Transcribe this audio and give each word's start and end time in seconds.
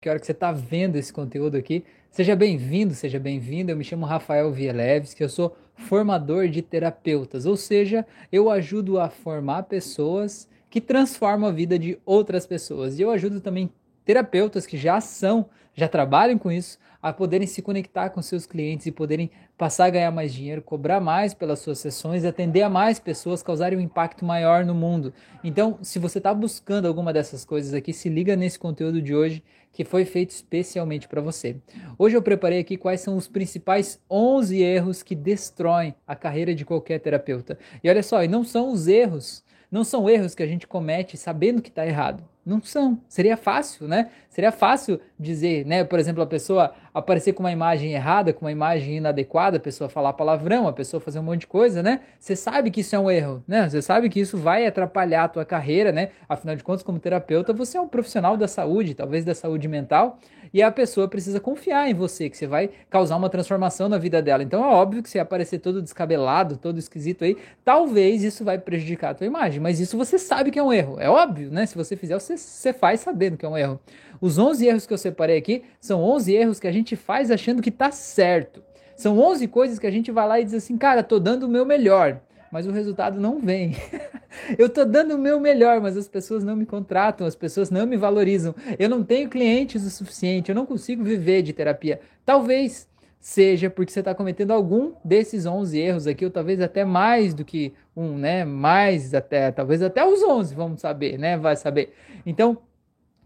que 0.00 0.08
hora 0.08 0.18
que 0.18 0.24
você 0.24 0.32
está 0.32 0.50
vendo 0.50 0.96
esse 0.96 1.12
conteúdo 1.12 1.58
aqui. 1.58 1.84
Seja 2.10 2.34
bem-vindo, 2.34 2.94
seja 2.94 3.18
bem-vindo. 3.18 3.70
Eu 3.70 3.76
me 3.76 3.84
chamo 3.84 4.06
Rafael 4.06 4.50
Vieleves, 4.50 5.12
que 5.12 5.22
eu 5.22 5.28
sou 5.28 5.54
formador 5.74 6.48
de 6.48 6.62
terapeutas, 6.62 7.44
ou 7.44 7.54
seja, 7.54 8.06
eu 8.32 8.48
ajudo 8.48 8.98
a 8.98 9.10
formar 9.10 9.64
pessoas 9.64 10.48
que 10.70 10.80
transformam 10.80 11.50
a 11.50 11.52
vida 11.52 11.78
de 11.78 11.98
outras 12.06 12.46
pessoas. 12.46 12.98
E 12.98 13.02
eu 13.02 13.10
ajudo 13.10 13.42
também 13.42 13.70
terapeutas 14.04 14.66
que 14.66 14.76
já 14.76 15.00
são, 15.00 15.46
já 15.74 15.88
trabalham 15.88 16.38
com 16.38 16.50
isso, 16.50 16.78
a 17.02 17.12
poderem 17.12 17.46
se 17.46 17.62
conectar 17.62 18.10
com 18.10 18.20
seus 18.20 18.44
clientes 18.44 18.86
e 18.86 18.92
poderem 18.92 19.30
passar 19.56 19.86
a 19.86 19.90
ganhar 19.90 20.10
mais 20.10 20.32
dinheiro, 20.32 20.60
cobrar 20.60 21.00
mais 21.00 21.32
pelas 21.32 21.60
suas 21.60 21.78
sessões, 21.78 22.24
atender 22.24 22.62
a 22.62 22.68
mais 22.68 22.98
pessoas, 22.98 23.42
causarem 23.42 23.78
um 23.78 23.82
impacto 23.82 24.24
maior 24.24 24.64
no 24.64 24.74
mundo. 24.74 25.12
Então, 25.42 25.78
se 25.82 25.98
você 25.98 26.18
está 26.18 26.34
buscando 26.34 26.86
alguma 26.86 27.12
dessas 27.12 27.44
coisas 27.44 27.72
aqui, 27.72 27.92
se 27.92 28.08
liga 28.08 28.36
nesse 28.36 28.58
conteúdo 28.58 29.00
de 29.00 29.14
hoje 29.14 29.42
que 29.72 29.84
foi 29.84 30.04
feito 30.04 30.30
especialmente 30.30 31.08
para 31.08 31.20
você. 31.20 31.56
Hoje 31.96 32.16
eu 32.16 32.22
preparei 32.22 32.58
aqui 32.58 32.76
quais 32.76 33.00
são 33.00 33.16
os 33.16 33.28
principais 33.28 34.00
11 34.10 34.60
erros 34.60 35.02
que 35.02 35.14
destroem 35.14 35.94
a 36.06 36.16
carreira 36.16 36.54
de 36.54 36.64
qualquer 36.64 36.98
terapeuta. 36.98 37.58
E 37.82 37.88
olha 37.88 38.02
só, 38.02 38.22
e 38.24 38.28
não 38.28 38.44
são 38.44 38.72
os 38.72 38.88
erros, 38.88 39.44
não 39.70 39.84
são 39.84 40.08
erros 40.10 40.34
que 40.34 40.42
a 40.42 40.46
gente 40.46 40.66
comete 40.66 41.16
sabendo 41.16 41.62
que 41.62 41.68
está 41.68 41.86
errado. 41.86 42.24
Não 42.44 42.60
são. 42.62 42.98
Seria 43.06 43.36
fácil, 43.36 43.86
né? 43.86 44.10
Seria 44.30 44.50
fácil 44.50 44.98
dizer, 45.18 45.66
né? 45.66 45.84
Por 45.84 45.98
exemplo, 45.98 46.22
a 46.22 46.26
pessoa 46.26 46.72
aparecer 46.92 47.34
com 47.34 47.42
uma 47.42 47.52
imagem 47.52 47.92
errada, 47.92 48.32
com 48.32 48.46
uma 48.46 48.50
imagem 48.50 48.96
inadequada, 48.96 49.58
a 49.58 49.60
pessoa 49.60 49.90
falar 49.90 50.14
palavrão, 50.14 50.66
a 50.66 50.72
pessoa 50.72 51.00
fazer 51.00 51.18
um 51.18 51.22
monte 51.22 51.40
de 51.40 51.46
coisa, 51.46 51.82
né? 51.82 52.00
Você 52.18 52.34
sabe 52.34 52.70
que 52.70 52.80
isso 52.80 52.96
é 52.96 52.98
um 52.98 53.10
erro, 53.10 53.44
né? 53.46 53.68
Você 53.68 53.82
sabe 53.82 54.08
que 54.08 54.18
isso 54.18 54.38
vai 54.38 54.66
atrapalhar 54.66 55.24
a 55.24 55.28
tua 55.28 55.44
carreira, 55.44 55.92
né? 55.92 56.10
Afinal 56.28 56.56
de 56.56 56.64
contas, 56.64 56.82
como 56.82 56.98
terapeuta, 56.98 57.52
você 57.52 57.76
é 57.76 57.80
um 57.80 57.88
profissional 57.88 58.36
da 58.36 58.48
saúde, 58.48 58.94
talvez 58.94 59.24
da 59.24 59.34
saúde 59.34 59.68
mental, 59.68 60.18
e 60.52 60.62
a 60.62 60.70
pessoa 60.70 61.08
precisa 61.08 61.40
confiar 61.40 61.88
em 61.88 61.94
você, 61.94 62.28
que 62.28 62.36
você 62.36 62.46
vai 62.46 62.70
causar 62.88 63.16
uma 63.16 63.30
transformação 63.30 63.88
na 63.88 63.98
vida 63.98 64.20
dela. 64.20 64.42
Então 64.42 64.64
é 64.64 64.68
óbvio 64.68 65.02
que 65.02 65.08
você 65.08 65.18
aparecer 65.18 65.58
todo 65.58 65.82
descabelado, 65.82 66.56
todo 66.56 66.78
esquisito 66.78 67.24
aí, 67.24 67.36
talvez 67.64 68.22
isso 68.22 68.44
vai 68.44 68.58
prejudicar 68.58 69.10
a 69.10 69.14
tua 69.14 69.26
imagem, 69.26 69.60
mas 69.60 69.80
isso 69.80 69.96
você 69.96 70.18
sabe 70.18 70.50
que 70.50 70.58
é 70.58 70.62
um 70.62 70.72
erro. 70.72 70.96
É 70.98 71.08
óbvio, 71.08 71.50
né? 71.50 71.66
Se 71.66 71.76
você 71.76 71.96
fizer, 71.96 72.18
você, 72.18 72.36
você 72.36 72.72
faz 72.72 73.00
sabendo 73.00 73.36
que 73.36 73.46
é 73.46 73.48
um 73.48 73.56
erro. 73.56 73.80
Os 74.20 74.38
11 74.38 74.66
erros 74.66 74.86
que 74.86 74.92
eu 74.92 74.98
separei 74.98 75.38
aqui 75.38 75.62
são 75.80 76.02
11 76.02 76.34
erros 76.34 76.60
que 76.60 76.66
a 76.66 76.72
gente 76.72 76.96
faz 76.96 77.30
achando 77.30 77.62
que 77.62 77.70
tá 77.70 77.90
certo. 77.90 78.62
São 78.96 79.18
11 79.18 79.48
coisas 79.48 79.78
que 79.78 79.86
a 79.86 79.90
gente 79.90 80.10
vai 80.10 80.28
lá 80.28 80.40
e 80.40 80.44
diz 80.44 80.52
assim, 80.52 80.76
cara, 80.76 81.02
tô 81.02 81.18
dando 81.18 81.44
o 81.44 81.48
meu 81.48 81.64
melhor, 81.64 82.20
mas 82.50 82.66
o 82.66 82.70
resultado 82.70 83.20
não 83.20 83.38
vem. 83.38 83.76
eu 84.58 84.68
tô 84.68 84.84
dando 84.84 85.14
o 85.14 85.18
meu 85.18 85.38
melhor, 85.40 85.80
mas 85.80 85.96
as 85.96 86.08
pessoas 86.08 86.42
não 86.42 86.56
me 86.56 86.66
contratam, 86.66 87.26
as 87.26 87.34
pessoas 87.34 87.70
não 87.70 87.86
me 87.86 87.96
valorizam. 87.96 88.54
Eu 88.78 88.88
não 88.88 89.02
tenho 89.02 89.28
clientes 89.28 89.84
o 89.84 89.90
suficiente, 89.90 90.48
eu 90.48 90.54
não 90.54 90.66
consigo 90.66 91.04
viver 91.04 91.42
de 91.42 91.52
terapia. 91.52 92.00
Talvez 92.24 92.88
seja 93.20 93.68
porque 93.68 93.92
você 93.92 94.00
está 94.00 94.14
cometendo 94.14 94.50
algum 94.50 94.92
desses 95.04 95.44
11 95.44 95.78
erros 95.78 96.06
aqui, 96.06 96.24
ou 96.24 96.30
talvez 96.30 96.60
até 96.60 96.84
mais 96.84 97.34
do 97.34 97.44
que 97.44 97.74
um, 97.94 98.16
né? 98.16 98.44
Mais 98.44 99.12
até, 99.14 99.52
talvez 99.52 99.82
até 99.82 100.04
os 100.04 100.22
11, 100.22 100.54
vamos 100.54 100.80
saber, 100.80 101.18
né? 101.18 101.36
Vai 101.36 101.54
saber. 101.54 101.94
Então, 102.24 102.56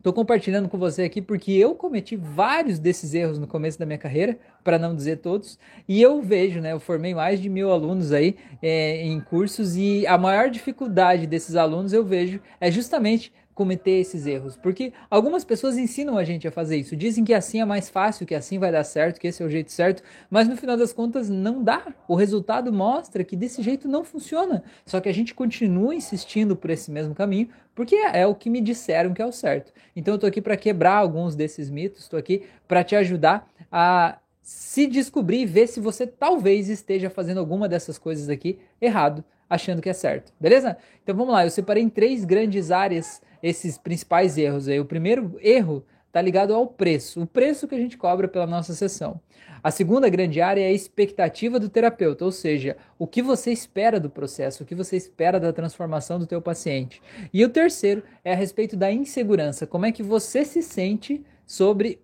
Estou 0.05 0.13
compartilhando 0.13 0.69
com 0.69 0.77
você 0.77 1.05
aqui 1.05 1.23
porque 1.23 1.51
eu 1.53 1.75
cometi 1.75 2.15
vários 2.15 2.79
desses 2.79 3.15
erros 3.15 3.39
no 3.39 3.47
começo 3.47 3.79
da 3.79 3.87
minha 3.87 3.97
carreira, 3.97 4.39
para 4.63 4.79
não 4.79 4.95
dizer 4.95 5.17
todos, 5.17 5.59
e 5.89 6.03
eu 6.03 6.21
vejo, 6.21 6.61
né? 6.61 6.73
Eu 6.73 6.79
formei 6.79 7.15
mais 7.15 7.41
de 7.41 7.49
mil 7.49 7.73
alunos 7.73 8.13
aí 8.13 8.37
é, 8.61 9.01
em 9.03 9.19
cursos 9.19 9.77
e 9.77 10.07
a 10.07 10.19
maior 10.19 10.51
dificuldade 10.51 11.27
desses 11.27 11.57
alunos 11.57 11.95
eu 11.95 12.05
vejo 12.05 12.39
é 12.61 12.71
justamente 12.71 13.33
cometer 13.55 14.01
esses 14.01 14.27
erros, 14.27 14.57
porque 14.57 14.93
algumas 15.09 15.45
pessoas 15.45 15.79
ensinam 15.79 16.19
a 16.19 16.25
gente 16.25 16.47
a 16.49 16.51
fazer 16.51 16.77
isso, 16.77 16.97
dizem 16.97 17.25
que 17.25 17.33
assim 17.33 17.61
é 17.61 17.65
mais 17.65 17.89
fácil, 17.89 18.27
que 18.27 18.35
assim 18.35 18.59
vai 18.59 18.73
dar 18.73 18.85
certo, 18.85 19.21
que 19.21 19.29
esse 19.29 19.43
é 19.43 19.47
o 19.47 19.49
jeito 19.49 19.71
certo, 19.71 20.03
mas 20.29 20.49
no 20.49 20.57
final 20.57 20.77
das 20.77 20.93
contas 20.93 21.31
não 21.31 21.63
dá. 21.63 21.95
O 22.09 22.15
resultado 22.15 22.73
mostra 22.73 23.23
que 23.23 23.37
desse 23.37 23.63
jeito 23.63 23.89
não 23.89 24.05
funciona. 24.05 24.65
Só 24.85 25.01
que 25.01 25.09
a 25.09 25.15
gente 25.15 25.35
continua 25.35 25.95
insistindo 25.95 26.57
por 26.57 26.71
esse 26.71 26.91
mesmo 26.91 27.15
caminho, 27.15 27.49
porque 27.75 27.95
é 27.95 28.27
o 28.27 28.35
que 28.35 28.51
me 28.51 28.61
disseram 28.61 29.15
que 29.15 29.23
é 29.23 29.27
o 29.27 29.33
certo. 29.33 29.73
Então 29.95 30.15
eu 30.15 30.19
tô 30.19 30.27
aqui 30.27 30.41
para 30.41 30.57
quebrar 30.57 30.97
alguns 30.97 31.35
desses 31.35 31.71
mitos, 31.71 32.03
estou 32.03 32.19
aqui 32.19 32.43
para 32.67 32.83
te 32.83 32.97
ajudar 32.97 33.49
a 33.71 34.19
se 34.43 34.87
descobrir 34.87 35.41
e 35.41 35.47
ver 35.47 35.67
se 35.67 35.81
você 35.81 36.07
talvez 36.07 36.69
esteja 36.69 37.09
fazendo 37.09 37.39
alguma 37.39 37.67
dessas 37.67 37.97
coisas 37.97 38.29
aqui 38.29 38.59
errado, 38.79 39.25
achando 39.49 39.81
que 39.81 39.89
é 39.89 39.93
certo. 39.95 40.33
Beleza? 40.39 40.77
Então 41.03 41.17
vamos 41.17 41.33
lá, 41.33 41.47
eu 41.47 41.51
separei 41.51 41.83
em 41.83 41.89
três 41.89 42.25
grandes 42.25 42.71
áreas 42.71 43.23
esses 43.45 43.77
principais 43.77 44.39
erros 44.39 44.69
aí. 44.69 44.81
O 44.81 44.87
primeiro 44.87 45.39
erro 45.43 45.85
está 46.07 46.23
ligado 46.23 46.55
ao 46.55 46.67
preço, 46.67 47.21
o 47.21 47.27
preço 47.27 47.69
que 47.69 47.75
a 47.75 47.79
gente 47.79 47.99
cobra 47.99 48.27
pela 48.27 48.47
nossa 48.47 48.73
sessão. 48.73 49.21
A 49.63 49.71
segunda 49.71 50.09
grande 50.09 50.41
área 50.41 50.63
é 50.63 50.69
a 50.69 50.73
expectativa 50.73 51.61
do 51.61 51.69
terapeuta, 51.69 52.25
ou 52.25 52.33
seja, 52.33 52.77
o 52.99 53.07
que 53.07 53.21
você 53.21 53.53
espera 53.53 54.01
do 54.01 54.09
processo, 54.09 54.63
o 54.63 54.67
que 54.67 54.75
você 54.75 54.97
espera 54.97 55.39
da 55.39 55.53
transformação 55.53 56.19
do 56.19 56.27
teu 56.27 56.41
paciente. 56.41 57.03
E 57.33 57.45
o 57.45 57.49
terceiro 57.51 58.03
é 58.25 58.33
a 58.33 58.37
respeito 58.37 58.77
da 58.77 58.91
insegurança, 58.91 59.67
como 59.67 59.85
é 59.85 59.93
que 59.93 60.03
você 60.03 60.43
se 60.45 60.63
sente 60.63 61.23
sobre 61.47 62.01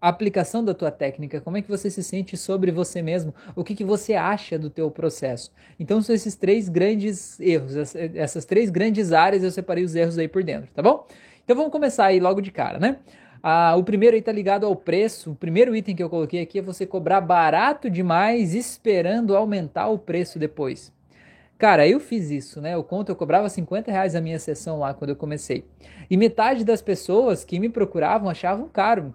a 0.00 0.08
aplicação 0.08 0.64
da 0.64 0.74
tua 0.74 0.90
técnica, 0.90 1.40
como 1.40 1.56
é 1.56 1.62
que 1.62 1.68
você 1.68 1.90
se 1.90 2.02
sente 2.02 2.36
sobre 2.36 2.70
você 2.70 3.02
mesmo, 3.02 3.34
o 3.54 3.64
que, 3.64 3.74
que 3.74 3.84
você 3.84 4.14
acha 4.14 4.58
do 4.58 4.70
teu 4.70 4.90
processo. 4.90 5.52
Então 5.78 6.00
são 6.00 6.14
esses 6.14 6.34
três 6.34 6.68
grandes 6.68 7.38
erros, 7.40 7.74
essas 7.94 8.44
três 8.44 8.70
grandes 8.70 9.12
áreas 9.12 9.42
eu 9.42 9.50
separei 9.50 9.84
os 9.84 9.94
erros 9.94 10.18
aí 10.18 10.28
por 10.28 10.42
dentro, 10.44 10.70
tá 10.72 10.82
bom? 10.82 11.06
Então 11.44 11.56
vamos 11.56 11.72
começar 11.72 12.06
aí 12.06 12.20
logo 12.20 12.40
de 12.40 12.50
cara, 12.50 12.78
né? 12.78 12.98
Ah, 13.42 13.74
o 13.76 13.84
primeiro 13.84 14.16
aí 14.16 14.22
tá 14.22 14.32
ligado 14.32 14.66
ao 14.66 14.74
preço. 14.74 15.30
O 15.30 15.34
primeiro 15.34 15.74
item 15.74 15.94
que 15.94 16.02
eu 16.02 16.10
coloquei 16.10 16.42
aqui 16.42 16.58
é 16.58 16.62
você 16.62 16.84
cobrar 16.84 17.20
barato 17.20 17.88
demais 17.88 18.54
esperando 18.54 19.36
aumentar 19.36 19.88
o 19.88 19.98
preço 19.98 20.38
depois. 20.38 20.92
Cara, 21.56 21.86
eu 21.88 21.98
fiz 21.98 22.30
isso, 22.30 22.60
né? 22.60 22.74
Eu 22.74 22.84
conto, 22.84 23.10
eu 23.10 23.16
cobrava 23.16 23.48
50 23.48 23.90
reais 23.90 24.14
a 24.14 24.20
minha 24.20 24.38
sessão 24.38 24.78
lá 24.78 24.94
quando 24.94 25.10
eu 25.10 25.16
comecei. 25.16 25.64
E 26.08 26.16
metade 26.16 26.64
das 26.64 26.80
pessoas 26.80 27.44
que 27.44 27.58
me 27.58 27.68
procuravam 27.68 28.28
achavam 28.28 28.68
caro. 28.68 29.14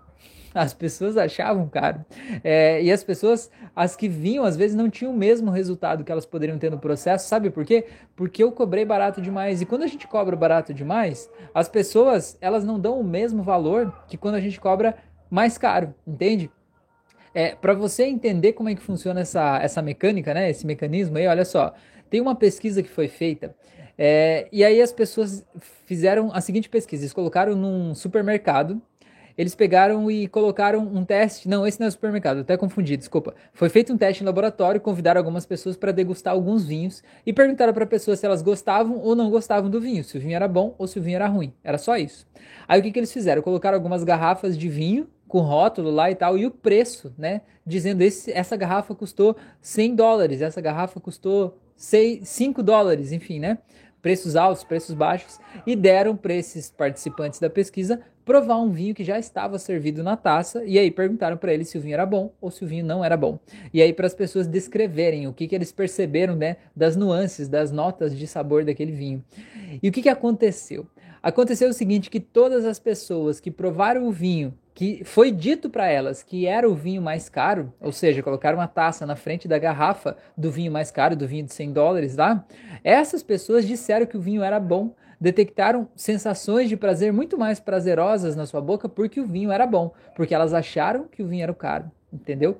As 0.53 0.73
pessoas 0.73 1.17
achavam 1.17 1.67
caro. 1.67 2.05
É, 2.43 2.81
e 2.81 2.91
as 2.91 3.03
pessoas, 3.03 3.49
as 3.75 3.95
que 3.95 4.07
vinham, 4.07 4.43
às 4.43 4.55
vezes 4.55 4.75
não 4.75 4.89
tinham 4.89 5.13
o 5.13 5.17
mesmo 5.17 5.49
resultado 5.49 6.03
que 6.03 6.11
elas 6.11 6.25
poderiam 6.25 6.57
ter 6.57 6.69
no 6.69 6.79
processo. 6.79 7.27
Sabe 7.27 7.49
por 7.49 7.65
quê? 7.65 7.85
Porque 8.15 8.43
eu 8.43 8.51
cobrei 8.51 8.85
barato 8.85 9.21
demais. 9.21 9.61
E 9.61 9.65
quando 9.65 9.83
a 9.83 9.87
gente 9.87 10.07
cobra 10.07 10.35
barato 10.35 10.73
demais, 10.73 11.29
as 11.53 11.67
pessoas, 11.67 12.37
elas 12.39 12.63
não 12.63 12.79
dão 12.79 12.99
o 12.99 13.03
mesmo 13.03 13.41
valor 13.41 13.93
que 14.07 14.17
quando 14.17 14.35
a 14.35 14.41
gente 14.41 14.59
cobra 14.59 14.95
mais 15.29 15.57
caro, 15.57 15.93
entende? 16.05 16.51
É, 17.33 17.55
para 17.55 17.73
você 17.73 18.03
entender 18.03 18.53
como 18.53 18.69
é 18.69 18.75
que 18.75 18.81
funciona 18.81 19.21
essa, 19.21 19.57
essa 19.57 19.81
mecânica, 19.81 20.33
né? 20.33 20.49
Esse 20.49 20.67
mecanismo 20.67 21.17
aí, 21.17 21.27
olha 21.27 21.45
só. 21.45 21.73
Tem 22.09 22.21
uma 22.21 22.35
pesquisa 22.35 22.83
que 22.83 22.89
foi 22.89 23.07
feita 23.07 23.55
é, 23.97 24.47
e 24.51 24.63
aí 24.63 24.81
as 24.81 24.91
pessoas 24.91 25.45
fizeram 25.85 26.31
a 26.33 26.41
seguinte 26.41 26.69
pesquisa: 26.69 27.03
eles 27.03 27.13
colocaram 27.13 27.55
num 27.55 27.93
supermercado 27.93 28.81
eles 29.37 29.55
pegaram 29.55 30.09
e 30.09 30.27
colocaram 30.27 30.79
um 30.79 31.03
teste. 31.03 31.47
Não, 31.47 31.65
esse 31.65 31.79
não 31.79 31.87
é 31.87 31.91
supermercado, 31.91 32.39
até 32.39 32.55
confundi, 32.57 32.95
desculpa. 32.97 33.33
Foi 33.53 33.69
feito 33.69 33.91
um 33.93 33.97
teste 33.97 34.23
em 34.23 34.25
laboratório, 34.25 34.79
convidaram 34.79 35.19
algumas 35.19 35.45
pessoas 35.45 35.75
para 35.75 35.91
degustar 35.91 36.33
alguns 36.33 36.65
vinhos 36.65 37.03
e 37.25 37.33
perguntaram 37.33 37.73
para 37.73 37.85
pessoas 37.85 38.19
se 38.19 38.25
elas 38.25 38.41
gostavam 38.41 38.99
ou 38.99 39.15
não 39.15 39.29
gostavam 39.29 39.69
do 39.69 39.79
vinho, 39.79 40.03
se 40.03 40.17
o 40.17 40.21
vinho 40.21 40.35
era 40.35 40.47
bom 40.47 40.75
ou 40.77 40.87
se 40.87 40.99
o 40.99 41.01
vinho 41.01 41.15
era 41.15 41.27
ruim. 41.27 41.53
Era 41.63 41.77
só 41.77 41.97
isso. 41.97 42.27
Aí 42.67 42.79
o 42.79 42.83
que, 42.83 42.91
que 42.91 42.99
eles 42.99 43.11
fizeram? 43.11 43.41
Colocaram 43.41 43.75
algumas 43.75 44.03
garrafas 44.03 44.57
de 44.57 44.69
vinho 44.69 45.07
com 45.27 45.39
rótulo 45.39 45.89
lá 45.89 46.11
e 46.11 46.15
tal, 46.15 46.37
e 46.37 46.45
o 46.45 46.51
preço, 46.51 47.11
né? 47.17 47.41
Dizendo 47.65 48.03
esse, 48.03 48.31
essa 48.31 48.55
garrafa 48.55 48.93
custou 48.93 49.35
100 49.61 49.95
dólares, 49.95 50.41
essa 50.43 50.61
garrafa 50.61 50.99
custou 50.99 51.57
6, 51.75 52.27
5 52.27 52.61
dólares, 52.61 53.11
enfim, 53.11 53.39
né? 53.39 53.57
Preços 54.03 54.35
altos, 54.35 54.63
preços 54.63 54.93
baixos, 54.93 55.39
e 55.65 55.75
deram 55.75 56.15
para 56.15 56.35
esses 56.35 56.69
participantes 56.69 57.39
da 57.39 57.49
pesquisa 57.49 58.01
provar 58.25 58.57
um 58.57 58.69
vinho 58.69 58.93
que 58.93 59.03
já 59.03 59.17
estava 59.17 59.57
servido 59.57 60.03
na 60.03 60.15
taça 60.15 60.63
e 60.65 60.77
aí 60.77 60.91
perguntaram 60.91 61.37
para 61.37 61.53
eles 61.53 61.69
se 61.69 61.77
o 61.77 61.81
vinho 61.81 61.93
era 61.93 62.05
bom 62.05 62.31
ou 62.39 62.51
se 62.51 62.63
o 62.63 62.67
vinho 62.67 62.85
não 62.85 63.03
era 63.03 63.17
bom. 63.17 63.39
E 63.73 63.81
aí 63.81 63.91
para 63.93 64.05
as 64.05 64.13
pessoas 64.13 64.47
descreverem 64.47 65.27
o 65.27 65.33
que, 65.33 65.47
que 65.47 65.55
eles 65.55 65.71
perceberam 65.71 66.35
né, 66.35 66.57
das 66.75 66.95
nuances, 66.95 67.47
das 67.49 67.71
notas 67.71 68.15
de 68.15 68.27
sabor 68.27 68.63
daquele 68.63 68.91
vinho. 68.91 69.23
E 69.81 69.89
o 69.89 69.91
que, 69.91 70.01
que 70.01 70.09
aconteceu? 70.09 70.85
Aconteceu 71.21 71.69
o 71.69 71.73
seguinte, 71.73 72.09
que 72.09 72.19
todas 72.19 72.65
as 72.65 72.79
pessoas 72.79 73.39
que 73.39 73.49
provaram 73.49 74.05
o 74.05 74.11
vinho 74.11 74.53
que 74.73 75.03
foi 75.03 75.31
dito 75.31 75.69
para 75.69 75.87
elas 75.87 76.23
que 76.23 76.45
era 76.45 76.67
o 76.67 76.73
vinho 76.73 77.01
mais 77.01 77.29
caro, 77.29 77.73
ou 77.79 77.91
seja, 77.91 78.23
colocaram 78.23 78.57
uma 78.57 78.67
taça 78.67 79.05
na 79.05 79.15
frente 79.15 79.47
da 79.47 79.57
garrafa 79.59 80.17
do 80.37 80.51
vinho 80.51 80.71
mais 80.71 80.89
caro, 80.89 81.15
do 81.15 81.27
vinho 81.27 81.45
de 81.45 81.53
100 81.53 81.71
dólares 81.71 82.15
lá, 82.15 82.45
essas 82.83 83.21
pessoas 83.21 83.67
disseram 83.67 84.05
que 84.05 84.17
o 84.17 84.21
vinho 84.21 84.43
era 84.43 84.59
bom 84.59 84.93
detectaram 85.23 85.87
sensações 85.95 86.67
de 86.67 86.75
prazer 86.75 87.13
muito 87.13 87.37
mais 87.37 87.57
prazerosas 87.57 88.35
na 88.35 88.45
sua 88.45 88.59
boca 88.59 88.89
porque 88.89 89.21
o 89.21 89.25
vinho 89.25 89.53
era 89.53 89.65
bom, 89.65 89.93
porque 90.17 90.35
elas 90.35 90.53
acharam 90.53 91.05
que 91.05 91.23
o 91.23 91.27
vinho 91.27 91.43
era 91.43 91.53
caro, 91.53 91.89
entendeu? 92.11 92.59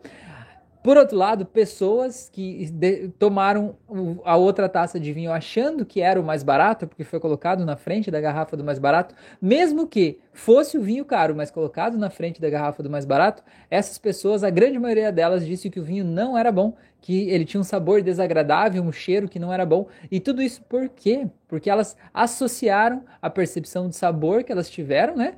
Por 0.84 0.98
outro 0.98 1.18
lado, 1.18 1.46
pessoas 1.46 2.30
que 2.30 2.70
de, 2.70 3.08
tomaram 3.18 3.78
a 4.26 4.36
outra 4.36 4.68
taça 4.68 5.00
de 5.00 5.14
vinho 5.14 5.32
achando 5.32 5.86
que 5.86 6.02
era 6.02 6.20
o 6.20 6.24
mais 6.24 6.44
barato, 6.44 6.86
porque 6.86 7.06
foi 7.06 7.22
colocado 7.22 7.66
na 7.66 7.78
frente 7.78 8.12
da 8.12 8.20
garrafa 8.20 8.58
do 8.58 8.66
mais 8.66 8.80
barato, 8.80 9.16
mesmo 9.42 9.88
que 9.88 10.20
fosse 10.34 10.78
o 10.78 10.82
vinho 10.82 11.06
caro, 11.06 11.34
mas 11.34 11.50
colocado 11.50 11.98
na 11.98 12.10
frente 12.10 12.42
da 12.42 12.50
garrafa 12.50 12.84
do 12.84 12.90
mais 12.90 13.06
barato, 13.06 13.42
essas 13.72 13.98
pessoas, 13.98 14.44
a 14.44 14.50
grande 14.50 14.78
maioria 14.78 15.10
delas, 15.10 15.46
disse 15.46 15.70
que 15.70 15.80
o 15.80 15.84
vinho 15.84 16.04
não 16.04 16.38
era 16.38 16.52
bom, 16.52 16.76
que 17.00 17.30
ele 17.30 17.46
tinha 17.46 17.62
um 17.62 17.66
sabor 17.66 18.02
desagradável, 18.02 18.84
um 18.84 18.92
cheiro 18.92 19.30
que 19.30 19.40
não 19.40 19.54
era 19.54 19.66
bom. 19.66 19.88
E 20.12 20.20
tudo 20.20 20.42
isso 20.42 20.62
por 20.64 20.90
quê? 20.90 21.28
Porque 21.48 21.70
elas 21.70 21.96
associaram 22.14 23.06
a 23.22 23.30
percepção 23.30 23.88
de 23.88 23.96
sabor 23.96 24.44
que 24.44 24.52
elas 24.52 24.70
tiveram, 24.70 25.16
né? 25.16 25.36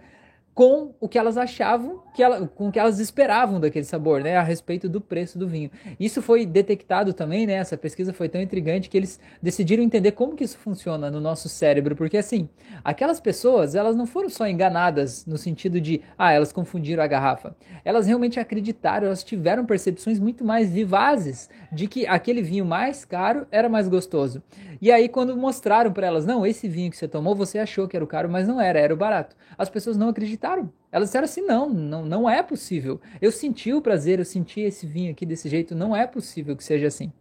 Com 0.56 0.96
o 1.02 1.10
que 1.10 1.20
elas 1.20 1.38
achavam, 1.38 2.02
que 2.16 2.24
ela, 2.24 2.48
com 2.48 2.70
o 2.70 2.72
que 2.72 2.80
elas 2.80 2.98
esperavam 2.98 3.60
daquele 3.60 3.84
sabor, 3.84 4.24
né, 4.24 4.38
a 4.38 4.42
respeito 4.42 4.88
do 4.88 5.02
preço 5.02 5.38
do 5.38 5.50
vinho. 5.50 5.70
Isso 6.00 6.22
foi 6.22 6.46
detectado 6.46 7.12
também, 7.12 7.46
né, 7.46 7.56
essa 7.56 7.76
pesquisa 7.76 8.14
foi 8.14 8.30
tão 8.30 8.40
intrigante 8.40 8.90
que 8.90 8.96
eles 8.96 9.20
decidiram 9.42 9.84
entender 9.84 10.14
como 10.14 10.34
que 10.34 10.46
isso 10.46 10.58
funciona 10.58 11.12
no 11.12 11.20
nosso 11.20 11.50
cérebro, 11.50 11.94
porque 11.94 12.16
assim, 12.16 12.48
aquelas 12.86 13.20
pessoas, 13.20 13.76
elas 13.76 13.98
não 13.98 14.08
foram 14.08 14.30
só 14.30 14.48
enganadas 14.48 15.26
no 15.26 15.38
sentido 15.38 15.82
de, 15.82 16.02
ah, 16.18 16.32
elas 16.32 16.54
confundiram 16.54 17.04
a 17.04 17.08
garrafa. 17.08 17.54
Elas 17.84 18.08
realmente 18.08 18.40
acreditaram, 18.40 19.08
elas 19.08 19.26
tiveram 19.26 19.66
percepções 19.66 20.20
muito 20.20 20.46
mais 20.46 20.72
vivazes 20.72 21.50
de 21.70 21.86
que 21.86 22.08
aquele 22.08 22.42
vinho 22.42 22.66
mais 22.66 23.04
caro 23.04 23.46
era 23.52 23.68
mais 23.68 23.90
gostoso. 23.90 24.42
E 24.82 24.90
aí 24.90 25.10
quando 25.10 25.36
mostraram 25.36 25.92
para 25.92 26.08
elas, 26.08 26.26
não, 26.26 26.46
esse 26.46 26.70
vinho 26.70 26.90
que 26.90 26.96
você 26.96 27.10
tomou, 27.10 27.36
você 27.36 27.60
achou 27.60 27.90
que 27.90 27.98
era 27.98 28.06
o 28.06 28.08
caro, 28.08 28.30
mas 28.30 28.48
não 28.48 28.62
era, 28.62 28.80
era 28.80 28.94
o 28.94 28.98
barato. 28.98 29.36
As 29.58 29.70
pessoas 29.70 29.98
não 29.98 30.08
acreditaram 30.10 30.45
acreditaram. 30.46 30.72
Elas 30.92 31.10
disseram 31.10 31.26
assim: 31.26 31.42
não, 31.42 31.70
não, 31.70 32.06
não 32.06 32.30
é 32.30 32.42
possível. 32.44 33.02
Eu 33.22 33.32
senti 33.32 33.74
o 33.74 33.82
prazer, 33.82 34.20
eu 34.20 34.26
senti 34.26 34.62
esse 34.62 34.86
vinho 34.86 35.12
aqui 35.12 35.26
desse 35.26 35.50
jeito, 35.50 35.76
não 35.76 35.96
é 35.96 36.06
possível 36.06 36.56
que 36.56 36.64
seja 36.64 36.88
assim. 36.88 37.12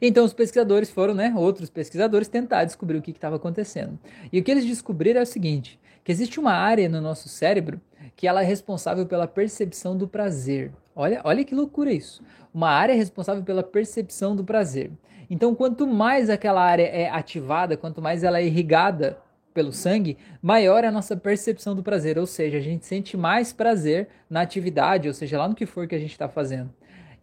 Então 0.00 0.24
os 0.24 0.32
pesquisadores 0.32 0.90
foram, 0.90 1.12
né, 1.12 1.34
outros 1.36 1.70
pesquisadores, 1.70 2.28
tentar 2.28 2.64
descobrir 2.64 2.98
o 2.98 3.02
que 3.02 3.10
estava 3.10 3.36
acontecendo. 3.36 3.98
E 4.32 4.38
o 4.38 4.44
que 4.44 4.50
eles 4.50 4.64
descobriram 4.64 5.20
é 5.20 5.24
o 5.24 5.26
seguinte: 5.26 5.80
que 6.04 6.12
existe 6.12 6.38
uma 6.38 6.52
área 6.52 6.88
no 6.88 7.00
nosso 7.00 7.28
cérebro 7.28 7.80
que 8.14 8.26
ela 8.26 8.42
é 8.42 8.44
responsável 8.44 9.06
pela 9.06 9.26
percepção 9.26 9.96
do 9.96 10.06
prazer. 10.06 10.72
Olha, 10.94 11.20
olha 11.24 11.44
que 11.44 11.54
loucura 11.54 11.92
isso. 11.92 12.22
Uma 12.52 12.70
área 12.70 12.94
responsável 12.94 13.42
pela 13.44 13.62
percepção 13.62 14.34
do 14.34 14.42
prazer. 14.44 14.90
Então, 15.30 15.54
quanto 15.54 15.86
mais 15.86 16.30
aquela 16.30 16.62
área 16.62 16.84
é 16.84 17.08
ativada, 17.08 17.76
quanto 17.76 18.00
mais 18.00 18.24
ela 18.24 18.40
é 18.40 18.46
irrigada 18.46 19.18
pelo 19.58 19.72
sangue, 19.72 20.16
maior 20.40 20.84
é 20.84 20.86
a 20.86 20.92
nossa 20.92 21.16
percepção 21.16 21.74
do 21.74 21.82
prazer, 21.82 22.16
ou 22.16 22.26
seja, 22.26 22.58
a 22.58 22.60
gente 22.60 22.86
sente 22.86 23.16
mais 23.16 23.52
prazer 23.52 24.06
na 24.30 24.40
atividade, 24.40 25.08
ou 25.08 25.14
seja, 25.14 25.36
lá 25.36 25.48
no 25.48 25.54
que 25.56 25.66
for 25.66 25.88
que 25.88 25.96
a 25.96 25.98
gente 25.98 26.12
está 26.12 26.28
fazendo. 26.28 26.72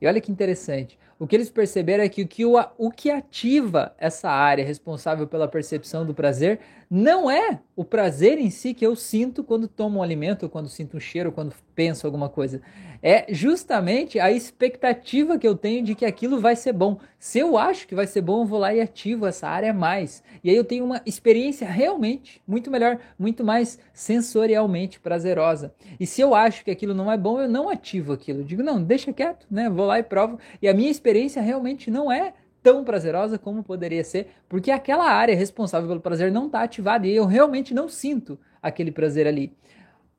E 0.01 0.05
olha 0.05 0.19
que 0.19 0.29
interessante, 0.29 0.99
o 1.17 1.25
que 1.25 1.33
eles 1.33 1.49
perceberam 1.49 2.03
é 2.03 2.09
que 2.09 2.23
o 2.23 2.27
que, 2.27 2.43
o, 2.43 2.55
o 2.77 2.91
que 2.91 3.09
ativa 3.09 3.95
essa 3.97 4.29
área 4.29 4.65
responsável 4.65 5.25
pela 5.25 5.47
percepção 5.47 6.05
do 6.05 6.13
prazer 6.13 6.59
não 6.89 7.29
é 7.29 7.59
o 7.75 7.83
prazer 7.83 8.37
em 8.37 8.49
si 8.49 8.73
que 8.73 8.85
eu 8.85 8.95
sinto 8.95 9.43
quando 9.43 9.67
tomo 9.67 9.99
um 9.99 10.03
alimento, 10.03 10.49
quando 10.49 10.69
sinto 10.69 10.97
um 10.97 10.99
cheiro, 10.99 11.31
quando 11.31 11.53
penso 11.73 12.05
alguma 12.05 12.29
coisa 12.29 12.61
é 13.07 13.27
justamente 13.29 14.19
a 14.19 14.31
expectativa 14.31 15.37
que 15.37 15.47
eu 15.47 15.55
tenho 15.55 15.83
de 15.83 15.93
que 15.93 16.05
aquilo 16.05 16.41
vai 16.41 16.55
ser 16.55 16.73
bom. 16.73 16.97
Se 17.19 17.37
eu 17.37 17.55
acho 17.55 17.87
que 17.87 17.93
vai 17.93 18.07
ser 18.07 18.21
bom, 18.21 18.41
eu 18.41 18.45
vou 18.47 18.57
lá 18.57 18.73
e 18.73 18.81
ativo 18.81 19.27
essa 19.27 19.47
área 19.47 19.71
mais. 19.71 20.23
E 20.43 20.49
aí 20.49 20.55
eu 20.55 20.63
tenho 20.63 20.83
uma 20.83 20.99
experiência 21.05 21.67
realmente 21.67 22.41
muito 22.47 22.71
melhor, 22.71 22.97
muito 23.19 23.43
mais 23.43 23.77
sensorialmente 23.93 24.99
prazerosa. 24.99 25.71
E 25.99 26.07
se 26.07 26.19
eu 26.19 26.33
acho 26.33 26.65
que 26.65 26.71
aquilo 26.71 26.95
não 26.95 27.11
é 27.11 27.15
bom, 27.15 27.39
eu 27.39 27.47
não 27.47 27.69
ativo 27.69 28.11
aquilo. 28.11 28.39
Eu 28.39 28.45
digo, 28.45 28.63
não, 28.63 28.81
deixa 28.81 29.13
quieto, 29.13 29.45
né? 29.51 29.69
Vou 29.69 29.85
lá 29.85 29.99
e 29.99 30.03
provo. 30.03 30.39
E 30.59 30.67
a 30.67 30.73
minha 30.73 30.89
experiência 30.89 31.43
realmente 31.43 31.91
não 31.91 32.11
é 32.11 32.33
tão 32.65 32.83
prazerosa 32.83 33.37
como 33.37 33.63
poderia 33.63 34.03
ser, 34.03 34.29
porque 34.49 34.71
aquela 34.71 35.07
área 35.07 35.35
responsável 35.35 35.87
pelo 35.87 36.01
prazer 36.01 36.31
não 36.31 36.47
está 36.47 36.63
ativada 36.63 37.05
e 37.05 37.15
eu 37.15 37.27
realmente 37.27 37.75
não 37.75 37.87
sinto 37.87 38.39
aquele 38.59 38.91
prazer 38.91 39.27
ali. 39.27 39.55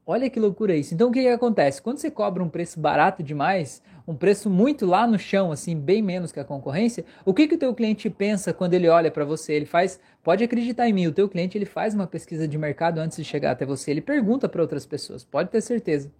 Olha 0.06 0.30
que 0.30 0.38
loucura 0.38 0.76
isso. 0.76 0.94
Então 0.94 1.08
o 1.08 1.12
que, 1.12 1.22
que, 1.22 1.28
acontece? 1.28 1.82
Quando 1.82 1.98
você 1.98 2.08
cobra 2.08 2.44
um 2.44 2.48
preço 2.48 2.78
barato 2.78 3.20
demais, 3.20 3.82
um 4.06 4.14
preço 4.14 4.48
muito 4.48 4.86
lá 4.86 5.08
no 5.08 5.18
chão, 5.18 5.50
assim, 5.50 5.74
bem 5.74 6.00
menos 6.00 6.30
que 6.30 6.38
a 6.38 6.44
concorrência, 6.44 7.04
o 7.24 7.34
que, 7.34 7.48
que 7.48 7.56
o 7.56 7.58
teu 7.58 7.74
cliente 7.74 8.08
pensa 8.08 8.54
quando 8.54 8.74
ele 8.74 8.88
olha 8.88 9.10
para 9.10 9.24
você? 9.24 9.54
Ele 9.54 9.66
faz, 9.66 9.98
pode 10.22 10.44
acreditar 10.44 10.88
em 10.88 10.92
mim, 10.92 11.08
o 11.08 11.12
teu 11.12 11.28
cliente 11.28 11.58
ele 11.58 11.66
faz 11.66 11.94
uma 11.94 12.06
pesquisa 12.06 12.46
de 12.46 12.56
mercado 12.56 12.98
antes 12.98 13.16
de 13.16 13.24
chegar 13.24 13.50
até 13.50 13.66
você, 13.66 13.90
ele 13.90 14.00
pergunta 14.00 14.48
para 14.48 14.62
outras 14.62 14.86
pessoas, 14.86 15.24
pode 15.24 15.50
ter 15.50 15.60
certeza. 15.60 16.12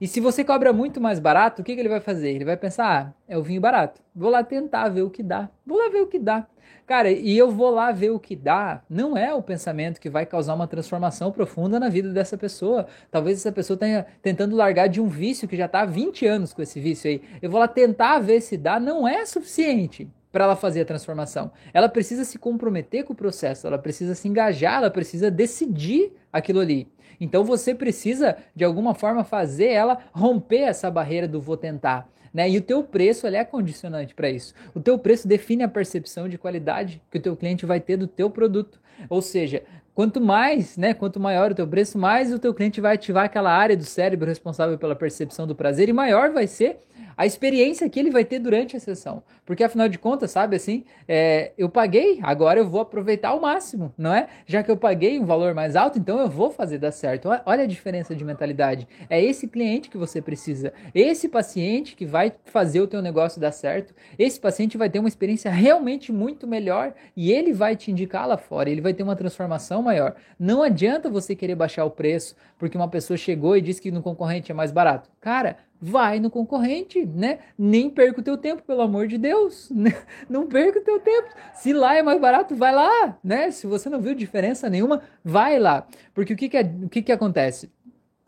E 0.00 0.06
se 0.06 0.20
você 0.20 0.44
cobra 0.44 0.72
muito 0.72 1.00
mais 1.00 1.18
barato, 1.18 1.62
o 1.62 1.64
que, 1.64 1.74
que 1.74 1.80
ele 1.80 1.88
vai 1.88 2.00
fazer? 2.00 2.30
Ele 2.30 2.44
vai 2.44 2.56
pensar, 2.56 2.86
ah, 2.86 3.12
é 3.28 3.38
o 3.38 3.42
vinho 3.42 3.60
barato, 3.60 4.00
vou 4.14 4.30
lá 4.30 4.42
tentar 4.42 4.88
ver 4.88 5.02
o 5.02 5.10
que 5.10 5.22
dá, 5.22 5.48
vou 5.66 5.78
lá 5.78 5.88
ver 5.88 6.02
o 6.02 6.06
que 6.06 6.18
dá. 6.18 6.46
Cara, 6.86 7.10
e 7.10 7.36
eu 7.36 7.50
vou 7.50 7.70
lá 7.70 7.90
ver 7.92 8.10
o 8.10 8.20
que 8.20 8.36
dá, 8.36 8.82
não 8.90 9.16
é 9.16 9.32
o 9.32 9.42
pensamento 9.42 9.98
que 9.98 10.10
vai 10.10 10.26
causar 10.26 10.54
uma 10.54 10.66
transformação 10.66 11.32
profunda 11.32 11.80
na 11.80 11.88
vida 11.88 12.10
dessa 12.10 12.36
pessoa. 12.36 12.86
Talvez 13.10 13.38
essa 13.38 13.50
pessoa 13.50 13.76
tenha 13.78 14.06
tentando 14.20 14.54
largar 14.54 14.86
de 14.88 15.00
um 15.00 15.08
vício 15.08 15.48
que 15.48 15.56
já 15.56 15.64
está 15.64 15.80
há 15.80 15.86
20 15.86 16.26
anos 16.26 16.52
com 16.52 16.60
esse 16.60 16.78
vício 16.78 17.08
aí. 17.08 17.22
Eu 17.40 17.50
vou 17.50 17.58
lá 17.58 17.66
tentar 17.66 18.18
ver 18.18 18.42
se 18.42 18.58
dá, 18.58 18.78
não 18.78 19.08
é 19.08 19.24
suficiente 19.24 20.10
para 20.30 20.44
ela 20.44 20.56
fazer 20.56 20.82
a 20.82 20.84
transformação. 20.84 21.50
Ela 21.72 21.88
precisa 21.88 22.24
se 22.24 22.38
comprometer 22.38 23.04
com 23.04 23.12
o 23.12 23.16
processo, 23.16 23.66
ela 23.66 23.78
precisa 23.78 24.14
se 24.14 24.28
engajar, 24.28 24.78
ela 24.78 24.90
precisa 24.90 25.30
decidir 25.30 26.12
aquilo 26.30 26.60
ali. 26.60 26.88
Então 27.20 27.44
você 27.44 27.74
precisa 27.74 28.36
de 28.54 28.64
alguma 28.64 28.94
forma 28.94 29.24
fazer 29.24 29.68
ela 29.68 29.98
romper 30.12 30.62
essa 30.62 30.90
barreira 30.90 31.28
do 31.28 31.40
vou 31.40 31.56
tentar 31.56 32.08
né? 32.34 32.50
E 32.50 32.58
o 32.58 32.60
teu 32.60 32.82
preço 32.82 33.28
é 33.28 33.44
condicionante 33.44 34.12
para 34.12 34.28
isso. 34.28 34.52
O 34.74 34.80
teu 34.80 34.98
preço 34.98 35.28
define 35.28 35.62
a 35.62 35.68
percepção 35.68 36.28
de 36.28 36.36
qualidade 36.36 37.00
que 37.08 37.18
o 37.18 37.22
teu 37.22 37.36
cliente 37.36 37.64
vai 37.64 37.78
ter 37.78 37.96
do 37.96 38.08
teu 38.08 38.28
produto. 38.28 38.80
Ou 39.08 39.22
seja, 39.22 39.62
quanto 39.94 40.20
mais, 40.20 40.76
né, 40.76 40.92
quanto 40.92 41.20
maior 41.20 41.52
o 41.52 41.54
teu 41.54 41.66
preço, 41.66 41.96
mais 41.96 42.32
o 42.32 42.38
teu 42.40 42.52
cliente 42.52 42.80
vai 42.80 42.96
ativar 42.96 43.24
aquela 43.24 43.52
área 43.52 43.76
do 43.76 43.84
cérebro 43.84 44.28
responsável 44.28 44.76
pela 44.76 44.96
percepção 44.96 45.46
do 45.46 45.54
prazer 45.54 45.88
e 45.88 45.92
maior 45.92 46.30
vai 46.32 46.48
ser 46.48 46.78
a 47.16 47.26
experiência 47.26 47.88
que 47.88 47.98
ele 47.98 48.10
vai 48.10 48.24
ter 48.24 48.38
durante 48.38 48.76
a 48.76 48.80
sessão. 48.80 49.22
Porque 49.44 49.62
afinal 49.62 49.88
de 49.88 49.98
contas, 49.98 50.30
sabe 50.30 50.56
assim, 50.56 50.84
é, 51.06 51.52
eu 51.56 51.68
paguei, 51.68 52.18
agora 52.22 52.58
eu 52.58 52.68
vou 52.68 52.80
aproveitar 52.80 53.30
ao 53.30 53.40
máximo, 53.40 53.92
não 53.96 54.12
é? 54.12 54.28
Já 54.46 54.62
que 54.62 54.70
eu 54.70 54.76
paguei 54.76 55.18
um 55.18 55.24
valor 55.24 55.54
mais 55.54 55.76
alto, 55.76 55.98
então 55.98 56.18
eu 56.18 56.28
vou 56.28 56.50
fazer 56.50 56.78
dar 56.78 56.92
certo. 56.92 57.28
Olha 57.44 57.64
a 57.64 57.66
diferença 57.66 58.14
de 58.14 58.24
mentalidade. 58.24 58.88
É 59.08 59.22
esse 59.22 59.46
cliente 59.46 59.90
que 59.90 59.98
você 59.98 60.22
precisa, 60.22 60.72
esse 60.94 61.28
paciente 61.28 61.94
que 61.94 62.06
vai 62.06 62.32
fazer 62.44 62.80
o 62.80 62.86
teu 62.86 63.02
negócio 63.02 63.40
dar 63.40 63.52
certo, 63.52 63.94
esse 64.18 64.40
paciente 64.40 64.78
vai 64.78 64.88
ter 64.88 64.98
uma 64.98 65.08
experiência 65.08 65.50
realmente 65.50 66.12
muito 66.12 66.46
melhor 66.46 66.94
e 67.16 67.30
ele 67.30 67.52
vai 67.52 67.76
te 67.76 67.90
indicar 67.90 68.26
lá 68.26 68.36
fora, 68.36 68.70
ele 68.70 68.80
vai 68.80 68.94
ter 68.94 69.02
uma 69.02 69.16
transformação 69.16 69.82
maior. 69.82 70.14
Não 70.38 70.62
adianta 70.62 71.10
você 71.10 71.34
querer 71.34 71.54
baixar 71.54 71.84
o 71.84 71.90
preço 71.90 72.34
porque 72.58 72.76
uma 72.76 72.88
pessoa 72.88 73.16
chegou 73.16 73.56
e 73.56 73.60
disse 73.60 73.80
que 73.80 73.90
no 73.90 74.02
concorrente 74.02 74.50
é 74.50 74.54
mais 74.54 74.72
barato. 74.72 75.10
Cara, 75.20 75.58
vai 75.86 76.18
no 76.18 76.30
concorrente, 76.30 77.04
né? 77.04 77.40
Nem 77.58 77.90
perca 77.90 78.20
o 78.20 78.24
teu 78.24 78.38
tempo, 78.38 78.62
pelo 78.62 78.80
amor 78.80 79.06
de 79.06 79.18
Deus. 79.18 79.70
Né? 79.74 79.92
Não 80.30 80.46
perca 80.46 80.78
o 80.78 80.82
teu 80.82 80.98
tempo. 81.00 81.28
Se 81.52 81.72
lá 81.72 81.94
é 81.94 82.02
mais 82.02 82.18
barato, 82.18 82.54
vai 82.54 82.72
lá, 82.74 83.18
né? 83.22 83.50
Se 83.50 83.66
você 83.66 83.90
não 83.90 84.00
viu 84.00 84.14
diferença 84.14 84.70
nenhuma, 84.70 85.02
vai 85.22 85.58
lá. 85.58 85.86
Porque 86.14 86.32
o 86.32 86.36
que, 86.36 86.48
que, 86.48 86.56
é, 86.56 86.62
o 86.62 86.88
que, 86.88 87.02
que 87.02 87.12
acontece? 87.12 87.70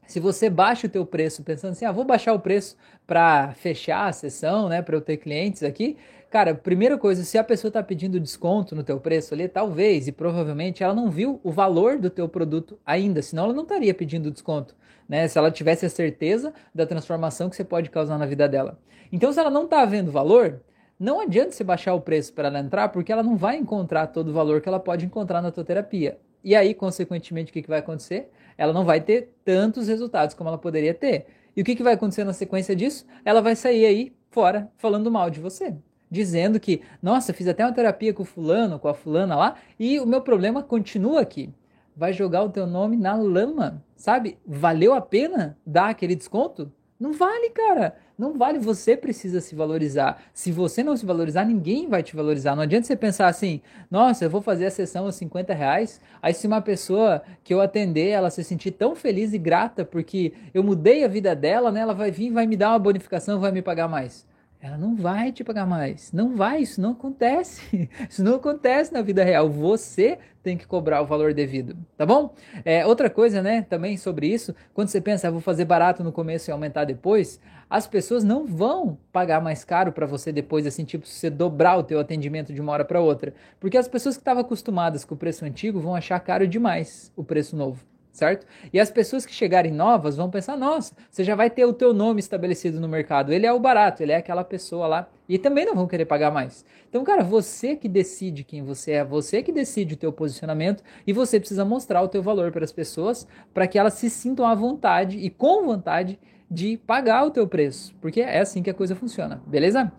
Se 0.07 0.21
você 0.21 0.51
baixa 0.51 0.87
o 0.87 0.91
teu 0.91 1.07
preço 1.07 1.43
pensando 1.43 1.73
assim, 1.73 1.85
ah, 1.85 1.93
vou 1.93 2.05
baixar 2.05 2.35
o 2.35 2.41
preço 2.41 2.77
para 3.07 3.53
fechar 3.55 4.09
a 4.09 4.13
sessão, 4.13 4.69
né, 4.69 4.83
para 4.83 4.95
eu 4.95 5.01
ter 5.01 5.17
clientes 5.17 5.63
aqui, 5.63 5.97
cara, 6.37 6.55
primeira 6.55 6.99
coisa, 6.99 7.25
se 7.25 7.39
a 7.39 7.45
pessoa 7.45 7.71
está 7.71 7.83
pedindo 7.83 8.21
desconto 8.21 8.77
no 8.77 8.85
teu 8.85 9.01
preço 9.01 9.33
ali, 9.33 9.49
talvez 9.49 10.07
e 10.07 10.13
provavelmente 10.13 10.83
ela 10.83 10.93
não 10.93 11.11
viu 11.11 11.41
o 11.43 11.51
valor 11.51 11.99
do 11.99 12.11
teu 12.11 12.29
produto 12.29 12.79
ainda, 12.85 13.23
senão 13.23 13.45
ela 13.45 13.55
não 13.55 13.63
estaria 13.63 13.95
pedindo 13.95 14.31
desconto 14.31 14.77
né? 15.09 15.27
Se 15.29 15.39
ela 15.39 15.51
tivesse 15.51 15.87
a 15.87 15.89
certeza 15.89 16.53
da 16.75 16.87
transformação 16.87 17.49
que 17.49 17.57
você 17.57 17.65
pode 17.65 17.91
causar 17.91 18.19
na 18.19 18.27
vida 18.27 18.49
dela. 18.49 18.79
Então, 19.11 19.33
se 19.33 19.39
ela 19.39 19.51
não 19.51 19.65
está 19.65 19.85
vendo 19.85 20.11
valor, 20.11 20.61
não 20.99 21.21
adianta 21.21 21.53
você 21.53 21.65
baixar 21.65 21.95
o 21.95 22.01
preço 22.01 22.33
para 22.33 22.49
ela 22.49 22.59
entrar, 22.59 22.89
porque 22.89 23.13
ela 23.13 23.23
não 23.23 23.37
vai 23.37 23.57
encontrar 23.57 24.09
todo 24.09 24.29
o 24.29 24.33
valor 24.33 24.61
que 24.61 24.69
ela 24.69 24.81
pode 24.81 25.07
encontrar 25.07 25.41
na 25.41 25.51
tua 25.51 25.65
terapia. 25.65 26.19
E 26.43 26.55
aí, 26.55 26.75
consequentemente, 26.75 27.51
o 27.51 27.53
que, 27.53 27.63
que 27.63 27.69
vai 27.69 27.79
acontecer? 27.79 28.29
Ela 28.59 28.73
não 28.73 28.85
vai 28.85 29.01
ter 29.01 29.33
tantos 29.45 29.89
resultados 29.89 30.35
como 30.35 30.49
ela 30.49 30.59
poderia 30.59 30.93
ter. 30.93 31.27
E 31.57 31.63
o 31.63 31.65
que, 31.65 31.75
que 31.75 31.83
vai 31.83 31.95
acontecer 31.95 32.25
na 32.25 32.33
sequência 32.33 32.77
disso? 32.77 33.07
Ela 33.25 33.41
vai 33.41 33.57
sair 33.57 33.87
aí 33.87 34.13
fora 34.31 34.71
falando 34.77 35.11
mal 35.11 35.31
de 35.31 35.41
você. 35.41 35.75
Dizendo 36.11 36.61
que, 36.61 36.83
nossa, 37.03 37.33
fiz 37.33 37.49
até 37.49 37.65
uma 37.65 37.73
terapia 37.73 38.15
com 38.15 38.23
o 38.23 38.27
fulano, 38.27 38.79
com 38.79 38.89
a 38.89 38.95
fulana 38.95 39.35
lá, 39.35 39.57
e 39.79 39.99
o 39.99 40.07
meu 40.07 40.21
problema 40.21 40.63
continua 40.63 41.21
aqui 41.21 41.53
vai 41.97 42.13
jogar 42.13 42.43
o 42.43 42.51
teu 42.51 42.67
nome 42.67 42.97
na 42.97 43.15
lama, 43.15 43.83
sabe? 43.97 44.39
Valeu 44.47 44.93
a 44.93 45.01
pena 45.01 45.57
dar 45.65 45.89
aquele 45.89 46.15
desconto? 46.15 46.71
Não 47.01 47.13
vale, 47.13 47.51
cara. 47.51 47.97
Não 48.19 48.35
vale. 48.35 48.59
Você 48.59 48.97
precisa 48.97 49.41
se 49.41 49.55
valorizar. 49.55 50.23
Se 50.33 50.51
você 50.51 50.83
não 50.83 50.97
se 50.97 51.05
valorizar, 51.05 51.45
ninguém 51.45 51.89
vai 51.89 52.03
te 52.03 52.17
valorizar. 52.17 52.57
Não 52.57 52.63
adianta 52.63 52.87
você 52.87 52.97
pensar 52.97 53.29
assim: 53.29 53.61
nossa, 53.91 54.25
eu 54.25 54.31
vou 54.31 54.41
fazer 54.41 54.67
a 54.67 54.71
sessão 54.71 55.07
a 55.07 55.13
50 55.13 55.53
reais. 55.53 56.01
Aí, 56.23 56.33
se 56.33 56.47
uma 56.47 56.63
pessoa 56.63 57.23
que 57.45 57.53
eu 57.53 57.61
atender, 57.61 58.09
ela 58.09 58.31
se 58.31 58.43
sentir 58.43 58.71
tão 58.71 58.95
feliz 58.95 59.35
e 59.35 59.39
grata 59.39 59.85
porque 59.85 60.33
eu 60.55 60.63
mudei 60.63 61.05
a 61.05 61.09
vida 61.09 61.35
dela, 61.37 61.71
né? 61.71 61.81
Ela 61.81 61.95
vai 61.95 62.11
vir, 62.11 62.31
vai 62.31 62.47
me 62.47 62.57
dar 62.57 62.71
uma 62.71 62.79
bonificação, 62.79 63.41
vai 63.41 63.53
me 63.53 63.61
pagar 63.61 63.89
mais. 63.89 64.27
Ela 64.67 64.77
não 64.77 64.97
vai 64.97 65.31
te 65.31 65.45
pagar 65.45 65.65
mais. 65.65 66.13
Não 66.13 66.35
vai, 66.35 66.61
isso 66.61 66.81
não 66.81 66.91
acontece. 66.91 67.89
Isso 68.11 68.23
não 68.23 68.37
acontece 68.37 68.93
na 68.93 69.01
vida 69.01 69.23
real. 69.23 69.49
Você 69.49 70.19
tem 70.43 70.57
que 70.57 70.67
cobrar 70.67 71.03
o 71.03 71.07
valor 71.07 71.33
devido, 71.33 71.77
tá 71.97 72.05
bom? 72.05 72.35
É, 72.65 72.85
outra 72.85 73.09
coisa, 73.09 73.43
né, 73.43 73.63
também 73.63 73.97
sobre 73.97 74.29
isso, 74.29 74.55
quando 74.73 74.89
você 74.89 75.01
pensa, 75.01 75.27
ah, 75.27 75.31
vou 75.31 75.41
fazer 75.41 75.65
barato 75.65 76.05
no 76.05 76.13
começo 76.13 76.49
e 76.49 76.53
aumentar 76.53 76.85
depois, 76.85 77.41
as 77.69 77.89
pessoas 77.89 78.23
não 78.23 78.47
vão 78.47 78.97
pagar 79.13 79.41
mais 79.41 79.65
caro 79.65 79.91
para 79.91 80.07
você 80.07 80.31
depois, 80.31 80.65
assim, 80.65 80.85
tipo, 80.85 81.05
se 81.05 81.19
você 81.19 81.31
dobrar 81.31 81.77
o 81.77 81.83
teu 81.83 81.99
atendimento 81.99 82.53
de 82.53 82.61
uma 82.61 82.73
hora 82.73 82.85
para 82.85 83.01
outra. 83.01 83.35
Porque 83.59 83.77
as 83.77 83.89
pessoas 83.89 84.17
que 84.17 84.21
estavam 84.21 84.43
acostumadas 84.43 85.05
com 85.05 85.17
o 85.17 85.19
preço 85.19 85.45
antigo 85.45 85.81
vão 85.81 85.97
achar 85.97 86.21
caro 86.21 86.47
demais 86.47 87.13
o 87.17 87.25
preço 87.25 87.57
novo 87.57 87.85
certo? 88.17 88.47
E 88.73 88.81
as 88.81 88.91
pessoas 88.91 89.27
que 89.27 89.33
chegarem 89.33 89.73
novas 89.73 90.17
vão 90.17 90.31
pensar: 90.31 90.57
nossa, 90.57 90.95
você 91.11 91.23
já 91.23 91.35
vai 91.35 91.51
ter 91.51 91.65
o 91.65 91.73
teu 91.73 91.93
nome 91.93 92.21
estabelecido 92.21 92.81
no 92.81 92.89
mercado. 92.89 93.33
Ele 93.33 93.47
é 93.47 93.53
o 93.53 93.61
barato, 93.61 94.03
ele 94.03 94.13
é 94.13 94.17
aquela 94.17 94.43
pessoa 94.43 94.87
lá. 94.87 95.09
E 95.29 95.39
também 95.39 95.67
não 95.67 95.75
vão 95.75 95.89
querer 95.89 96.05
pagar 96.05 96.31
mais. 96.31 96.65
Então, 96.89 97.03
cara, 97.03 97.23
você 97.25 97.75
que 97.75 97.89
decide 97.89 98.45
quem 98.45 98.63
você 98.63 98.93
é, 98.93 99.05
você 99.05 99.43
que 99.43 99.51
decide 99.53 99.95
o 99.95 99.97
teu 99.97 100.13
posicionamento 100.13 100.83
e 101.07 101.13
você 101.13 101.39
precisa 101.41 101.65
mostrar 101.65 102.01
o 102.03 102.09
teu 102.09 102.23
valor 102.23 102.53
para 102.53 102.65
as 102.65 102.73
pessoas 102.73 103.27
para 103.53 103.67
que 103.67 103.79
elas 103.79 103.95
se 103.95 104.09
sintam 104.09 104.47
à 104.47 104.55
vontade 104.55 105.19
e 105.19 105.29
com 105.29 105.65
vontade 105.65 106.19
de 106.49 106.77
pagar 106.77 107.25
o 107.25 107.31
teu 107.31 107.47
preço, 107.47 107.93
porque 108.01 108.21
é 108.21 108.39
assim 108.39 108.63
que 108.63 108.71
a 108.71 108.75
coisa 108.75 108.95
funciona, 108.95 109.43
beleza? 109.47 109.93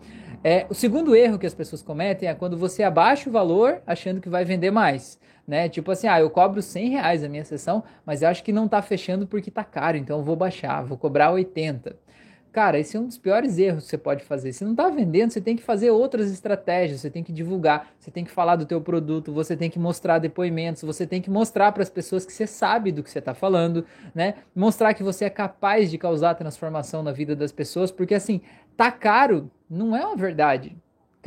É, 0.43 0.65
o 0.69 0.73
segundo 0.73 1.15
erro 1.15 1.37
que 1.37 1.45
as 1.45 1.53
pessoas 1.53 1.81
cometem 1.81 2.29
é 2.29 2.33
quando 2.33 2.57
você 2.57 2.83
abaixa 2.83 3.29
o 3.29 3.33
valor 3.33 3.81
achando 3.85 4.21
que 4.21 4.29
vai 4.29 4.45
vender 4.45 4.71
mais 4.71 5.19
né? 5.47 5.69
Tipo 5.69 5.91
assim, 5.91 6.07
ah, 6.07 6.19
eu 6.19 6.29
cobro 6.29 6.61
100 6.61 6.89
reais 6.89 7.23
a 7.23 7.29
minha 7.29 7.45
sessão, 7.45 7.83
mas 8.05 8.21
eu 8.21 8.27
acho 8.27 8.43
que 8.43 8.51
não 8.51 8.67
tá 8.67 8.81
fechando 8.81 9.25
porque 9.25 9.49
tá 9.49 9.63
caro, 9.63 9.95
então 9.95 10.17
eu 10.17 10.23
vou 10.23 10.35
baixar, 10.35 10.83
vou 10.83 10.97
cobrar 10.97 11.31
80. 11.31 11.95
Cara, 12.51 12.79
esse 12.79 12.97
é 12.97 12.99
um 12.99 13.05
dos 13.05 13.19
piores 13.19 13.59
erros 13.59 13.83
que 13.83 13.91
você 13.91 13.97
pode 13.99 14.23
fazer. 14.23 14.51
Se 14.51 14.63
não 14.63 14.71
está 14.71 14.89
vendendo, 14.89 15.29
você 15.29 15.39
tem 15.39 15.55
que 15.55 15.61
fazer 15.61 15.91
outras 15.91 16.31
estratégias, 16.31 17.01
você 17.01 17.09
tem 17.09 17.23
que 17.23 17.31
divulgar, 17.31 17.91
você 17.99 18.09
tem 18.09 18.25
que 18.25 18.31
falar 18.31 18.55
do 18.55 18.65
teu 18.65 18.81
produto, 18.81 19.31
você 19.31 19.55
tem 19.55 19.69
que 19.69 19.77
mostrar 19.77 20.17
depoimentos, 20.17 20.81
você 20.81 21.05
tem 21.05 21.21
que 21.21 21.29
mostrar 21.29 21.71
para 21.71 21.83
as 21.83 21.89
pessoas 21.89 22.25
que 22.25 22.33
você 22.33 22.47
sabe 22.47 22.91
do 22.91 23.03
que 23.03 23.11
você 23.11 23.19
está 23.19 23.35
falando, 23.35 23.85
né? 24.15 24.35
Mostrar 24.55 24.95
que 24.95 25.03
você 25.03 25.25
é 25.25 25.29
capaz 25.29 25.91
de 25.91 25.99
causar 25.99 26.33
transformação 26.33 27.03
na 27.03 27.11
vida 27.11 27.35
das 27.35 27.51
pessoas, 27.51 27.91
porque 27.91 28.15
assim, 28.15 28.41
tá 28.75 28.91
caro 28.91 29.51
não 29.69 29.95
é 29.95 30.03
uma 30.03 30.15
verdade. 30.15 30.75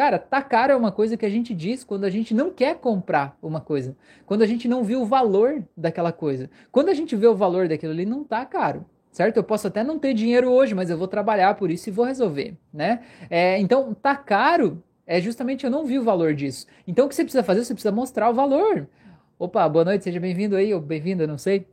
Cara, 0.00 0.18
tá 0.18 0.40
caro 0.40 0.72
é 0.72 0.76
uma 0.76 0.90
coisa 0.90 1.14
que 1.14 1.26
a 1.26 1.28
gente 1.28 1.54
diz 1.54 1.84
quando 1.84 2.04
a 2.04 2.08
gente 2.08 2.32
não 2.32 2.50
quer 2.50 2.76
comprar 2.76 3.36
uma 3.42 3.60
coisa, 3.60 3.94
quando 4.24 4.40
a 4.40 4.46
gente 4.46 4.66
não 4.66 4.82
viu 4.82 5.02
o 5.02 5.04
valor 5.04 5.62
daquela 5.76 6.10
coisa. 6.10 6.48
Quando 6.72 6.88
a 6.88 6.94
gente 6.94 7.14
vê 7.14 7.26
o 7.26 7.34
valor 7.34 7.68
daquilo 7.68 7.92
ali, 7.92 8.06
não 8.06 8.24
tá 8.24 8.46
caro 8.46 8.86
certo? 9.12 9.36
Eu 9.36 9.44
posso 9.44 9.66
até 9.66 9.84
não 9.84 9.98
ter 9.98 10.14
dinheiro 10.14 10.50
hoje, 10.50 10.74
mas 10.74 10.88
eu 10.88 10.96
vou 10.96 11.06
trabalhar 11.06 11.54
por 11.54 11.70
isso 11.70 11.90
e 11.90 11.92
vou 11.92 12.06
resolver, 12.06 12.56
né? 12.72 13.00
É, 13.28 13.58
então, 13.58 13.92
tá 13.92 14.16
caro 14.16 14.82
é 15.06 15.20
justamente 15.20 15.66
eu 15.66 15.70
não 15.70 15.84
vi 15.84 15.98
o 15.98 16.02
valor 16.02 16.32
disso. 16.32 16.66
Então, 16.88 17.04
o 17.04 17.08
que 17.10 17.14
você 17.14 17.22
precisa 17.22 17.44
fazer? 17.44 17.62
Você 17.62 17.74
precisa 17.74 17.92
mostrar 17.92 18.30
o 18.30 18.34
valor. 18.34 18.88
Opa, 19.38 19.68
boa 19.68 19.84
noite, 19.84 20.04
seja 20.04 20.18
bem-vindo 20.18 20.56
aí, 20.56 20.72
ou 20.72 20.80
bem-vinda, 20.80 21.26
não 21.26 21.36
sei. 21.36 21.66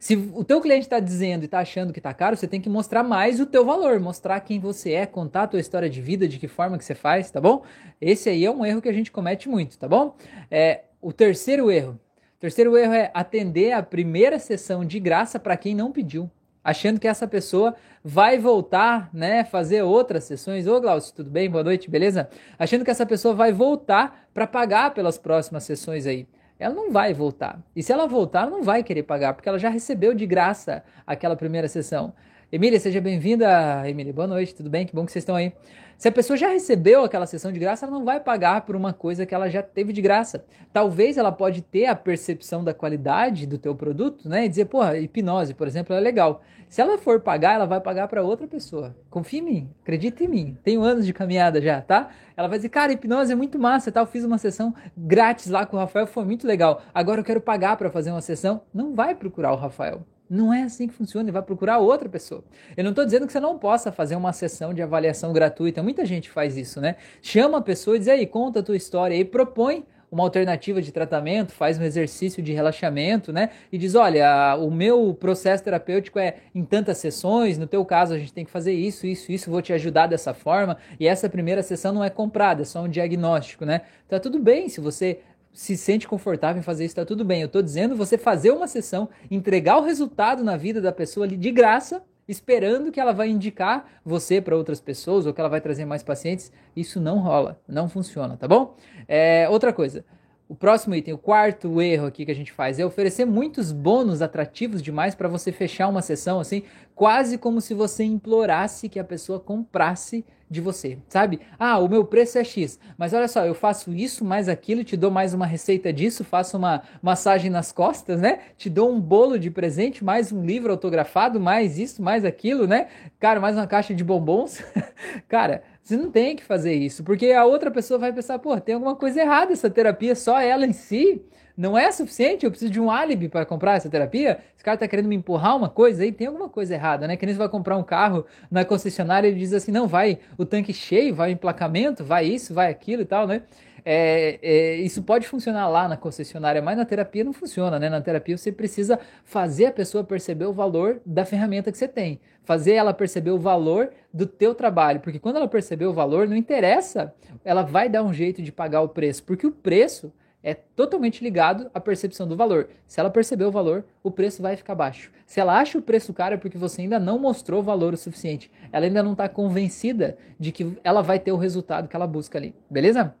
Se 0.00 0.16
o 0.16 0.42
teu 0.42 0.62
cliente 0.62 0.86
está 0.86 0.98
dizendo 0.98 1.42
e 1.42 1.44
está 1.44 1.58
achando 1.58 1.92
que 1.92 1.98
está 1.98 2.14
caro, 2.14 2.34
você 2.34 2.48
tem 2.48 2.58
que 2.58 2.70
mostrar 2.70 3.02
mais 3.02 3.38
o 3.38 3.44
teu 3.44 3.66
valor, 3.66 4.00
mostrar 4.00 4.40
quem 4.40 4.58
você 4.58 4.92
é, 4.92 5.04
contar 5.04 5.42
a 5.42 5.46
tua 5.46 5.60
história 5.60 5.90
de 5.90 6.00
vida, 6.00 6.26
de 6.26 6.38
que 6.38 6.48
forma 6.48 6.78
que 6.78 6.84
você 6.86 6.94
faz, 6.94 7.30
tá 7.30 7.38
bom? 7.38 7.62
Esse 8.00 8.30
aí 8.30 8.46
é 8.46 8.50
um 8.50 8.64
erro 8.64 8.80
que 8.80 8.88
a 8.88 8.94
gente 8.94 9.12
comete 9.12 9.46
muito, 9.46 9.78
tá 9.78 9.86
bom? 9.86 10.16
É, 10.50 10.84
o 11.02 11.12
terceiro 11.12 11.70
erro. 11.70 12.00
O 12.38 12.40
terceiro 12.40 12.74
erro 12.78 12.94
é 12.94 13.10
atender 13.12 13.72
a 13.72 13.82
primeira 13.82 14.38
sessão 14.38 14.86
de 14.86 14.98
graça 14.98 15.38
para 15.38 15.54
quem 15.54 15.74
não 15.74 15.92
pediu 15.92 16.30
achando 16.62 17.00
que 17.00 17.08
essa 17.08 17.26
pessoa 17.26 17.74
vai 18.04 18.38
voltar, 18.38 19.10
né, 19.12 19.44
fazer 19.44 19.82
outras 19.82 20.24
sessões. 20.24 20.66
Ô, 20.66 20.80
Glaucio, 20.80 21.14
tudo 21.14 21.30
bem? 21.30 21.48
Boa 21.50 21.64
noite, 21.64 21.90
beleza? 21.90 22.28
Achando 22.58 22.84
que 22.84 22.90
essa 22.90 23.06
pessoa 23.06 23.34
vai 23.34 23.50
voltar 23.50 24.28
para 24.32 24.46
pagar 24.46 24.92
pelas 24.92 25.18
próximas 25.18 25.64
sessões 25.64 26.06
aí 26.06 26.26
ela 26.60 26.74
não 26.74 26.92
vai 26.92 27.14
voltar. 27.14 27.58
E 27.74 27.82
se 27.82 27.92
ela 27.92 28.06
voltar, 28.06 28.42
ela 28.42 28.50
não 28.50 28.62
vai 28.62 28.82
querer 28.82 29.02
pagar, 29.02 29.34
porque 29.34 29.48
ela 29.48 29.58
já 29.58 29.68
recebeu 29.68 30.14
de 30.14 30.26
graça 30.26 30.84
aquela 31.06 31.34
primeira 31.34 31.66
sessão. 31.66 32.12
Emília, 32.52 32.80
seja 32.80 33.00
bem-vinda. 33.00 33.88
Emília, 33.88 34.12
boa 34.12 34.26
noite, 34.26 34.52
tudo 34.52 34.68
bem? 34.68 34.84
Que 34.84 34.92
bom 34.92 35.06
que 35.06 35.12
vocês 35.12 35.22
estão 35.22 35.36
aí. 35.36 35.52
Se 35.96 36.08
a 36.08 36.12
pessoa 36.12 36.36
já 36.36 36.48
recebeu 36.48 37.04
aquela 37.04 37.24
sessão 37.24 37.52
de 37.52 37.60
graça, 37.60 37.86
ela 37.86 37.96
não 37.96 38.04
vai 38.04 38.18
pagar 38.18 38.62
por 38.62 38.74
uma 38.74 38.92
coisa 38.92 39.24
que 39.24 39.32
ela 39.32 39.48
já 39.48 39.62
teve 39.62 39.92
de 39.92 40.02
graça. 40.02 40.44
Talvez 40.72 41.16
ela 41.16 41.30
pode 41.30 41.62
ter 41.62 41.86
a 41.86 41.94
percepção 41.94 42.64
da 42.64 42.74
qualidade 42.74 43.46
do 43.46 43.56
teu 43.56 43.72
produto, 43.76 44.28
né? 44.28 44.46
E 44.46 44.48
dizer, 44.48 44.64
porra, 44.64 44.98
hipnose, 44.98 45.54
por 45.54 45.68
exemplo, 45.68 45.94
é 45.94 46.00
legal. 46.00 46.42
Se 46.68 46.80
ela 46.80 46.98
for 46.98 47.20
pagar, 47.20 47.54
ela 47.54 47.66
vai 47.66 47.80
pagar 47.80 48.08
para 48.08 48.20
outra 48.20 48.48
pessoa. 48.48 48.96
Confia 49.08 49.38
em 49.38 49.42
mim, 49.44 49.70
acredita 49.82 50.24
em 50.24 50.28
mim. 50.28 50.58
Tenho 50.64 50.82
anos 50.82 51.06
de 51.06 51.12
caminhada 51.12 51.60
já, 51.60 51.80
tá? 51.80 52.08
Ela 52.36 52.48
vai 52.48 52.58
dizer, 52.58 52.70
cara, 52.70 52.92
hipnose 52.92 53.30
é 53.30 53.36
muito 53.36 53.60
massa, 53.60 53.92
tal. 53.92 54.06
Fiz 54.06 54.24
uma 54.24 54.38
sessão 54.38 54.74
grátis 54.96 55.46
lá 55.46 55.64
com 55.64 55.76
o 55.76 55.78
Rafael, 55.78 56.08
foi 56.08 56.24
muito 56.24 56.48
legal. 56.48 56.82
Agora 56.92 57.20
eu 57.20 57.24
quero 57.24 57.40
pagar 57.40 57.76
para 57.76 57.90
fazer 57.90 58.10
uma 58.10 58.20
sessão. 58.20 58.62
Não 58.74 58.92
vai 58.92 59.14
procurar 59.14 59.52
o 59.52 59.56
Rafael. 59.56 60.04
Não 60.30 60.54
é 60.54 60.62
assim 60.62 60.86
que 60.86 60.94
funciona, 60.94 61.24
ele 61.24 61.32
vai 61.32 61.42
procurar 61.42 61.78
outra 61.78 62.08
pessoa. 62.08 62.44
Eu 62.76 62.84
não 62.84 62.90
estou 62.90 63.04
dizendo 63.04 63.26
que 63.26 63.32
você 63.32 63.40
não 63.40 63.58
possa 63.58 63.90
fazer 63.90 64.14
uma 64.14 64.32
sessão 64.32 64.72
de 64.72 64.80
avaliação 64.80 65.32
gratuita. 65.32 65.82
Muita 65.82 66.06
gente 66.06 66.30
faz 66.30 66.56
isso, 66.56 66.80
né? 66.80 66.94
Chama 67.20 67.58
a 67.58 67.60
pessoa 67.60 67.96
e 67.96 67.98
diz 67.98 68.06
aí, 68.06 68.24
conta 68.28 68.60
a 68.60 68.62
tua 68.62 68.76
história 68.76 69.16
e 69.16 69.24
propõe 69.24 69.84
uma 70.10 70.24
alternativa 70.24 70.82
de 70.82 70.90
tratamento, 70.90 71.52
faz 71.52 71.78
um 71.78 71.82
exercício 71.82 72.42
de 72.42 72.52
relaxamento, 72.52 73.32
né? 73.32 73.50
E 73.70 73.78
diz: 73.78 73.94
olha, 73.94 74.56
o 74.56 74.70
meu 74.70 75.14
processo 75.14 75.62
terapêutico 75.62 76.18
é 76.18 76.36
em 76.54 76.64
tantas 76.64 76.98
sessões, 76.98 77.56
no 77.56 77.66
teu 77.66 77.84
caso 77.84 78.14
a 78.14 78.18
gente 78.18 78.32
tem 78.32 78.44
que 78.44 78.50
fazer 78.50 78.72
isso, 78.72 79.06
isso, 79.06 79.30
isso, 79.30 79.50
vou 79.50 79.62
te 79.62 79.72
ajudar 79.72 80.06
dessa 80.08 80.34
forma. 80.34 80.76
E 80.98 81.06
essa 81.06 81.28
primeira 81.28 81.62
sessão 81.62 81.92
não 81.92 82.02
é 82.02 82.10
comprada, 82.10 82.62
é 82.62 82.64
só 82.64 82.82
um 82.82 82.88
diagnóstico, 82.88 83.64
né? 83.64 83.82
Tá 84.08 84.18
tudo 84.18 84.40
bem 84.40 84.68
se 84.68 84.80
você 84.80 85.20
se 85.52 85.76
sente 85.76 86.06
confortável 86.06 86.60
em 86.60 86.62
fazer 86.62 86.84
isso, 86.84 86.94
tá 86.94 87.04
tudo 87.04 87.24
bem. 87.24 87.42
Eu 87.42 87.48
tô 87.48 87.60
dizendo 87.62 87.96
você 87.96 88.16
fazer 88.16 88.50
uma 88.50 88.68
sessão, 88.68 89.08
entregar 89.30 89.78
o 89.78 89.82
resultado 89.82 90.44
na 90.44 90.56
vida 90.56 90.80
da 90.80 90.92
pessoa 90.92 91.26
ali 91.26 91.36
de 91.36 91.50
graça, 91.50 92.02
esperando 92.28 92.92
que 92.92 93.00
ela 93.00 93.12
vai 93.12 93.28
indicar 93.28 93.86
você 94.04 94.40
para 94.40 94.56
outras 94.56 94.80
pessoas 94.80 95.26
ou 95.26 95.34
que 95.34 95.40
ela 95.40 95.50
vai 95.50 95.60
trazer 95.60 95.84
mais 95.84 96.02
pacientes. 96.02 96.52
Isso 96.76 97.00
não 97.00 97.18
rola, 97.18 97.60
não 97.66 97.88
funciona, 97.88 98.36
tá 98.36 98.46
bom? 98.46 98.76
É, 99.08 99.48
outra 99.48 99.72
coisa. 99.72 100.04
O 100.48 100.54
próximo 100.54 100.96
item, 100.96 101.14
o 101.14 101.18
quarto 101.18 101.80
erro 101.80 102.06
aqui 102.06 102.24
que 102.24 102.30
a 102.30 102.34
gente 102.34 102.50
faz 102.50 102.78
é 102.78 102.84
oferecer 102.84 103.24
muitos 103.24 103.70
bônus 103.70 104.20
atrativos 104.20 104.82
demais 104.82 105.14
para 105.14 105.28
você 105.28 105.52
fechar 105.52 105.86
uma 105.86 106.02
sessão 106.02 106.40
assim, 106.40 106.64
quase 106.92 107.38
como 107.38 107.60
se 107.60 107.72
você 107.72 108.02
implorasse 108.02 108.88
que 108.88 108.98
a 108.98 109.04
pessoa 109.04 109.38
comprasse 109.38 110.24
de 110.50 110.60
você, 110.60 110.98
sabe? 111.08 111.40
Ah, 111.56 111.78
o 111.78 111.88
meu 111.88 112.04
preço 112.04 112.36
é 112.36 112.42
X, 112.42 112.78
mas 112.98 113.12
olha 113.14 113.28
só, 113.28 113.46
eu 113.46 113.54
faço 113.54 113.92
isso 113.92 114.24
mais 114.24 114.48
aquilo, 114.48 114.82
te 114.82 114.96
dou 114.96 115.10
mais 115.10 115.32
uma 115.32 115.46
receita 115.46 115.92
disso, 115.92 116.24
faço 116.24 116.56
uma 116.56 116.82
massagem 117.00 117.48
nas 117.48 117.70
costas, 117.70 118.20
né? 118.20 118.40
Te 118.56 118.68
dou 118.68 118.90
um 118.92 119.00
bolo 119.00 119.38
de 119.38 119.48
presente, 119.48 120.02
mais 120.04 120.32
um 120.32 120.44
livro 120.44 120.72
autografado, 120.72 121.38
mais 121.38 121.78
isso, 121.78 122.02
mais 122.02 122.24
aquilo, 122.24 122.66
né? 122.66 122.88
Cara, 123.20 123.38
mais 123.38 123.54
uma 123.54 123.66
caixa 123.66 123.94
de 123.94 124.02
bombons. 124.02 124.60
Cara, 125.28 125.62
você 125.80 125.96
não 125.96 126.10
tem 126.10 126.34
que 126.34 126.42
fazer 126.42 126.74
isso, 126.74 127.04
porque 127.04 127.30
a 127.30 127.44
outra 127.44 127.70
pessoa 127.70 127.98
vai 127.98 128.12
pensar, 128.12 128.38
pô, 128.40 128.60
tem 128.60 128.74
alguma 128.74 128.96
coisa 128.96 129.20
errada 129.20 129.52
essa 129.52 129.70
terapia, 129.70 130.16
só 130.16 130.40
ela 130.40 130.66
em 130.66 130.72
si 130.72 131.22
não 131.56 131.76
é 131.76 131.90
suficiente, 131.92 132.44
eu 132.44 132.50
preciso 132.50 132.72
de 132.72 132.80
um 132.80 132.90
álibi 132.90 133.28
para 133.28 133.44
comprar 133.44 133.76
essa 133.76 133.88
terapia. 133.88 134.38
Esse 134.54 134.64
cara 134.64 134.76
tá 134.76 134.88
querendo 134.88 135.08
me 135.08 135.16
empurrar 135.16 135.56
uma 135.56 135.68
coisa 135.68 136.02
aí, 136.02 136.12
tem 136.12 136.26
alguma 136.26 136.48
coisa 136.48 136.74
errada, 136.74 137.06
né? 137.06 137.16
Que 137.16 137.26
nem 137.26 137.34
você 137.34 137.38
vai 137.38 137.48
comprar 137.48 137.76
um 137.76 137.82
carro 137.82 138.24
na 138.50 138.64
concessionária 138.64 139.28
e 139.28 139.30
ele 139.30 139.40
diz 139.40 139.52
assim, 139.52 139.72
não, 139.72 139.86
vai 139.86 140.18
o 140.38 140.44
tanque 140.44 140.72
cheio, 140.72 141.14
vai 141.14 141.30
o 141.30 141.32
emplacamento, 141.32 142.04
vai 142.04 142.26
isso, 142.26 142.54
vai 142.54 142.70
aquilo 142.70 143.02
e 143.02 143.06
tal, 143.06 143.26
né? 143.26 143.42
É, 143.84 144.38
é, 144.42 144.74
isso 144.76 145.02
pode 145.02 145.26
funcionar 145.26 145.68
lá 145.68 145.88
na 145.88 145.96
concessionária, 145.96 146.60
mas 146.60 146.76
na 146.76 146.84
terapia 146.84 147.24
não 147.24 147.32
funciona, 147.32 147.78
né? 147.78 147.88
Na 147.88 148.00
terapia 148.00 148.36
você 148.36 148.52
precisa 148.52 148.98
fazer 149.24 149.66
a 149.66 149.72
pessoa 149.72 150.04
perceber 150.04 150.46
o 150.46 150.52
valor 150.52 151.00
da 151.04 151.24
ferramenta 151.24 151.72
que 151.72 151.78
você 151.78 151.88
tem, 151.88 152.20
fazer 152.44 152.74
ela 152.74 152.92
perceber 152.92 153.30
o 153.30 153.38
valor 153.38 153.90
do 154.12 154.26
teu 154.26 154.54
trabalho, 154.54 155.00
porque 155.00 155.18
quando 155.18 155.36
ela 155.36 155.48
perceber 155.48 155.86
o 155.86 155.92
valor, 155.92 156.28
não 156.28 156.36
interessa, 156.36 157.14
ela 157.44 157.62
vai 157.62 157.88
dar 157.88 158.02
um 158.02 158.12
jeito 158.12 158.42
de 158.42 158.52
pagar 158.52 158.82
o 158.82 158.88
preço, 158.88 159.22
porque 159.24 159.46
o 159.46 159.52
preço 159.52 160.12
é 160.42 160.54
totalmente 160.54 161.22
ligado 161.22 161.70
à 161.74 161.80
percepção 161.80 162.26
do 162.26 162.36
valor. 162.36 162.68
Se 162.86 162.98
ela 162.98 163.10
perceber 163.10 163.44
o 163.44 163.50
valor, 163.50 163.84
o 164.02 164.10
preço 164.10 164.40
vai 164.40 164.56
ficar 164.56 164.74
baixo. 164.74 165.10
Se 165.26 165.38
ela 165.38 165.58
acha 165.58 165.78
o 165.78 165.82
preço 165.82 166.14
caro 166.14 166.34
é 166.34 166.38
porque 166.38 166.56
você 166.56 166.82
ainda 166.82 166.98
não 166.98 167.18
mostrou 167.18 167.62
valor 167.62 167.92
o 167.92 167.96
suficiente. 167.96 168.50
Ela 168.72 168.86
ainda 168.86 169.02
não 169.02 169.12
está 169.12 169.28
convencida 169.28 170.16
de 170.38 170.50
que 170.50 170.78
ela 170.82 171.02
vai 171.02 171.18
ter 171.18 171.32
o 171.32 171.36
resultado 171.36 171.88
que 171.88 171.96
ela 171.96 172.06
busca 172.06 172.38
ali. 172.38 172.54
Beleza? 172.70 173.14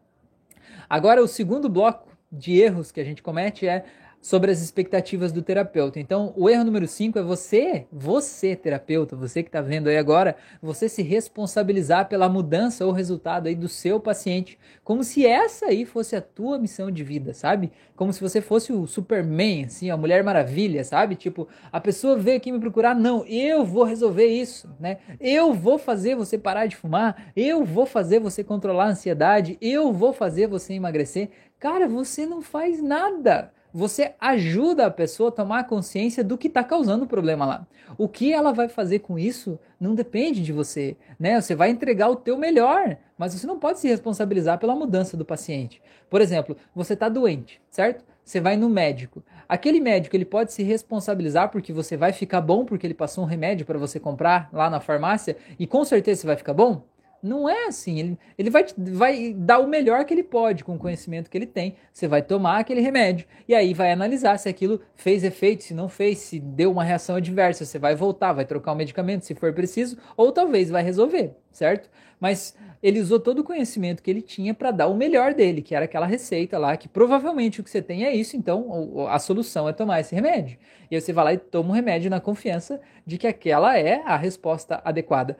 Agora, 0.88 1.22
o 1.22 1.28
segundo 1.28 1.68
bloco 1.68 2.08
de 2.32 2.58
erros 2.58 2.90
que 2.90 3.00
a 3.00 3.04
gente 3.04 3.22
comete 3.22 3.66
é 3.66 3.84
sobre 4.20 4.50
as 4.50 4.60
expectativas 4.60 5.32
do 5.32 5.42
terapeuta. 5.42 5.98
Então, 5.98 6.32
o 6.36 6.48
erro 6.48 6.64
número 6.64 6.86
5 6.86 7.18
é 7.18 7.22
você, 7.22 7.86
você 7.90 8.54
terapeuta, 8.54 9.16
você 9.16 9.42
que 9.42 9.48
está 9.48 9.62
vendo 9.62 9.88
aí 9.88 9.96
agora, 9.96 10.36
você 10.60 10.88
se 10.88 11.02
responsabilizar 11.02 12.08
pela 12.08 12.28
mudança 12.28 12.84
ou 12.84 12.92
resultado 12.92 13.46
aí 13.46 13.54
do 13.54 13.68
seu 13.68 13.98
paciente, 13.98 14.58
como 14.84 15.02
se 15.02 15.24
essa 15.24 15.66
aí 15.66 15.86
fosse 15.86 16.14
a 16.14 16.20
tua 16.20 16.58
missão 16.58 16.90
de 16.90 17.02
vida, 17.02 17.32
sabe? 17.32 17.72
Como 17.96 18.12
se 18.12 18.20
você 18.20 18.40
fosse 18.40 18.72
o 18.72 18.86
Superman, 18.86 19.64
assim, 19.64 19.90
a 19.90 19.96
Mulher 19.96 20.22
Maravilha, 20.22 20.84
sabe? 20.84 21.16
Tipo, 21.16 21.48
a 21.72 21.80
pessoa 21.80 22.16
veio 22.16 22.36
aqui 22.36 22.52
me 22.52 22.60
procurar, 22.60 22.94
não, 22.94 23.24
eu 23.26 23.64
vou 23.64 23.84
resolver 23.84 24.26
isso, 24.26 24.68
né? 24.78 24.98
Eu 25.18 25.54
vou 25.54 25.78
fazer 25.78 26.14
você 26.14 26.36
parar 26.36 26.66
de 26.66 26.76
fumar, 26.76 27.32
eu 27.34 27.64
vou 27.64 27.86
fazer 27.86 28.18
você 28.18 28.44
controlar 28.44 28.84
a 28.84 28.90
ansiedade, 28.90 29.56
eu 29.62 29.92
vou 29.92 30.12
fazer 30.12 30.46
você 30.46 30.74
emagrecer. 30.74 31.30
Cara, 31.58 31.88
você 31.88 32.26
não 32.26 32.42
faz 32.42 32.82
nada 32.82 33.52
você 33.72 34.14
ajuda 34.20 34.86
a 34.86 34.90
pessoa 34.90 35.28
a 35.28 35.32
tomar 35.32 35.64
consciência 35.64 36.24
do 36.24 36.36
que 36.36 36.48
está 36.48 36.62
causando 36.64 37.04
o 37.04 37.08
problema 37.08 37.46
lá. 37.46 37.66
O 37.96 38.08
que 38.08 38.32
ela 38.32 38.52
vai 38.52 38.68
fazer 38.68 39.00
com 39.00 39.18
isso 39.18 39.58
não 39.80 39.94
depende 39.94 40.42
de 40.42 40.52
você, 40.52 40.96
né? 41.18 41.40
Você 41.40 41.54
vai 41.54 41.70
entregar 41.70 42.08
o 42.08 42.16
teu 42.16 42.36
melhor, 42.36 42.96
mas 43.16 43.34
você 43.34 43.46
não 43.46 43.58
pode 43.58 43.80
se 43.80 43.88
responsabilizar 43.88 44.58
pela 44.58 44.74
mudança 44.74 45.16
do 45.16 45.24
paciente. 45.24 45.80
Por 46.08 46.20
exemplo, 46.20 46.56
você 46.74 46.94
está 46.94 47.08
doente, 47.08 47.60
certo? 47.70 48.04
Você 48.24 48.40
vai 48.40 48.56
no 48.56 48.68
médico. 48.68 49.22
Aquele 49.48 49.80
médico 49.80 50.14
ele 50.14 50.24
pode 50.24 50.52
se 50.52 50.62
responsabilizar 50.62 51.50
porque 51.50 51.72
você 51.72 51.96
vai 51.96 52.12
ficar 52.12 52.40
bom 52.40 52.64
porque 52.64 52.86
ele 52.86 52.94
passou 52.94 53.24
um 53.24 53.26
remédio 53.26 53.66
para 53.66 53.78
você 53.78 53.98
comprar 53.98 54.48
lá 54.52 54.70
na 54.70 54.80
farmácia 54.80 55.36
e 55.58 55.66
com 55.66 55.84
certeza 55.84 56.20
você 56.20 56.26
vai 56.26 56.36
ficar 56.36 56.54
bom? 56.54 56.84
Não 57.22 57.48
é 57.48 57.66
assim. 57.66 57.98
Ele, 57.98 58.18
ele 58.38 58.50
vai, 58.50 58.64
vai 58.76 59.34
dar 59.36 59.58
o 59.58 59.66
melhor 59.66 60.04
que 60.04 60.14
ele 60.14 60.22
pode 60.22 60.64
com 60.64 60.74
o 60.74 60.78
conhecimento 60.78 61.30
que 61.30 61.36
ele 61.36 61.46
tem. 61.46 61.76
Você 61.92 62.08
vai 62.08 62.22
tomar 62.22 62.58
aquele 62.58 62.80
remédio 62.80 63.26
e 63.46 63.54
aí 63.54 63.74
vai 63.74 63.92
analisar 63.92 64.38
se 64.38 64.48
aquilo 64.48 64.80
fez 64.94 65.22
efeito, 65.24 65.64
se 65.64 65.74
não 65.74 65.88
fez, 65.88 66.18
se 66.18 66.40
deu 66.40 66.72
uma 66.72 66.84
reação 66.84 67.16
adversa. 67.16 67.64
Você 67.64 67.78
vai 67.78 67.94
voltar, 67.94 68.32
vai 68.32 68.44
trocar 68.44 68.72
o 68.72 68.76
medicamento 68.76 69.24
se 69.24 69.34
for 69.34 69.52
preciso, 69.52 69.98
ou 70.16 70.32
talvez 70.32 70.70
vai 70.70 70.82
resolver, 70.82 71.32
certo? 71.50 71.90
Mas 72.18 72.54
ele 72.82 73.00
usou 73.00 73.20
todo 73.20 73.40
o 73.40 73.44
conhecimento 73.44 74.02
que 74.02 74.10
ele 74.10 74.22
tinha 74.22 74.54
para 74.54 74.70
dar 74.70 74.86
o 74.88 74.96
melhor 74.96 75.34
dele, 75.34 75.62
que 75.62 75.74
era 75.74 75.84
aquela 75.84 76.06
receita 76.06 76.58
lá, 76.58 76.76
que 76.76 76.88
provavelmente 76.88 77.60
o 77.60 77.64
que 77.64 77.70
você 77.70 77.82
tem 77.82 78.04
é 78.04 78.14
isso, 78.14 78.36
então 78.36 79.06
a 79.08 79.18
solução 79.18 79.68
é 79.68 79.72
tomar 79.72 80.00
esse 80.00 80.14
remédio. 80.14 80.58
E 80.90 80.94
aí 80.94 81.00
você 81.00 81.12
vai 81.12 81.24
lá 81.24 81.34
e 81.34 81.38
toma 81.38 81.70
o 81.70 81.72
remédio 81.72 82.10
na 82.10 82.20
confiança 82.20 82.80
de 83.06 83.18
que 83.18 83.26
aquela 83.26 83.78
é 83.78 84.02
a 84.04 84.16
resposta 84.16 84.80
adequada. 84.84 85.36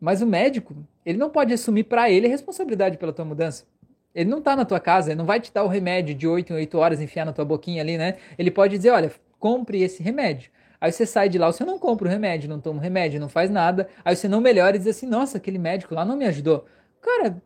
Mas 0.00 0.22
o 0.22 0.26
médico, 0.26 0.74
ele 1.04 1.18
não 1.18 1.28
pode 1.28 1.52
assumir 1.52 1.84
para 1.84 2.10
ele 2.10 2.26
a 2.26 2.30
responsabilidade 2.30 2.96
pela 2.96 3.12
tua 3.12 3.24
mudança. 3.24 3.64
Ele 4.14 4.28
não 4.30 4.38
está 4.38 4.56
na 4.56 4.64
tua 4.64 4.80
casa, 4.80 5.10
ele 5.10 5.18
não 5.18 5.26
vai 5.26 5.38
te 5.38 5.52
dar 5.52 5.62
o 5.62 5.68
remédio 5.68 6.14
de 6.14 6.26
8 6.26 6.52
em 6.52 6.56
8 6.56 6.78
horas, 6.78 7.00
enfiar 7.00 7.24
na 7.24 7.32
tua 7.32 7.44
boquinha 7.44 7.82
ali, 7.82 7.96
né? 7.98 8.16
Ele 8.38 8.50
pode 8.50 8.76
dizer, 8.76 8.90
olha, 8.90 9.12
compre 9.38 9.82
esse 9.82 10.02
remédio. 10.02 10.50
Aí 10.80 10.90
você 10.90 11.04
sai 11.04 11.28
de 11.28 11.38
lá, 11.38 11.52
você 11.52 11.64
não 11.64 11.78
compra 11.78 12.08
o 12.08 12.10
remédio, 12.10 12.48
não 12.48 12.58
toma 12.58 12.78
o 12.78 12.82
remédio, 12.82 13.20
não 13.20 13.28
faz 13.28 13.50
nada. 13.50 13.88
Aí 14.04 14.16
você 14.16 14.26
não 14.26 14.40
melhora 14.40 14.76
e 14.76 14.78
diz 14.78 14.88
assim, 14.88 15.06
nossa, 15.06 15.36
aquele 15.36 15.58
médico 15.58 15.94
lá 15.94 16.04
não 16.04 16.16
me 16.16 16.24
ajudou. 16.24 16.64
Cara, 17.00 17.40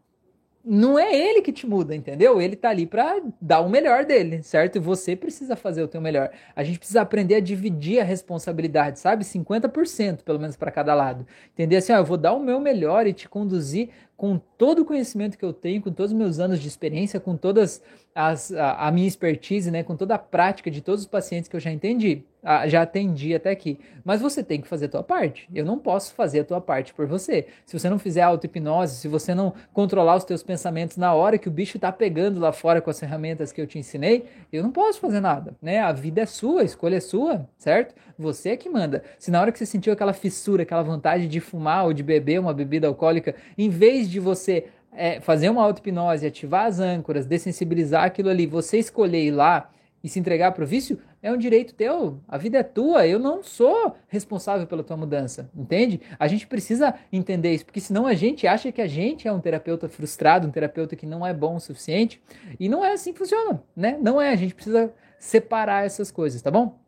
não 0.64 0.99
é 0.99 1.14
ele 1.14 1.42
que 1.42 1.52
te 1.52 1.66
muda, 1.66 1.94
entendeu? 1.94 2.40
Ele 2.40 2.56
tá 2.56 2.71
ali 2.71 2.87
para 2.87 3.21
dar 3.38 3.61
o 3.61 3.68
melhor 3.68 4.06
dele, 4.06 4.42
certo? 4.42 4.76
E 4.76 4.78
você 4.78 5.14
precisa 5.14 5.54
fazer 5.54 5.83
o 5.83 5.88
teu 5.88 6.00
melhor. 6.00 6.30
A 6.56 6.64
gente 6.64 6.78
precisa 6.78 7.02
aprender 7.02 7.35
a 7.35 7.40
dividir 7.40 8.00
a 8.00 8.04
responsabilidade, 8.04 8.99
sabe? 8.99 9.25
50% 9.25 10.23
pelo 10.23 10.40
menos 10.40 10.56
para 10.56 10.71
cada 10.71 10.94
lado. 10.94 11.26
Entender 11.52 11.76
assim, 11.76 11.92
ó, 11.92 11.99
eu 11.99 12.04
vou 12.04 12.16
dar 12.16 12.33
o 12.33 12.40
meu 12.40 12.59
melhor 12.61 13.06
e 13.06 13.12
te 13.12 13.28
conduzir 13.28 13.90
com 14.16 14.38
todo 14.56 14.80
o 14.83 14.85
conhecimento 14.87 15.37
que 15.37 15.44
eu 15.44 15.52
tenho, 15.52 15.83
com 15.83 15.92
todos 15.92 16.12
os 16.12 16.18
meus 16.18 16.38
anos 16.38 16.59
de 16.59 16.68
experiência, 16.68 17.21
com 17.21 17.37
todas 17.37 17.83
as, 18.14 18.52
a, 18.52 18.88
a, 18.88 18.92
minha 18.92 19.09
expertise, 19.09 19.71
né, 19.71 19.83
com 19.83 19.97
toda 19.97 20.14
a 20.14 20.18
prática 20.18 20.71
de 20.71 20.80
todos 20.80 21.02
os 21.02 21.06
pacientes 21.06 21.49
que 21.49 21.56
eu 21.56 21.61
já 21.61 21.71
entendi, 21.71 22.25
já 22.67 22.83
atendi 22.83 23.35
até 23.35 23.51
aqui. 23.51 23.79
Mas 24.05 24.21
você 24.21 24.43
tem 24.43 24.61
que 24.61 24.69
fazer 24.69 24.87
a 24.87 24.89
tua 24.89 25.03
parte. 25.03 25.49
Eu 25.55 25.65
não 25.65 25.79
posso 25.79 26.15
fazer 26.15 26.41
a 26.41 26.45
tua 26.45 26.61
parte 26.61 26.93
por 26.93 27.07
você. 27.07 27.47
Se 27.65 27.79
você 27.79 27.89
não 27.89 27.99
fizer 27.99 28.23
auto-hipnose, 28.23 28.97
se 28.97 29.09
você 29.09 29.35
não 29.35 29.55
controlar 29.73 30.17
os 30.17 30.25
teus 30.25 30.43
pensamentos 30.43 30.97
na 30.97 31.15
hora 31.15 31.39
que 31.39 31.49
o 31.49 31.51
bicho 31.51 31.79
está 31.79 31.91
pegando 31.91 32.39
lá 32.39 32.53
fora 32.53 32.81
com 32.81 32.91
as 32.91 33.01
ferramentas 33.01 33.51
que 33.51 33.61
eu 33.61 33.67
te 33.67 33.79
ensinei, 33.79 34.27
eu 34.53 34.63
não 34.63 34.71
posso 34.71 35.01
fazer 35.01 35.21
nada, 35.21 35.55
né? 35.61 35.81
A 35.81 35.93
vida 35.93 36.21
é 36.21 36.27
sua, 36.27 36.61
a 36.61 36.65
escolha 36.65 36.97
é 36.97 37.01
sua, 37.01 37.49
certo? 37.57 37.95
Você 38.19 38.51
é 38.51 38.57
que 38.57 38.69
manda. 38.69 39.03
Se 39.19 39.31
na 39.31 39.41
hora 39.41 39.51
que 39.51 39.59
você 39.59 39.67
sentiu 39.67 39.93
aquela 39.93 40.13
fissura, 40.13 40.65
aquela 40.65 40.83
vontade 40.83 41.27
de 41.27 41.41
fumar 41.41 41.87
ou 41.87 41.93
de 41.93 42.03
beber 42.03 42.39
uma 42.39 42.53
bebida 42.53 42.87
alcoólica, 42.87 43.35
em 43.57 43.71
vez 43.71 44.11
de 44.11 44.21
você 44.21 44.67
é, 44.93 45.21
fazer 45.21 45.49
uma 45.49 45.63
auto-hipnose, 45.63 46.27
ativar 46.27 46.67
as 46.67 46.79
âncoras, 46.79 47.27
dessensibilizar 47.27 48.05
aquilo 48.05 48.29
ali, 48.29 48.47
você 48.47 48.79
escolher 48.79 49.25
ir 49.25 49.31
lá 49.31 49.71
e 50.04 50.08
se 50.11 50.20
entregar 50.20 50.52
para 50.52 50.62
o 50.62 50.66
vício, 50.66 50.99
é 51.23 51.32
um 51.32 51.38
direito 51.38 51.75
teu. 51.75 52.20
A 52.28 52.37
vida 52.37 52.58
é 52.58 52.62
tua. 52.62 53.06
Eu 53.06 53.18
não 53.18 53.42
sou 53.42 53.96
responsável 54.06 54.66
pela 54.66 54.84
tua 54.84 54.99
mudança, 54.99 55.50
entende? 55.56 55.99
A 56.18 56.28
gente 56.28 56.46
precisa 56.46 56.94
entender 57.11 57.54
isso, 57.54 57.64
porque 57.64 57.80
senão 57.80 58.06
a 58.06 58.12
gente 58.12 58.46
acha 58.46 58.70
que 58.70 58.82
a 58.82 58.87
gente 58.87 59.26
é 59.26 59.32
um 59.32 59.40
terapeuta 59.40 59.88
frustrado, 59.88 60.47
um 60.47 60.50
terapeuta 60.50 60.95
que 60.95 61.06
não 61.06 61.26
é 61.26 61.32
bom 61.32 61.56
o 61.56 61.60
suficiente. 61.60 62.23
E 62.60 62.69
não 62.69 62.84
é 62.84 62.93
assim 62.93 63.14
que 63.14 63.19
funciona, 63.19 63.62
né? 63.75 63.97
Não 63.99 64.21
é. 64.21 64.28
A 64.28 64.36
gente 64.36 64.54
precisa 64.54 64.93
separar 65.19 65.86
essas 65.86 66.10
coisas, 66.10 66.43
tá 66.43 66.50
bom? 66.50 66.78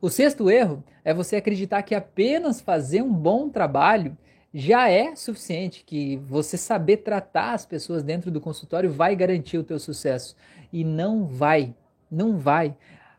O 0.00 0.08
sexto 0.08 0.48
erro 0.48 0.84
é 1.04 1.12
você 1.12 1.34
acreditar 1.34 1.82
que 1.82 1.92
apenas 1.92 2.60
fazer 2.60 3.02
um 3.02 3.12
bom 3.12 3.48
trabalho 3.48 4.16
já 4.54 4.88
é 4.88 5.14
suficiente, 5.14 5.82
que 5.84 6.16
você 6.18 6.56
saber 6.56 6.98
tratar 6.98 7.52
as 7.52 7.66
pessoas 7.66 8.02
dentro 8.02 8.30
do 8.30 8.40
consultório 8.40 8.90
vai 8.90 9.16
garantir 9.16 9.58
o 9.58 9.64
teu 9.64 9.78
sucesso. 9.78 10.36
E 10.72 10.84
não 10.84 11.24
vai, 11.24 11.74
não 12.10 12.36
vai. 12.36 12.76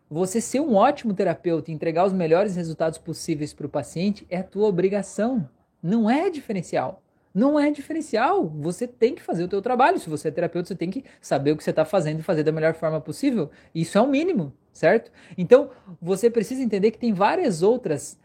Você 0.09 0.41
ser 0.41 0.59
um 0.59 0.75
ótimo 0.75 1.13
terapeuta 1.13 1.69
e 1.69 1.73
entregar 1.73 2.05
os 2.05 2.13
melhores 2.13 2.55
resultados 2.55 2.97
possíveis 2.97 3.53
para 3.53 3.67
o 3.67 3.69
paciente 3.69 4.25
é 4.29 4.37
a 4.37 4.43
tua 4.43 4.67
obrigação, 4.67 5.47
não 5.81 6.09
é 6.09 6.29
diferencial. 6.29 7.03
Não 7.33 7.59
é 7.59 7.69
diferencial. 7.69 8.47
Você 8.47 8.87
tem 8.87 9.13
que 9.13 9.21
fazer 9.21 9.43
o 9.43 9.47
teu 9.47 9.61
trabalho. 9.61 9.99
Se 9.99 10.09
você 10.09 10.29
é 10.29 10.31
terapeuta, 10.31 10.69
você 10.69 10.75
tem 10.75 10.89
que 10.89 11.03
saber 11.21 11.51
o 11.51 11.57
que 11.57 11.63
você 11.63 11.69
está 11.69 11.85
fazendo 11.85 12.19
e 12.19 12.23
fazer 12.23 12.43
da 12.43 12.51
melhor 12.51 12.73
forma 12.73 12.99
possível. 12.99 13.51
Isso 13.73 13.97
é 13.99 14.01
o 14.01 14.07
mínimo, 14.07 14.51
certo? 14.73 15.11
Então, 15.37 15.69
você 16.01 16.29
precisa 16.29 16.63
entender 16.63 16.89
que 16.89 16.97
tem 16.97 17.13
várias 17.13 17.61
outras 17.61 18.19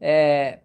é, 0.00 0.58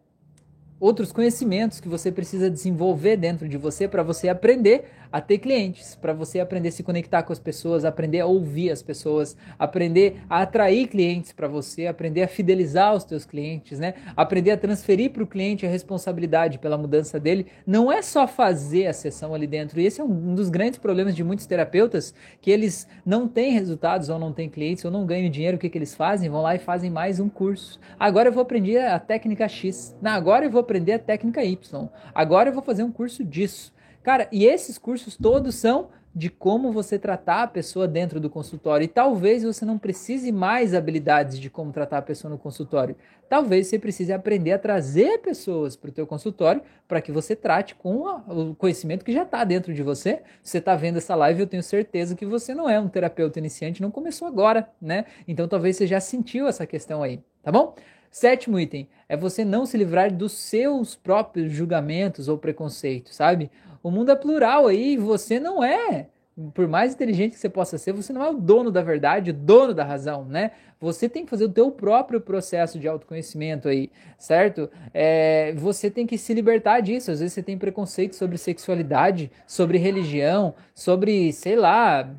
outros 0.80 1.12
conhecimentos 1.14 1.80
que 1.80 1.88
você 1.88 2.12
precisa 2.12 2.50
desenvolver 2.50 3.16
dentro 3.16 3.48
de 3.48 3.58
você 3.58 3.88
para 3.88 4.04
você 4.04 4.28
aprender 4.28 4.90
a 5.14 5.22
ter 5.22 5.38
clientes, 5.38 5.94
para 5.94 6.12
você 6.12 6.40
aprender 6.40 6.70
a 6.70 6.72
se 6.72 6.82
conectar 6.82 7.22
com 7.22 7.32
as 7.32 7.38
pessoas, 7.38 7.86
aprender 7.86 8.22
a 8.22 8.26
ouvir 8.26 8.72
as 8.72 8.82
pessoas, 8.82 9.38
aprender 9.60 10.20
a 10.28 10.42
atrair 10.42 10.88
clientes 10.88 11.32
para 11.32 11.48
você, 11.48 11.86
aprender 11.86 12.24
a 12.24 12.28
fidelizar 12.28 12.96
os 12.96 13.04
teus 13.04 13.24
clientes, 13.24 13.78
né? 13.78 13.94
Aprender 14.18 14.50
a 14.50 14.58
transferir 14.58 15.12
para 15.12 15.22
o 15.22 15.28
cliente 15.28 15.68
a 15.68 15.70
responsabilidade 15.70 16.58
pela 16.58 16.80
mudança 16.80 17.20
dele. 17.20 17.46
Não 17.64 17.92
é 17.92 18.02
só 18.02 18.28
fazer 18.28 18.88
a 18.88 18.94
sessão 18.94 19.36
ali 19.36 19.46
dentro. 19.46 19.80
E 19.80 19.86
esse 19.86 20.02
é 20.02 20.04
um 20.04 20.34
dos 20.34 20.50
grandes 20.50 20.80
problemas 20.80 21.16
de 21.16 21.24
muitos 21.24 21.46
terapeutas, 21.46 22.12
que 22.42 22.50
eles 22.50 22.88
não 23.06 23.28
têm 23.28 23.52
resultados 23.52 24.10
ou 24.10 24.18
não 24.18 24.34
têm 24.34 24.50
clientes 24.50 24.84
ou 24.84 24.90
não 24.90 25.06
ganham 25.06 25.30
dinheiro. 25.30 25.58
O 25.58 25.60
que, 25.60 25.70
que 25.70 25.78
eles 25.78 25.94
fazem? 25.94 26.28
Vão 26.28 26.42
lá 26.42 26.56
e 26.56 26.60
fazem 26.60 26.90
mais 26.90 27.20
um 27.20 27.30
curso. 27.30 27.80
Agora 28.00 28.30
eu 28.30 28.34
vou 28.34 28.42
aprender 28.42 28.80
a 28.80 28.98
técnica 28.98 29.48
X. 29.48 29.96
Agora 30.04 30.46
eu 30.46 30.50
vou 30.50 30.62
aprender 30.62 30.94
a 30.94 31.00
técnica 31.00 31.44
Y. 31.44 31.88
Agora 32.16 32.50
eu 32.50 32.54
vou 32.54 32.64
fazer 32.64 32.82
um 32.82 32.92
curso 32.92 33.24
disso. 33.24 33.73
Cara, 34.04 34.28
e 34.32 34.46
esses 34.46 34.78
cursos 34.78 35.16
todos 35.16 35.56
são 35.56 35.90
de 36.16 36.30
como 36.30 36.72
você 36.72 37.00
tratar 37.00 37.44
a 37.44 37.48
pessoa 37.48 37.88
dentro 37.88 38.20
do 38.20 38.30
consultório. 38.30 38.86
E 38.86 38.88
talvez 38.88 39.44
você 39.44 39.66
não 39.66 39.80
precise 39.80 40.32
mais 40.32 40.74
habilidades 40.74 41.40
de 41.40 41.50
como 41.50 41.72
tratar 41.72 41.98
a 41.98 42.02
pessoa 42.04 42.30
no 42.30 42.38
consultório. 42.38 42.96
Talvez 43.28 43.68
você 43.68 43.80
precise 43.80 44.14
aprender 44.14 44.52
a 44.52 44.60
trazer 44.60 45.20
pessoas 45.20 45.76
para 45.76 45.90
o 45.90 45.94
teu 45.94 46.06
consultório 46.06 46.62
para 46.88 47.02
que 47.02 47.12
você 47.12 47.36
trate 47.36 47.74
com 47.74 48.08
a, 48.08 48.18
o 48.28 48.54
conhecimento 48.54 49.04
que 49.04 49.12
já 49.12 49.24
está 49.24 49.44
dentro 49.44 49.74
de 49.74 49.82
você. 49.82 50.22
Você 50.44 50.60
está 50.60 50.76
vendo 50.76 50.98
essa 50.98 51.16
live, 51.16 51.42
eu 51.42 51.48
tenho 51.48 51.64
certeza 51.64 52.16
que 52.16 52.26
você 52.26 52.54
não 52.54 52.70
é 52.70 52.80
um 52.80 52.88
terapeuta 52.88 53.40
iniciante, 53.40 53.82
não 53.82 53.90
começou 53.90 54.28
agora, 54.28 54.70
né? 54.80 55.06
Então 55.28 55.48
talvez 55.48 55.78
você 55.78 55.88
já 55.88 56.00
sentiu 56.00 56.48
essa 56.48 56.68
questão 56.68 57.02
aí, 57.02 57.22
tá 57.42 57.52
bom? 57.52 57.74
Sétimo 58.12 58.60
item 58.60 58.88
é 59.10 59.18
você 59.18 59.44
não 59.44 59.66
se 59.66 59.76
livrar 59.76 60.14
dos 60.14 60.34
seus 60.34 60.96
próprios 60.96 61.52
julgamentos 61.52 62.28
ou 62.28 62.38
preconceitos, 62.38 63.16
sabe? 63.16 63.50
O 63.84 63.92
mundo 63.92 64.12
é 64.12 64.16
plural 64.16 64.66
aí, 64.68 64.96
você 64.96 65.42
não 65.42 65.62
é. 65.62 66.08
Por 66.54 66.68
mais 66.68 66.94
inteligente 66.94 67.34
que 67.34 67.40
você 67.40 67.50
possa 67.50 67.78
ser, 67.78 67.92
você 67.92 68.12
não 68.12 68.24
é 68.24 68.30
o 68.30 68.34
dono 68.34 68.72
da 68.72 68.82
verdade, 68.82 69.30
o 69.30 69.34
dono 69.34 69.74
da 69.74 69.84
razão, 69.84 70.26
né? 70.26 70.52
Você 70.80 71.08
tem 71.08 71.26
que 71.26 71.30
fazer 71.30 71.46
o 71.46 71.50
teu 71.50 71.70
próprio 71.70 72.20
processo 72.20 72.80
de 72.80 72.88
autoconhecimento 72.88 73.68
aí, 73.68 73.92
certo? 74.18 74.70
É, 74.94 75.54
você 75.56 75.92
tem 75.92 76.08
que 76.08 76.18
se 76.18 76.34
libertar 76.34 76.80
disso. 76.80 77.12
Às 77.12 77.20
vezes 77.20 77.34
você 77.34 77.44
tem 77.44 77.58
preconceito 77.58 78.16
sobre 78.16 78.38
sexualidade, 78.38 79.30
sobre 79.46 79.78
religião, 79.78 80.56
sobre, 80.74 81.32
sei 81.32 81.56
lá, 81.56 82.10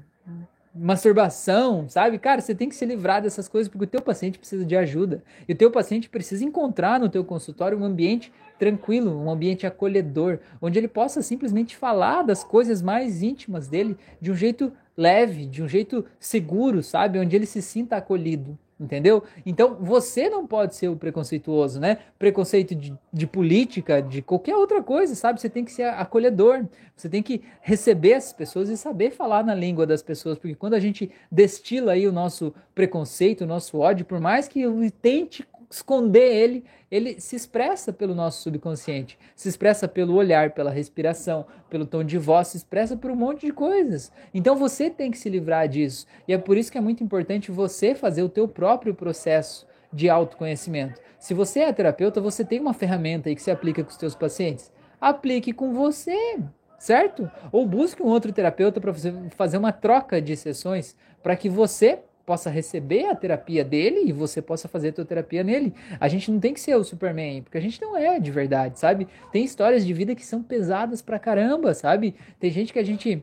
masturbação, 0.74 1.88
sabe? 1.88 2.18
Cara, 2.18 2.40
você 2.40 2.54
tem 2.54 2.68
que 2.68 2.74
se 2.74 2.84
livrar 2.84 3.22
dessas 3.22 3.48
coisas 3.48 3.68
porque 3.68 3.84
o 3.84 3.88
teu 3.88 4.02
paciente 4.02 4.38
precisa 4.38 4.64
de 4.64 4.76
ajuda. 4.76 5.22
E 5.48 5.52
o 5.52 5.56
teu 5.56 5.70
paciente 5.70 6.08
precisa 6.08 6.44
encontrar 6.44 6.98
no 6.98 7.08
teu 7.08 7.24
consultório 7.24 7.78
um 7.78 7.84
ambiente 7.84 8.32
tranquilo, 8.58 9.16
um 9.16 9.30
ambiente 9.30 9.66
acolhedor, 9.66 10.40
onde 10.60 10.78
ele 10.78 10.88
possa 10.88 11.22
simplesmente 11.22 11.76
falar 11.76 12.22
das 12.22 12.42
coisas 12.42 12.82
mais 12.82 13.22
íntimas 13.22 13.68
dele 13.68 13.96
de 14.20 14.32
um 14.32 14.34
jeito 14.34 14.72
leve, 14.96 15.46
de 15.46 15.62
um 15.62 15.68
jeito 15.68 16.04
seguro, 16.18 16.82
sabe? 16.82 17.18
Onde 17.18 17.36
ele 17.36 17.46
se 17.46 17.62
sinta 17.62 17.96
acolhido 17.96 18.58
entendeu? 18.78 19.22
Então 19.44 19.76
você 19.80 20.28
não 20.28 20.46
pode 20.46 20.74
ser 20.74 20.88
o 20.88 20.96
preconceituoso, 20.96 21.80
né? 21.80 21.98
Preconceito 22.18 22.74
de, 22.74 22.94
de, 23.12 23.26
política, 23.26 24.00
de 24.02 24.20
qualquer 24.20 24.56
outra 24.56 24.82
coisa, 24.82 25.14
sabe? 25.14 25.40
Você 25.40 25.48
tem 25.48 25.64
que 25.64 25.72
ser 25.72 25.84
acolhedor, 25.84 26.64
você 26.96 27.08
tem 27.08 27.22
que 27.22 27.42
receber 27.60 28.14
as 28.14 28.32
pessoas 28.32 28.68
e 28.68 28.76
saber 28.76 29.10
falar 29.10 29.44
na 29.44 29.54
língua 29.54 29.86
das 29.86 30.02
pessoas, 30.02 30.38
porque 30.38 30.54
quando 30.54 30.74
a 30.74 30.80
gente 30.80 31.10
destila 31.30 31.92
aí 31.92 32.06
o 32.06 32.12
nosso 32.12 32.54
preconceito, 32.74 33.42
o 33.42 33.46
nosso 33.46 33.78
ódio, 33.78 34.04
por 34.04 34.20
mais 34.20 34.48
que 34.48 34.60
eu 34.60 34.74
tente 35.02 35.46
esconder 35.74 36.32
ele, 36.32 36.64
ele 36.90 37.20
se 37.20 37.34
expressa 37.34 37.92
pelo 37.92 38.14
nosso 38.14 38.42
subconsciente, 38.42 39.18
se 39.34 39.48
expressa 39.48 39.88
pelo 39.88 40.14
olhar, 40.14 40.52
pela 40.52 40.70
respiração, 40.70 41.44
pelo 41.68 41.84
tom 41.84 42.04
de 42.04 42.16
voz, 42.16 42.48
se 42.48 42.58
expressa 42.58 42.96
por 42.96 43.10
um 43.10 43.16
monte 43.16 43.46
de 43.46 43.52
coisas. 43.52 44.12
Então 44.32 44.54
você 44.56 44.88
tem 44.88 45.10
que 45.10 45.18
se 45.18 45.28
livrar 45.28 45.68
disso. 45.68 46.06
E 46.28 46.32
é 46.32 46.38
por 46.38 46.56
isso 46.56 46.70
que 46.70 46.78
é 46.78 46.80
muito 46.80 47.02
importante 47.02 47.50
você 47.50 47.94
fazer 47.94 48.22
o 48.22 48.28
teu 48.28 48.46
próprio 48.46 48.94
processo 48.94 49.66
de 49.92 50.08
autoconhecimento. 50.08 51.00
Se 51.18 51.34
você 51.34 51.60
é 51.60 51.72
terapeuta, 51.72 52.20
você 52.20 52.44
tem 52.44 52.60
uma 52.60 52.74
ferramenta 52.74 53.28
aí 53.28 53.34
que 53.34 53.42
se 53.42 53.50
aplica 53.50 53.82
com 53.82 53.90
os 53.90 53.96
seus 53.96 54.14
pacientes. 54.14 54.72
Aplique 55.00 55.52
com 55.52 55.72
você, 55.72 56.38
certo? 56.78 57.30
Ou 57.50 57.66
busque 57.66 58.02
um 58.02 58.06
outro 58.06 58.32
terapeuta 58.32 58.80
para 58.80 58.92
você 58.92 59.12
fazer 59.30 59.56
uma 59.56 59.72
troca 59.72 60.20
de 60.20 60.36
sessões 60.36 60.96
para 61.22 61.36
que 61.36 61.48
você 61.48 62.00
possa 62.24 62.50
receber 62.50 63.06
a 63.06 63.14
terapia 63.14 63.64
dele 63.64 64.02
e 64.06 64.12
você 64.12 64.40
possa 64.40 64.68
fazer 64.68 64.88
a 64.88 64.92
tua 64.92 65.04
terapia 65.04 65.44
nele. 65.44 65.74
A 66.00 66.08
gente 66.08 66.30
não 66.30 66.40
tem 66.40 66.54
que 66.54 66.60
ser 66.60 66.74
o 66.74 66.84
Superman, 66.84 67.42
porque 67.42 67.58
a 67.58 67.60
gente 67.60 67.80
não 67.80 67.96
é 67.96 68.18
de 68.18 68.30
verdade, 68.30 68.78
sabe? 68.78 69.06
Tem 69.30 69.44
histórias 69.44 69.84
de 69.84 69.92
vida 69.92 70.14
que 70.14 70.24
são 70.24 70.42
pesadas 70.42 71.02
pra 71.02 71.18
caramba, 71.18 71.74
sabe? 71.74 72.14
Tem 72.40 72.50
gente 72.50 72.72
que 72.72 72.78
a 72.78 72.84
gente 72.84 73.22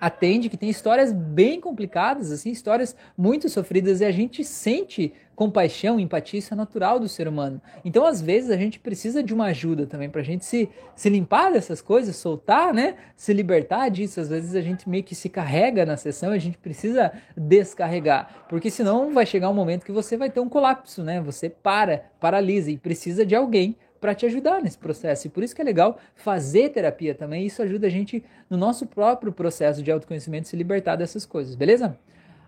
atende 0.00 0.48
que 0.48 0.56
tem 0.56 0.68
histórias 0.68 1.12
bem 1.12 1.60
complicadas, 1.60 2.30
assim, 2.30 2.50
histórias 2.50 2.96
muito 3.16 3.48
sofridas 3.48 4.00
e 4.00 4.04
a 4.04 4.10
gente 4.10 4.44
sente 4.44 5.12
compaixão, 5.34 5.98
empatia, 5.98 6.38
isso 6.38 6.54
é 6.54 6.56
natural 6.56 7.00
do 7.00 7.08
ser 7.08 7.26
humano. 7.26 7.60
Então, 7.84 8.06
às 8.06 8.20
vezes, 8.20 8.50
a 8.50 8.56
gente 8.56 8.78
precisa 8.78 9.22
de 9.22 9.34
uma 9.34 9.46
ajuda 9.46 9.86
também 9.86 10.08
para 10.08 10.20
a 10.20 10.24
gente 10.24 10.44
se, 10.44 10.68
se 10.94 11.08
limpar 11.08 11.52
dessas 11.52 11.82
coisas, 11.82 12.16
soltar, 12.16 12.72
né? 12.72 12.94
Se 13.16 13.32
libertar 13.32 13.88
disso. 13.88 14.20
Às 14.20 14.28
vezes 14.28 14.54
a 14.54 14.60
gente 14.60 14.88
meio 14.88 15.02
que 15.02 15.14
se 15.14 15.28
carrega 15.28 15.84
na 15.84 15.96
sessão 15.96 16.32
e 16.32 16.36
a 16.36 16.40
gente 16.40 16.58
precisa 16.58 17.12
descarregar, 17.36 18.46
porque 18.48 18.70
senão 18.70 19.12
vai 19.12 19.26
chegar 19.26 19.50
um 19.50 19.54
momento 19.54 19.84
que 19.84 19.92
você 19.92 20.16
vai 20.16 20.30
ter 20.30 20.40
um 20.40 20.48
colapso, 20.48 21.02
né? 21.02 21.20
Você 21.20 21.48
para, 21.48 22.04
paralisa 22.20 22.70
e 22.70 22.78
precisa 22.78 23.26
de 23.26 23.34
alguém 23.34 23.76
para 24.04 24.14
te 24.14 24.26
ajudar 24.26 24.60
nesse 24.60 24.76
processo. 24.76 25.26
E 25.26 25.30
por 25.30 25.42
isso 25.42 25.56
que 25.56 25.62
é 25.62 25.64
legal 25.64 25.96
fazer 26.14 26.68
terapia 26.68 27.14
também. 27.14 27.46
Isso 27.46 27.62
ajuda 27.62 27.86
a 27.86 27.90
gente 27.90 28.22
no 28.50 28.56
nosso 28.58 28.84
próprio 28.84 29.32
processo 29.32 29.82
de 29.82 29.90
autoconhecimento 29.90 30.46
se 30.46 30.54
libertar 30.54 30.96
dessas 30.96 31.24
coisas, 31.24 31.54
beleza? 31.54 31.96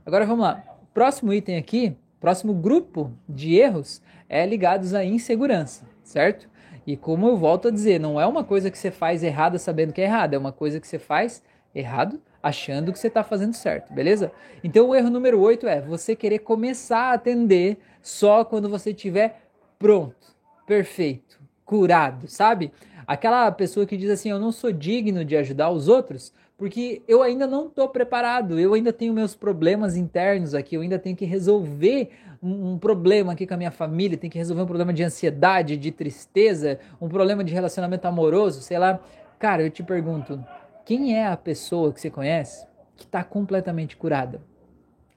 Agora 0.05 0.27
vamos 0.27 0.45
lá. 0.45 0.63
Próximo 0.93 1.33
item 1.33 1.57
aqui, 1.57 1.97
próximo 2.21 2.53
grupo 2.53 3.11
de 3.27 3.55
erros 3.55 4.03
é 4.29 4.45
ligados 4.45 4.93
à 4.93 5.03
insegurança, 5.03 5.87
certo? 6.05 6.47
E 6.87 6.95
como 6.95 7.27
eu 7.27 7.39
volto 7.39 7.69
a 7.69 7.71
dizer, 7.71 7.99
não 7.99 8.21
é 8.21 8.27
uma 8.27 8.45
coisa 8.45 8.71
que 8.71 8.77
você 8.77 8.91
faz 8.91 9.23
errada 9.23 9.59
sabendo 9.59 9.95
que 9.95 10.03
é 10.03 10.05
errado, 10.05 10.35
é 10.35 10.39
uma 10.39 10.53
coisa 10.53 10.79
que 10.79 10.87
você 10.87 10.99
faz 10.99 11.43
errado 11.75 12.21
achando 12.43 12.93
que 12.93 12.99
você 12.99 13.09
está 13.09 13.25
fazendo 13.25 13.55
certo, 13.55 13.95
beleza? 13.95 14.31
Então 14.63 14.91
o 14.91 14.95
erro 14.95 15.09
número 15.09 15.41
8 15.41 15.67
é 15.67 15.81
você 15.81 16.15
querer 16.15 16.41
começar 16.41 17.13
a 17.13 17.15
atender 17.15 17.79
só 18.03 18.45
quando 18.45 18.69
você 18.69 18.91
estiver 18.91 19.41
pronto, 19.79 20.37
perfeito, 20.67 21.46
curado, 21.67 22.27
sabe? 22.29 22.73
Aquela 23.07 23.53
pessoa 23.53 23.85
que 23.85 23.99
diz 23.99 24.09
assim: 24.09 24.31
Eu 24.31 24.39
não 24.39 24.51
sou 24.51 24.73
digno 24.73 25.23
de 25.23 25.37
ajudar 25.37 25.71
os 25.71 25.89
outros 25.89 26.33
porque 26.57 27.03
eu 27.07 27.23
ainda 27.23 27.47
não 27.47 27.67
estou 27.67 27.89
preparado, 27.89 28.59
eu 28.59 28.73
ainda 28.73 28.91
tenho 28.93 29.13
meus 29.13 29.35
problemas 29.35 29.95
internos 29.95 30.55
aqui, 30.55 30.75
eu 30.75 30.81
ainda 30.81 30.99
tenho 30.99 31.15
que 31.15 31.27
resolver 31.27 32.11
um, 32.43 32.79
problema 32.79 33.33
aqui 33.33 33.47
com 33.47 33.55
a 33.55 33.57
minha 33.59 33.71
família, 33.71 34.17
tenho 34.17 34.31
que 34.31 34.39
resolver 34.39 34.63
um 34.63 34.67
problema 34.67 34.93
de 34.93 35.03
ansiedade, 35.03 35.77
de 35.77 35.93
tristeza, 35.93 36.79
um 37.01 37.09
problema 37.09 37.45
de 37.45 37.53
relacionamento 37.53 38.07
amoroso, 38.07 38.63
sei 38.63 38.79
lá. 38.79 38.99
Cara, 39.39 39.63
eu 39.63 39.71
te 39.71 39.83
pergunto: 39.83 40.43
quem 40.85 41.15
é 41.15 41.27
a 41.27 41.37
pessoa 41.37 41.93
que 41.93 42.01
você 42.01 42.11
conhece 42.11 42.67
que 42.97 43.05
está 43.05 43.23
completamente 43.23 43.95
curada? 43.97 44.41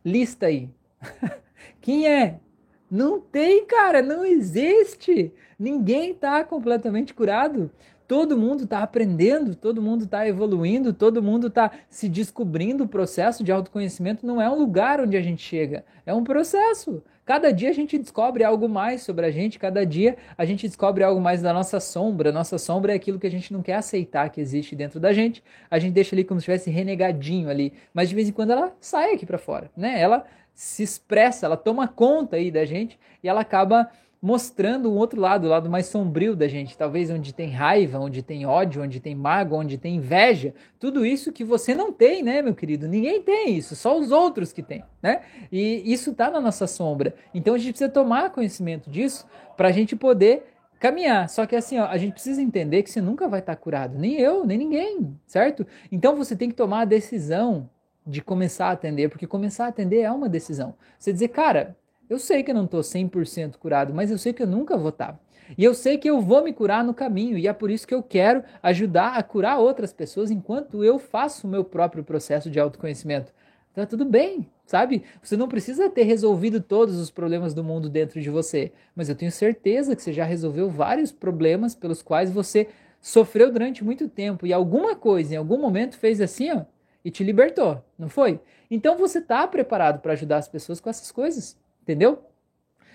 Lista 0.03 0.47
aí. 0.47 0.69
quem 1.79 2.05
é? 2.05 2.39
Não 2.89 3.19
tem, 3.19 3.65
cara, 3.65 4.01
não 4.01 4.25
existe. 4.25 5.31
Ninguém 5.57 6.11
está 6.11 6.43
completamente 6.43 7.13
curado. 7.13 7.69
Todo 8.07 8.35
mundo 8.35 8.63
está 8.63 8.81
aprendendo, 8.81 9.53
todo 9.53 9.83
mundo 9.83 10.05
está 10.05 10.27
evoluindo, 10.27 10.91
todo 10.91 11.21
mundo 11.21 11.45
está 11.45 11.69
se 11.87 12.09
descobrindo. 12.09 12.85
O 12.85 12.87
processo 12.87 13.43
de 13.43 13.51
autoconhecimento 13.51 14.25
não 14.25 14.41
é 14.41 14.49
um 14.49 14.57
lugar 14.57 14.99
onde 14.99 15.15
a 15.15 15.21
gente 15.21 15.43
chega, 15.43 15.85
é 16.07 16.11
um 16.11 16.23
processo. 16.23 17.03
Cada 17.23 17.53
dia 17.53 17.69
a 17.69 17.73
gente 17.73 17.95
descobre 17.99 18.43
algo 18.43 18.67
mais 18.67 19.03
sobre 19.03 19.23
a 19.23 19.29
gente, 19.29 19.59
cada 19.59 19.85
dia 19.85 20.17
a 20.35 20.43
gente 20.43 20.65
descobre 20.65 21.03
algo 21.03 21.21
mais 21.21 21.43
da 21.43 21.53
nossa 21.53 21.79
sombra. 21.79 22.31
Nossa 22.31 22.57
sombra 22.57 22.91
é 22.91 22.95
aquilo 22.95 23.19
que 23.19 23.27
a 23.27 23.29
gente 23.29 23.53
não 23.53 23.61
quer 23.61 23.75
aceitar 23.75 24.27
que 24.31 24.41
existe 24.41 24.75
dentro 24.75 24.99
da 24.99 25.13
gente. 25.13 25.43
A 25.69 25.77
gente 25.77 25.93
deixa 25.93 26.15
ali 26.15 26.23
como 26.23 26.39
se 26.39 26.45
estivesse 26.45 26.71
renegadinho 26.71 27.47
ali, 27.47 27.71
mas 27.93 28.09
de 28.09 28.15
vez 28.15 28.27
em 28.27 28.31
quando 28.31 28.53
ela 28.53 28.75
sai 28.79 29.13
aqui 29.13 29.27
para 29.27 29.37
fora, 29.37 29.69
né? 29.77 30.01
Ela 30.01 30.25
se 30.59 30.83
expressa, 30.83 31.45
ela 31.45 31.55
toma 31.55 31.87
conta 31.87 32.35
aí 32.35 32.51
da 32.51 32.65
gente 32.65 32.99
e 33.23 33.29
ela 33.29 33.39
acaba 33.39 33.89
mostrando 34.21 34.91
um 34.91 34.97
outro 34.97 35.17
lado, 35.17 35.47
o 35.47 35.49
lado 35.49 35.69
mais 35.69 35.85
sombrio 35.85 36.35
da 36.35 36.49
gente, 36.49 36.77
talvez 36.77 37.09
onde 37.09 37.33
tem 37.33 37.49
raiva, 37.49 37.97
onde 37.97 38.21
tem 38.21 38.45
ódio, 38.45 38.83
onde 38.83 38.99
tem 38.99 39.15
mágoa, 39.15 39.59
onde 39.59 39.77
tem 39.77 39.95
inveja, 39.95 40.53
tudo 40.77 41.05
isso 41.05 41.31
que 41.31 41.45
você 41.45 41.73
não 41.73 41.93
tem, 41.93 42.21
né, 42.21 42.41
meu 42.41 42.53
querido? 42.53 42.89
Ninguém 42.89 43.21
tem 43.21 43.55
isso, 43.55 43.73
só 43.73 43.97
os 43.97 44.11
outros 44.11 44.51
que 44.51 44.61
têm, 44.61 44.83
né? 45.01 45.21
E 45.49 45.81
isso 45.89 46.13
tá 46.13 46.29
na 46.29 46.41
nossa 46.41 46.67
sombra. 46.67 47.15
Então 47.33 47.55
a 47.55 47.57
gente 47.57 47.69
precisa 47.69 47.89
tomar 47.89 48.29
conhecimento 48.29 48.89
disso 48.89 49.25
para 49.55 49.69
a 49.69 49.71
gente 49.71 49.95
poder 49.95 50.43
caminhar. 50.77 51.29
Só 51.29 51.45
que 51.45 51.55
assim, 51.55 51.79
ó, 51.79 51.85
a 51.85 51.97
gente 51.97 52.11
precisa 52.11 52.41
entender 52.41 52.83
que 52.83 52.91
você 52.91 52.99
nunca 52.99 53.29
vai 53.29 53.39
estar 53.39 53.55
tá 53.55 53.61
curado, 53.61 53.97
nem 53.97 54.19
eu, 54.19 54.45
nem 54.45 54.57
ninguém, 54.57 55.17
certo? 55.25 55.65
Então 55.89 56.17
você 56.17 56.35
tem 56.35 56.49
que 56.49 56.55
tomar 56.55 56.81
a 56.81 56.85
decisão 56.85 57.69
de 58.09 58.21
começar 58.21 58.67
a 58.67 58.71
atender, 58.71 59.09
porque 59.09 59.27
começar 59.27 59.65
a 59.65 59.69
atender 59.69 60.01
é 60.01 60.11
uma 60.11 60.27
decisão. 60.27 60.73
Você 60.97 61.13
dizer, 61.13 61.27
cara, 61.27 61.77
eu 62.09 62.17
sei 62.17 62.41
que 62.41 62.49
eu 62.49 62.55
não 62.55 62.65
estou 62.65 62.81
100% 62.81 63.57
curado, 63.57 63.93
mas 63.93 64.09
eu 64.09 64.17
sei 64.17 64.33
que 64.33 64.41
eu 64.41 64.47
nunca 64.47 64.75
vou 64.75 64.89
estar. 64.89 65.13
Tá. 65.13 65.19
E 65.57 65.63
eu 65.63 65.73
sei 65.73 65.97
que 65.97 66.09
eu 66.09 66.21
vou 66.21 66.43
me 66.43 66.53
curar 66.53 66.83
no 66.83 66.93
caminho, 66.93 67.37
e 67.37 67.47
é 67.47 67.53
por 67.53 67.69
isso 67.69 67.87
que 67.87 67.93
eu 67.93 68.01
quero 68.01 68.43
ajudar 68.61 69.13
a 69.13 69.23
curar 69.23 69.59
outras 69.59 69.93
pessoas 69.93 70.31
enquanto 70.31 70.83
eu 70.83 70.97
faço 70.97 71.47
o 71.47 71.49
meu 71.49 71.63
próprio 71.63 72.03
processo 72.03 72.49
de 72.49 72.59
autoconhecimento. 72.59 73.31
Tá 73.73 73.85
tudo 73.85 74.05
bem, 74.05 74.49
sabe? 74.65 75.03
Você 75.21 75.37
não 75.37 75.47
precisa 75.47 75.89
ter 75.89 76.03
resolvido 76.03 76.59
todos 76.59 76.99
os 76.99 77.11
problemas 77.11 77.53
do 77.53 77.63
mundo 77.63 77.89
dentro 77.89 78.19
de 78.19 78.29
você, 78.29 78.71
mas 78.95 79.07
eu 79.07 79.15
tenho 79.15 79.31
certeza 79.31 79.95
que 79.95 80.01
você 80.01 80.11
já 80.11 80.25
resolveu 80.25 80.69
vários 80.69 81.11
problemas 81.11 81.75
pelos 81.75 82.01
quais 82.01 82.31
você 82.31 82.67
sofreu 82.99 83.51
durante 83.51 83.83
muito 83.83 84.09
tempo 84.09 84.45
e 84.45 84.53
alguma 84.53 84.95
coisa 84.95 85.35
em 85.35 85.37
algum 85.37 85.57
momento 85.57 85.97
fez 85.97 86.19
assim, 86.19 86.51
ó, 86.51 86.63
e 87.03 87.11
te 87.11 87.23
libertou, 87.23 87.83
não 87.97 88.09
foi? 88.09 88.39
Então 88.69 88.97
você 88.97 89.19
está 89.19 89.47
preparado 89.47 89.99
para 89.99 90.13
ajudar 90.13 90.37
as 90.37 90.47
pessoas 90.47 90.79
com 90.79 90.89
essas 90.89 91.11
coisas, 91.11 91.57
entendeu? 91.81 92.23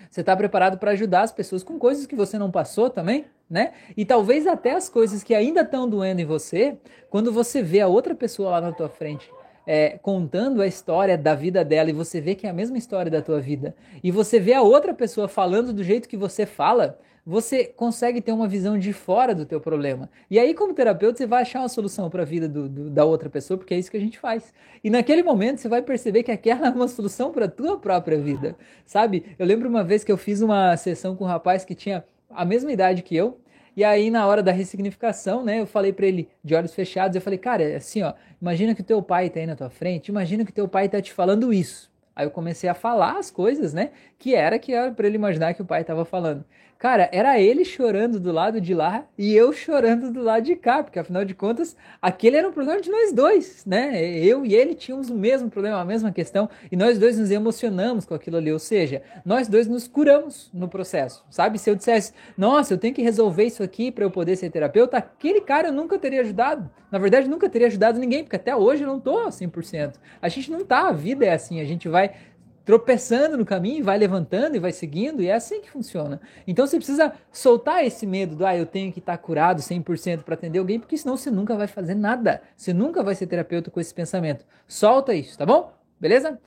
Você 0.09 0.21
está 0.21 0.35
preparado 0.35 0.77
para 0.77 0.91
ajudar 0.91 1.21
as 1.21 1.31
pessoas 1.31 1.63
com 1.63 1.79
coisas 1.79 2.05
que 2.05 2.15
você 2.15 2.37
não 2.37 2.51
passou 2.51 2.89
também, 2.89 3.25
né? 3.49 3.73
E 3.97 4.05
talvez 4.05 4.47
até 4.47 4.71
as 4.71 4.87
coisas 4.87 5.23
que 5.23 5.33
ainda 5.33 5.61
estão 5.61 5.89
doendo 5.89 6.21
em 6.21 6.25
você, 6.25 6.77
quando 7.09 7.31
você 7.31 7.61
vê 7.61 7.81
a 7.81 7.87
outra 7.87 8.15
pessoa 8.15 8.51
lá 8.51 8.61
na 8.61 8.71
tua 8.71 8.89
frente 8.89 9.29
é, 9.65 9.97
contando 9.97 10.61
a 10.61 10.67
história 10.67 11.17
da 11.17 11.33
vida 11.33 11.65
dela 11.65 11.89
e 11.89 11.93
você 11.93 12.21
vê 12.21 12.35
que 12.35 12.45
é 12.45 12.49
a 12.49 12.53
mesma 12.53 12.77
história 12.77 13.09
da 13.09 13.21
tua 13.21 13.41
vida, 13.41 13.75
e 14.03 14.11
você 14.11 14.39
vê 14.39 14.53
a 14.53 14.61
outra 14.61 14.93
pessoa 14.93 15.27
falando 15.27 15.73
do 15.73 15.83
jeito 15.83 16.07
que 16.07 16.17
você 16.17 16.45
fala, 16.45 16.99
você 17.25 17.65
consegue 17.65 18.21
ter 18.21 18.31
uma 18.31 18.47
visão 18.47 18.77
de 18.77 18.93
fora 18.93 19.33
do 19.33 19.45
teu 19.45 19.59
problema. 19.59 20.09
E 20.29 20.37
aí, 20.37 20.53
como 20.53 20.73
terapeuta, 20.73 21.17
você 21.17 21.25
vai 21.25 21.41
achar 21.41 21.59
uma 21.59 21.69
solução 21.69 22.09
para 22.09 22.21
a 22.21 22.25
vida 22.25 22.47
do, 22.47 22.69
do, 22.69 22.89
da 22.89 23.03
outra 23.03 23.29
pessoa, 23.29 23.57
porque 23.57 23.73
é 23.73 23.79
isso 23.79 23.89
que 23.89 23.97
a 23.97 24.01
gente 24.01 24.19
faz. 24.19 24.53
E 24.83 24.89
naquele 24.89 25.23
momento, 25.23 25.59
você 25.59 25.67
vai 25.67 25.81
perceber 25.81 26.21
que 26.21 26.31
aquela 26.31 26.67
é 26.67 26.69
uma 26.69 26.87
solução 26.87 27.31
para 27.31 27.45
a 27.45 27.49
tua 27.49 27.79
própria 27.79 28.19
vida, 28.19 28.55
sabe? 28.85 29.25
Eu 29.39 29.45
lembro 29.45 29.67
uma 29.67 29.83
vez 29.83 30.03
que 30.03 30.11
eu 30.11 30.17
fiz 30.17 30.41
uma 30.41 30.77
sessão 30.77 31.15
com 31.15 31.23
um 31.23 31.27
rapaz 31.27 31.65
que 31.65 31.73
tinha 31.73 32.05
a 32.29 32.45
mesma 32.45 32.71
idade 32.71 33.01
que 33.01 33.15
eu, 33.15 33.39
e 33.75 33.83
aí, 33.83 34.09
na 34.09 34.25
hora 34.25 34.41
da 34.41 34.53
ressignificação, 34.53 35.43
né, 35.43 35.59
eu 35.59 35.65
falei 35.65 35.91
para 35.91 36.05
ele, 36.05 36.29
de 36.41 36.55
olhos 36.55 36.73
fechados, 36.73 37.13
eu 37.13 37.21
falei, 37.21 37.37
cara, 37.37 37.61
é 37.61 37.75
assim, 37.75 38.03
ó, 38.03 38.13
imagina 38.41 38.73
que 38.73 38.79
o 38.79 38.85
teu 38.85 39.03
pai 39.03 39.29
tá 39.29 39.41
aí 39.41 39.45
na 39.45 39.55
tua 39.55 39.69
frente, 39.69 40.07
imagina 40.07 40.45
que 40.45 40.51
o 40.51 40.53
teu 40.53 40.67
pai 40.67 40.87
tá 40.87 41.01
te 41.01 41.11
falando 41.11 41.51
isso. 41.51 41.91
Aí 42.15 42.25
eu 42.25 42.31
comecei 42.31 42.69
a 42.69 42.73
falar 42.73 43.17
as 43.17 43.29
coisas, 43.29 43.73
né, 43.73 43.91
que 44.17 44.33
era 44.33 44.57
que 44.57 44.71
era 44.73 44.91
para 44.91 45.07
ele 45.07 45.17
imaginar 45.17 45.53
que 45.53 45.61
o 45.61 45.65
pai 45.65 45.81
estava 45.81 46.05
falando. 46.05 46.45
Cara, 46.85 47.09
era 47.11 47.39
ele 47.39 47.65
chorando 47.65 48.19
do 48.19 48.31
lado 48.31 48.61
de 48.61 48.75
lá 48.75 49.07
e 49.17 49.35
eu 49.35 49.51
chorando 49.51 50.11
do 50.11 50.21
lado 50.21 50.43
de 50.43 50.55
cá, 50.55 50.83
porque 50.83 50.99
afinal 50.99 51.25
de 51.25 51.33
contas, 51.33 51.75
aquele 51.99 52.37
era 52.37 52.47
um 52.47 52.51
problema 52.51 52.79
de 52.79 52.91
nós 52.91 53.11
dois, 53.11 53.65
né? 53.65 54.07
Eu 54.07 54.45
e 54.45 54.53
ele 54.53 54.75
tínhamos 54.75 55.09
o 55.09 55.15
mesmo 55.15 55.49
problema, 55.49 55.79
a 55.79 55.83
mesma 55.83 56.11
questão, 56.11 56.47
e 56.71 56.75
nós 56.75 56.99
dois 56.99 57.17
nos 57.17 57.31
emocionamos 57.31 58.05
com 58.05 58.13
aquilo 58.13 58.37
ali, 58.37 58.53
ou 58.53 58.59
seja, 58.59 59.01
nós 59.25 59.47
dois 59.47 59.65
nos 59.65 59.87
curamos 59.87 60.51
no 60.53 60.67
processo, 60.67 61.25
sabe? 61.27 61.57
Se 61.57 61.71
eu 61.71 61.75
dissesse, 61.75 62.13
nossa, 62.37 62.75
eu 62.75 62.77
tenho 62.77 62.93
que 62.93 63.01
resolver 63.01 63.45
isso 63.45 63.63
aqui 63.63 63.91
para 63.91 64.03
eu 64.03 64.11
poder 64.11 64.35
ser 64.35 64.51
terapeuta, 64.51 64.97
aquele 64.97 65.41
cara 65.41 65.69
eu 65.69 65.73
nunca 65.73 65.97
teria 65.97 66.21
ajudado. 66.21 66.69
Na 66.91 66.99
verdade, 66.99 67.27
nunca 67.27 67.49
teria 67.49 67.65
ajudado 67.65 67.99
ninguém, 67.99 68.23
porque 68.23 68.35
até 68.35 68.55
hoje 68.55 68.83
eu 68.83 68.87
não 68.87 68.99
tô 68.99 69.27
100%. 69.27 69.95
A 70.21 70.29
gente 70.29 70.51
não 70.51 70.63
tá, 70.63 70.87
a 70.87 70.91
vida 70.91 71.25
é 71.25 71.33
assim, 71.33 71.59
a 71.59 71.65
gente 71.65 71.89
vai 71.89 72.13
tropeçando 72.65 73.37
no 73.37 73.45
caminho, 73.45 73.85
vai 73.85 73.97
levantando 73.97 74.55
e 74.55 74.59
vai 74.59 74.71
seguindo, 74.71 75.21
e 75.21 75.27
é 75.27 75.33
assim 75.33 75.61
que 75.61 75.69
funciona. 75.69 76.19
Então 76.47 76.65
você 76.65 76.77
precisa 76.77 77.13
soltar 77.31 77.85
esse 77.85 78.07
medo 78.07 78.35
do, 78.35 78.45
ah, 78.45 78.57
eu 78.57 78.65
tenho 78.65 78.91
que 78.91 78.97
estar 78.97 79.15
curado 79.19 79.61
100% 79.61 80.23
para 80.23 80.33
atender 80.33 80.57
alguém, 80.57 80.79
porque 80.79 80.97
senão 80.97 81.15
você 81.15 81.29
nunca 81.29 81.55
vai 81.55 81.67
fazer 81.67 81.93
nada. 81.93 82.41
Você 82.57 82.73
nunca 82.73 83.03
vai 83.03 83.13
ser 83.13 83.27
terapeuta 83.27 83.69
com 83.69 83.79
esse 83.79 83.93
pensamento. 83.93 84.43
Solta 84.67 85.13
isso, 85.13 85.37
tá 85.37 85.45
bom? 85.45 85.71
Beleza? 85.99 86.39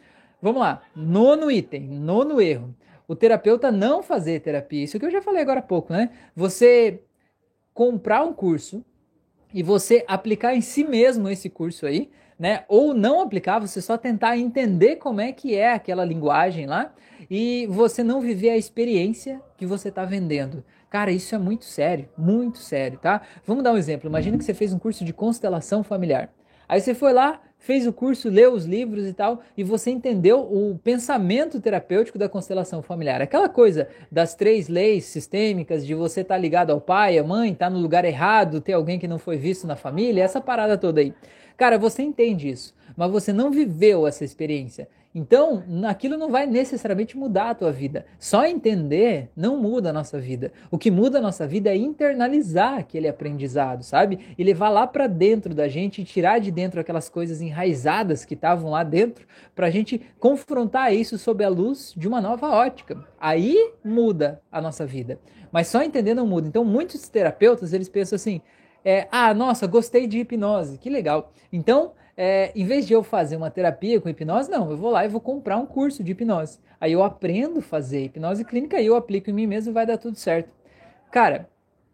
Vamos 0.43 0.61
lá. 0.61 0.83
Nono 0.95 1.51
item, 1.51 1.89
nono 1.89 2.41
erro. 2.41 2.75
O 3.07 3.15
terapeuta 3.15 3.71
não 3.71 4.03
fazer 4.03 4.41
terapia. 4.41 4.85
Isso 4.85 4.99
que 4.99 5.07
eu 5.07 5.11
já 5.11 5.23
falei 5.23 5.41
agora 5.41 5.61
há 5.61 5.63
pouco, 5.63 5.93
né? 5.93 6.11
Você 6.35 7.01
comprar 7.73 8.25
um 8.25 8.33
curso 8.33 8.85
e 9.55 9.63
você 9.63 10.05
aplicar 10.07 10.55
em 10.55 10.61
si 10.61 10.85
mesmo 10.85 11.29
esse 11.29 11.49
curso 11.49 11.87
aí, 11.87 12.11
né? 12.39 12.65
Ou 12.69 12.95
não 12.95 13.21
aplicar, 13.21 13.59
você 13.59 13.83
só 13.83 13.99
tentar 13.99 14.39
entender 14.39 14.97
como 14.97 15.21
é 15.21 15.33
que 15.33 15.55
é 15.55 15.73
aquela 15.73 16.05
linguagem 16.05 16.67
lá 16.67 16.93
e 17.31 17.67
você 17.67 18.03
não 18.03 18.21
viver 18.21 18.51
a 18.51 18.57
experiência 18.57 19.41
que 19.57 19.67
você 19.67 19.89
está 19.89 20.05
vendendo. 20.05 20.65
Cara, 20.89 21.11
isso 21.11 21.35
é 21.35 21.39
muito 21.39 21.65
sério, 21.65 22.09
muito 22.17 22.59
sério, 22.59 22.99
tá? 22.99 23.21
Vamos 23.45 23.63
dar 23.63 23.73
um 23.73 23.77
exemplo. 23.77 24.09
Imagina 24.09 24.39
que 24.39 24.45
você 24.45 24.55
fez 24.55 24.73
um 24.73 24.79
curso 24.79 25.05
de 25.05 25.13
constelação 25.13 25.83
familiar. 25.83 26.33
Aí 26.67 26.81
você 26.81 26.95
foi 26.95 27.13
lá, 27.13 27.41
fez 27.59 27.87
o 27.87 27.93
curso, 27.93 28.29
leu 28.29 28.53
os 28.53 28.65
livros 28.65 29.07
e 29.07 29.13
tal, 29.13 29.41
e 29.57 29.65
você 29.65 29.91
entendeu 29.91 30.41
o 30.41 30.79
pensamento 30.79 31.61
terapêutico 31.61 32.19
da 32.19 32.29
constelação 32.29 32.83
familiar. 32.83 33.21
Aquela 33.21 33.49
coisa 33.49 33.89
das 34.13 34.35
três 34.35 34.69
leis 34.69 35.05
sistêmicas, 35.07 35.87
de 35.87 35.95
você 35.95 36.21
estar 36.21 36.35
tá 36.35 36.41
ligado 36.41 36.71
ao 36.71 36.81
pai, 36.81 37.19
à 37.19 37.25
mãe, 37.25 37.53
estar 37.53 37.67
tá 37.67 37.71
no 37.71 37.79
lugar 37.79 38.05
errado, 38.05 38.61
ter 38.61 38.75
alguém 38.75 38.99
que 38.99 39.09
não 39.09 39.19
foi 39.19 39.37
visto 39.37 39.67
na 39.67 39.77
família, 39.77 40.23
essa 40.23 40.41
parada 40.41 40.77
toda 40.79 41.01
aí. 41.01 41.15
Cara, 41.59 41.77
você 41.77 42.03
entende 42.03 42.49
isso, 42.49 42.73
mas 42.97 43.11
você 43.11 43.33
não 43.33 43.51
viveu 43.51 44.07
essa 44.07 44.25
experiência. 44.25 44.89
Então, 45.13 45.65
aquilo 45.89 46.17
não 46.17 46.31
vai 46.31 46.47
necessariamente 46.47 47.17
mudar 47.19 47.51
a 47.51 47.55
tua 47.55 47.73
vida. 47.73 48.07
Só 48.17 48.47
entender 48.47 49.29
não 49.35 49.57
muda 49.57 49.91
a 49.91 49.93
nossa 49.93 50.21
vida. 50.21 50.53
O 50.71 50.79
que 50.79 50.89
muda 50.89 51.19
a 51.19 51.21
nossa 51.21 51.49
vida 51.49 51.71
é 51.71 51.77
internalizar 51.77 52.79
aquele 52.79 53.09
aprendizado, 53.09 53.83
sabe? 53.83 54.21
E 54.39 54.45
levar 54.45 54.69
lá 54.69 54.87
para 54.87 55.09
dentro 55.09 55.53
da 55.53 55.67
gente 55.67 56.05
tirar 56.05 56.39
de 56.39 56.53
dentro 56.53 56.79
aquelas 56.79 57.09
coisas 57.09 57.43
enraizadas 57.43 58.25
que 58.25 58.35
estavam 58.35 58.71
lá 58.71 58.85
dentro, 58.85 59.27
para 59.53 59.67
a 59.67 59.71
gente 59.71 60.01
confrontar 60.21 60.95
isso 60.95 61.19
sob 61.19 61.43
a 61.43 61.49
luz 61.49 61.93
de 61.97 62.07
uma 62.07 62.21
nova 62.21 62.51
ótica. 62.51 63.05
Aí 63.19 63.73
muda 63.85 64.41
a 64.53 64.61
nossa 64.61 64.87
vida. 64.87 65.19
Mas 65.51 65.67
só 65.67 65.83
entender 65.83 66.15
não 66.15 66.27
muda. 66.27 66.47
Então, 66.47 66.65
muitos 66.65 67.09
terapeutas, 67.09 67.73
eles 67.73 67.89
pensam 67.89 68.15
assim: 68.15 68.41
é, 68.85 69.09
ah, 69.11 69.33
nossa, 69.35 69.67
gostei 69.67 70.07
de 70.07 70.19
hipnose, 70.19 70.79
que 70.79 70.89
legal. 70.89 71.33
Então, 71.53 71.93
é, 72.17 72.51
em 72.55 72.65
vez 72.65 72.87
de 72.87 72.93
eu 72.93 73.03
fazer 73.03 73.37
uma 73.37 73.51
terapia 73.51 74.01
com 74.01 74.09
hipnose, 74.09 74.51
não, 74.51 74.71
eu 74.71 74.77
vou 74.77 74.91
lá 74.91 75.05
e 75.05 75.09
vou 75.09 75.21
comprar 75.21 75.57
um 75.57 75.67
curso 75.67 76.03
de 76.03 76.13
hipnose. 76.13 76.59
Aí 76.81 76.93
eu 76.93 77.03
aprendo 77.03 77.61
a 77.61 77.63
fazer 77.63 78.05
hipnose 78.05 78.45
clínica 78.45 78.81
e 78.81 78.87
eu 78.87 78.97
aplico 78.97 79.31
em 79.31 79.33
mim 79.33 79.47
mesmo 79.47 79.71
e 79.71 79.75
vai 79.75 79.87
dar 79.87 79.99
tudo 79.99 80.17
certo. 80.17 80.51
Cara, 81.11 81.49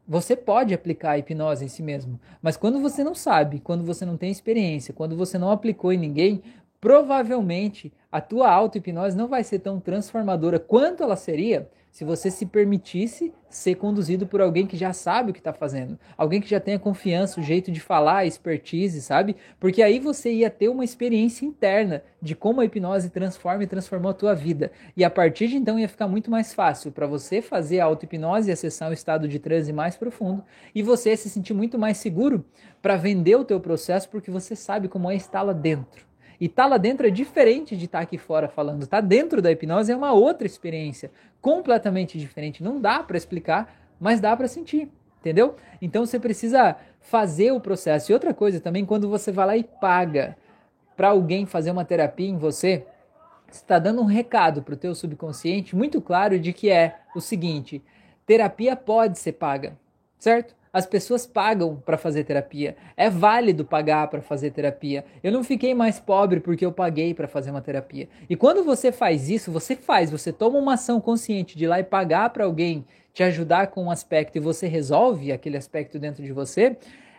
você 0.06 0.36
pode 0.36 0.74
aplicar 0.74 1.12
a 1.12 1.18
hipnose 1.18 1.64
em 1.64 1.68
si 1.68 1.82
mesmo, 1.82 2.20
mas 2.42 2.56
quando 2.56 2.80
você 2.80 3.02
não 3.02 3.14
sabe, 3.14 3.60
quando 3.60 3.84
você 3.84 4.04
não 4.04 4.16
tem 4.16 4.30
experiência, 4.30 4.92
quando 4.92 5.16
você 5.16 5.38
não 5.38 5.50
aplicou 5.50 5.92
em 5.92 5.98
ninguém, 5.98 6.42
provavelmente 6.80 7.90
a 8.12 8.20
tua 8.20 8.50
auto-hipnose 8.50 9.16
não 9.16 9.26
vai 9.26 9.42
ser 9.42 9.60
tão 9.60 9.80
transformadora 9.80 10.58
quanto 10.58 11.02
ela 11.02 11.16
seria 11.16 11.68
se 11.94 12.04
você 12.04 12.28
se 12.28 12.44
permitisse 12.44 13.32
ser 13.48 13.76
conduzido 13.76 14.26
por 14.26 14.40
alguém 14.40 14.66
que 14.66 14.76
já 14.76 14.92
sabe 14.92 15.30
o 15.30 15.32
que 15.32 15.38
está 15.38 15.52
fazendo, 15.52 15.96
alguém 16.18 16.40
que 16.40 16.50
já 16.50 16.58
tenha 16.58 16.76
confiança, 16.76 17.40
o 17.40 17.42
jeito 17.42 17.70
de 17.70 17.78
falar, 17.78 18.26
expertise, 18.26 19.00
sabe? 19.00 19.36
Porque 19.60 19.80
aí 19.80 20.00
você 20.00 20.32
ia 20.32 20.50
ter 20.50 20.68
uma 20.68 20.82
experiência 20.82 21.46
interna 21.46 22.02
de 22.20 22.34
como 22.34 22.60
a 22.60 22.64
hipnose 22.64 23.10
transforma 23.10 23.62
e 23.62 23.68
transformou 23.68 24.10
a 24.10 24.14
tua 24.14 24.34
vida. 24.34 24.72
E 24.96 25.04
a 25.04 25.10
partir 25.10 25.46
de 25.46 25.56
então 25.56 25.78
ia 25.78 25.88
ficar 25.88 26.08
muito 26.08 26.32
mais 26.32 26.52
fácil 26.52 26.90
para 26.90 27.06
você 27.06 27.40
fazer 27.40 27.78
a 27.78 27.84
auto-hipnose 27.84 28.50
e 28.50 28.52
acessar 28.52 28.90
um 28.90 28.92
estado 28.92 29.28
de 29.28 29.38
transe 29.38 29.72
mais 29.72 29.94
profundo 29.94 30.44
e 30.74 30.82
você 30.82 31.16
se 31.16 31.30
sentir 31.30 31.54
muito 31.54 31.78
mais 31.78 31.98
seguro 31.98 32.44
para 32.82 32.96
vender 32.96 33.36
o 33.36 33.44
teu 33.44 33.60
processo 33.60 34.08
porque 34.08 34.32
você 34.32 34.56
sabe 34.56 34.88
como 34.88 35.08
é 35.08 35.14
estar 35.14 35.42
lá 35.42 35.52
dentro. 35.52 36.04
E 36.40 36.46
estar 36.46 36.64
tá 36.64 36.68
lá 36.68 36.76
dentro 36.76 37.06
é 37.06 37.10
diferente 37.10 37.76
de 37.76 37.84
estar 37.84 37.98
tá 37.98 38.02
aqui 38.04 38.18
fora 38.18 38.48
falando. 38.48 38.86
Tá 38.86 39.00
dentro 39.00 39.40
da 39.40 39.50
hipnose 39.50 39.92
é 39.92 39.96
uma 39.96 40.12
outra 40.12 40.46
experiência, 40.46 41.10
completamente 41.40 42.18
diferente. 42.18 42.62
Não 42.62 42.80
dá 42.80 43.02
para 43.02 43.16
explicar, 43.16 43.74
mas 44.00 44.20
dá 44.20 44.36
para 44.36 44.48
sentir, 44.48 44.90
entendeu? 45.20 45.56
Então 45.80 46.04
você 46.04 46.18
precisa 46.18 46.76
fazer 47.00 47.52
o 47.52 47.60
processo. 47.60 48.10
E 48.10 48.14
outra 48.14 48.34
coisa 48.34 48.60
também, 48.60 48.84
quando 48.84 49.08
você 49.08 49.30
vai 49.30 49.46
lá 49.46 49.56
e 49.56 49.64
paga 49.64 50.36
para 50.96 51.08
alguém 51.08 51.46
fazer 51.46 51.70
uma 51.70 51.84
terapia 51.84 52.28
em 52.28 52.38
você, 52.38 52.86
você 53.50 53.62
está 53.62 53.78
dando 53.78 54.00
um 54.00 54.06
recado 54.06 54.62
para 54.62 54.74
o 54.74 54.76
teu 54.76 54.94
subconsciente 54.94 55.76
muito 55.76 56.00
claro 56.00 56.38
de 56.38 56.52
que 56.52 56.70
é 56.70 56.96
o 57.14 57.20
seguinte: 57.20 57.82
terapia 58.26 58.74
pode 58.74 59.18
ser 59.18 59.32
paga, 59.32 59.76
certo? 60.18 60.54
As 60.74 60.84
pessoas 60.84 61.24
pagam 61.24 61.80
para 61.86 61.96
fazer 61.96 62.24
terapia. 62.24 62.76
É 62.96 63.08
válido 63.08 63.64
pagar 63.64 64.08
para 64.08 64.20
fazer 64.20 64.50
terapia. 64.50 65.04
Eu 65.22 65.30
não 65.30 65.44
fiquei 65.44 65.72
mais 65.72 66.00
pobre 66.00 66.40
porque 66.40 66.66
eu 66.66 66.72
paguei 66.72 67.14
para 67.14 67.28
fazer 67.28 67.52
uma 67.52 67.60
terapia. 67.60 68.08
E 68.28 68.34
quando 68.34 68.64
você 68.64 68.90
faz 68.90 69.30
isso, 69.30 69.52
você 69.52 69.76
faz, 69.76 70.10
você 70.10 70.32
toma 70.32 70.58
uma 70.58 70.74
ação 70.74 71.00
consciente 71.00 71.56
de 71.56 71.62
ir 71.62 71.68
lá 71.68 71.78
e 71.78 71.84
pagar 71.84 72.30
para 72.30 72.44
alguém 72.44 72.84
te 73.12 73.22
ajudar 73.22 73.68
com 73.68 73.84
um 73.84 73.90
aspecto 73.92 74.36
e 74.36 74.40
você 74.40 74.66
resolve 74.66 75.30
aquele 75.30 75.56
aspecto 75.56 75.96
dentro 75.96 76.24
de 76.24 76.32
você, 76.32 76.76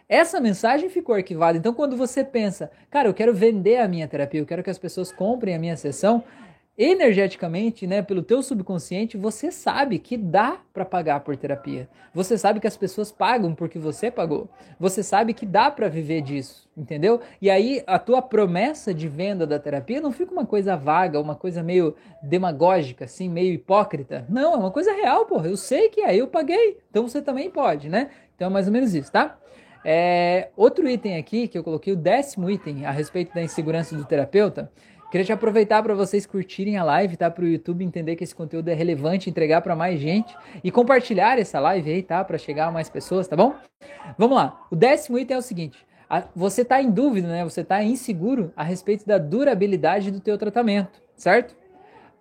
essa 0.10 0.42
mensagem 0.42 0.90
ficou 0.90 1.16
arquivada. 1.16 1.58
Então, 1.58 1.74
quando 1.74 1.96
você 1.96 2.26
pensa, 2.26 2.70
cara, 2.92 3.08
eu 3.08 3.14
quero 3.14 3.34
vender 3.34 3.78
a 3.78 3.88
minha 3.88 4.06
terapia, 4.06 4.42
eu 4.42 4.46
quero 4.46 4.62
que 4.62 4.70
as 4.70 4.78
pessoas 4.78 5.14
comprem 5.14 5.56
a 5.56 5.60
minha 5.60 5.78
sessão, 5.78 6.22
energeticamente, 6.78 7.88
né, 7.88 8.02
pelo 8.02 8.22
teu 8.22 8.44
subconsciente, 8.44 9.18
você 9.18 9.50
sabe 9.50 9.98
que 9.98 10.18
dá 10.18 10.60
para 10.74 10.84
pagar 10.84 11.22
por 11.22 11.38
terapia. 11.38 11.88
Você 12.14 12.38
sabe 12.38 12.60
que 12.60 12.68
as 12.68 12.76
pessoas 12.76 13.12
pagam 13.12 13.56
porque 13.56 13.80
você 13.80 14.12
pagou. 14.12 14.50
Você 14.78 15.02
sabe 15.02 15.34
que 15.34 15.46
dá 15.46 15.72
para 15.72 15.88
viver 15.88 16.22
disso, 16.22 16.70
entendeu? 16.76 17.22
E 17.42 17.50
aí 17.50 17.82
a 17.88 17.98
tua 17.98 18.22
promessa 18.22 18.94
de 18.94 19.08
venda 19.08 19.48
da 19.48 19.58
terapia 19.58 20.02
não 20.02 20.12
fica 20.12 20.34
uma 20.34 20.46
coisa 20.46 20.76
vaga, 20.76 21.20
uma 21.20 21.36
coisa 21.36 21.64
meio 21.64 21.96
demagógica, 22.22 23.06
assim, 23.06 23.30
meio 23.30 23.54
hipócrita. 23.54 24.26
Não, 24.28 24.54
é 24.54 24.58
uma 24.58 24.72
coisa 24.72 24.92
real, 24.92 25.26
porra. 25.26 25.48
Eu 25.48 25.58
sei 25.58 25.88
que 25.88 26.02
aí 26.02 26.20
eu 26.20 26.28
paguei, 26.28 26.78
então 26.90 27.08
você 27.08 27.22
também 27.22 27.50
pode, 27.50 27.88
né? 27.88 28.10
Então 28.36 28.48
é 28.48 28.52
mais 28.52 28.68
ou 28.68 28.74
menos 28.74 28.94
isso, 28.94 29.10
tá? 29.10 29.38
É, 29.88 30.50
outro 30.58 30.90
item 30.90 31.16
aqui 31.16 31.48
que 31.48 31.58
eu 31.58 31.64
coloquei, 31.64 31.94
o 31.94 31.96
décimo 31.96 32.50
item 32.50 32.86
a 32.86 32.92
respeito 32.92 33.34
da 33.34 33.44
insegurança 33.44 33.96
do 33.96 34.04
terapeuta, 34.04 34.72
Queria 35.12 35.26
te 35.26 35.32
aproveitar 35.32 35.82
para 35.84 35.94
vocês 35.94 36.26
curtirem 36.26 36.78
a 36.78 36.84
live, 36.84 37.16
tá? 37.16 37.30
Para 37.30 37.46
o 37.46 37.48
YouTube 37.48 37.86
entender 37.86 38.16
que 38.16 38.24
esse 38.24 38.36
conteúdo 38.36 38.70
é 38.70 38.74
relevante, 38.74 39.30
entregar 39.30 39.62
para 39.62 39.76
mais 39.76 40.00
gente 40.00 40.36
e 40.64 40.72
compartilhar 40.72 41.40
essa 41.40 41.60
live 41.60 41.90
aí, 41.90 42.04
tá? 42.04 42.24
Para 42.24 42.38
chegar 42.38 42.68
a 42.68 42.72
mais 42.72 42.90
pessoas, 42.90 43.28
tá 43.28 43.36
bom? 43.36 43.54
Vamos 44.18 44.36
lá. 44.36 44.60
O 44.72 44.76
décimo 44.76 45.18
item 45.20 45.36
é 45.36 45.40
o 45.40 45.44
seguinte: 45.44 45.86
você 46.36 46.64
está 46.64 46.82
em 46.82 46.90
dúvida, 46.90 47.28
né? 47.28 47.44
Você 47.44 47.62
está 47.62 47.84
inseguro 47.84 48.52
a 48.56 48.64
respeito 48.64 49.06
da 49.06 49.18
durabilidade 49.18 50.12
do 50.12 50.20
teu 50.20 50.38
tratamento, 50.38 51.02
certo? 51.16 51.56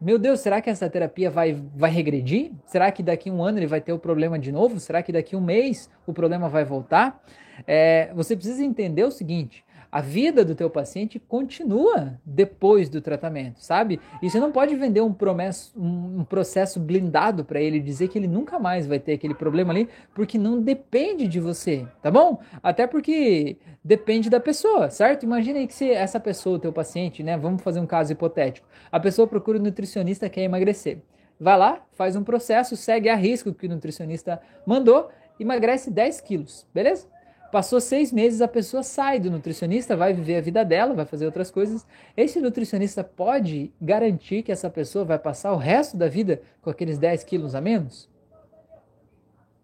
Meu 0.00 0.18
Deus, 0.18 0.40
será 0.40 0.60
que 0.60 0.68
essa 0.68 0.90
terapia 0.90 1.30
vai, 1.30 1.54
vai 1.74 1.90
regredir? 1.90 2.52
Será 2.66 2.92
que 2.92 3.02
daqui 3.02 3.30
um 3.30 3.42
ano 3.42 3.58
ele 3.58 3.66
vai 3.66 3.80
ter 3.80 3.92
o 3.92 3.98
problema 3.98 4.38
de 4.38 4.52
novo? 4.52 4.78
Será 4.78 5.02
que 5.02 5.10
daqui 5.10 5.34
um 5.34 5.40
mês 5.40 5.88
o 6.06 6.12
problema 6.12 6.48
vai 6.48 6.64
voltar? 6.64 7.22
É, 7.66 8.12
você 8.14 8.36
precisa 8.36 8.62
entender 8.62 9.04
o 9.04 9.10
seguinte: 9.10 9.64
a 9.94 10.00
vida 10.00 10.44
do 10.44 10.56
teu 10.56 10.68
paciente 10.68 11.20
continua 11.20 12.18
depois 12.26 12.88
do 12.88 13.00
tratamento, 13.00 13.60
sabe? 13.60 14.00
E 14.20 14.28
você 14.28 14.40
não 14.40 14.50
pode 14.50 14.74
vender 14.74 15.00
um, 15.00 15.12
promesso, 15.12 15.72
um 15.80 16.24
processo 16.24 16.80
blindado 16.80 17.44
para 17.44 17.60
ele, 17.60 17.78
dizer 17.78 18.08
que 18.08 18.18
ele 18.18 18.26
nunca 18.26 18.58
mais 18.58 18.88
vai 18.88 18.98
ter 18.98 19.12
aquele 19.12 19.36
problema 19.36 19.72
ali, 19.72 19.88
porque 20.12 20.36
não 20.36 20.60
depende 20.60 21.28
de 21.28 21.38
você, 21.38 21.86
tá 22.02 22.10
bom? 22.10 22.40
Até 22.60 22.88
porque 22.88 23.56
depende 23.84 24.28
da 24.28 24.40
pessoa, 24.40 24.90
certo? 24.90 25.22
Imagina 25.22 25.60
aí 25.60 25.66
que 25.68 25.74
se 25.74 25.88
essa 25.88 26.18
pessoa, 26.18 26.56
o 26.56 26.58
teu 26.58 26.72
paciente, 26.72 27.22
né? 27.22 27.36
Vamos 27.36 27.62
fazer 27.62 27.78
um 27.78 27.86
caso 27.86 28.10
hipotético. 28.10 28.66
A 28.90 28.98
pessoa 28.98 29.28
procura 29.28 29.60
um 29.60 29.62
nutricionista 29.62 30.28
quer 30.28 30.42
emagrecer. 30.42 30.98
Vai 31.38 31.56
lá, 31.56 31.80
faz 31.92 32.16
um 32.16 32.24
processo, 32.24 32.76
segue 32.76 33.08
a 33.08 33.14
risco 33.14 33.54
que 33.54 33.66
o 33.66 33.70
nutricionista 33.70 34.40
mandou, 34.66 35.08
emagrece 35.38 35.88
10 35.88 36.20
quilos, 36.20 36.66
beleza? 36.74 37.13
Passou 37.54 37.80
seis 37.80 38.10
meses, 38.10 38.40
a 38.40 38.48
pessoa 38.48 38.82
sai 38.82 39.20
do 39.20 39.30
nutricionista, 39.30 39.96
vai 39.96 40.12
viver 40.12 40.34
a 40.34 40.40
vida 40.40 40.64
dela, 40.64 40.92
vai 40.92 41.04
fazer 41.04 41.24
outras 41.24 41.52
coisas. 41.52 41.86
Esse 42.16 42.40
nutricionista 42.40 43.04
pode 43.04 43.72
garantir 43.80 44.42
que 44.42 44.50
essa 44.50 44.68
pessoa 44.68 45.04
vai 45.04 45.20
passar 45.20 45.52
o 45.52 45.56
resto 45.56 45.96
da 45.96 46.08
vida 46.08 46.42
com 46.60 46.68
aqueles 46.68 46.98
10 46.98 47.22
quilos 47.22 47.54
a 47.54 47.60
menos? 47.60 48.10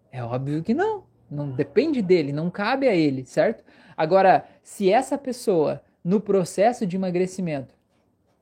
É 0.09 0.23
óbvio 0.23 0.63
que 0.63 0.73
não. 0.73 1.03
Não 1.29 1.51
depende 1.51 2.01
dele, 2.01 2.31
não 2.31 2.49
cabe 2.49 2.87
a 2.87 2.95
ele, 2.95 3.25
certo? 3.25 3.61
Agora, 3.97 4.45
se 4.63 4.89
essa 4.89 5.17
pessoa, 5.17 5.81
no 6.01 6.21
processo 6.21 6.87
de 6.87 6.95
emagrecimento, 6.95 7.75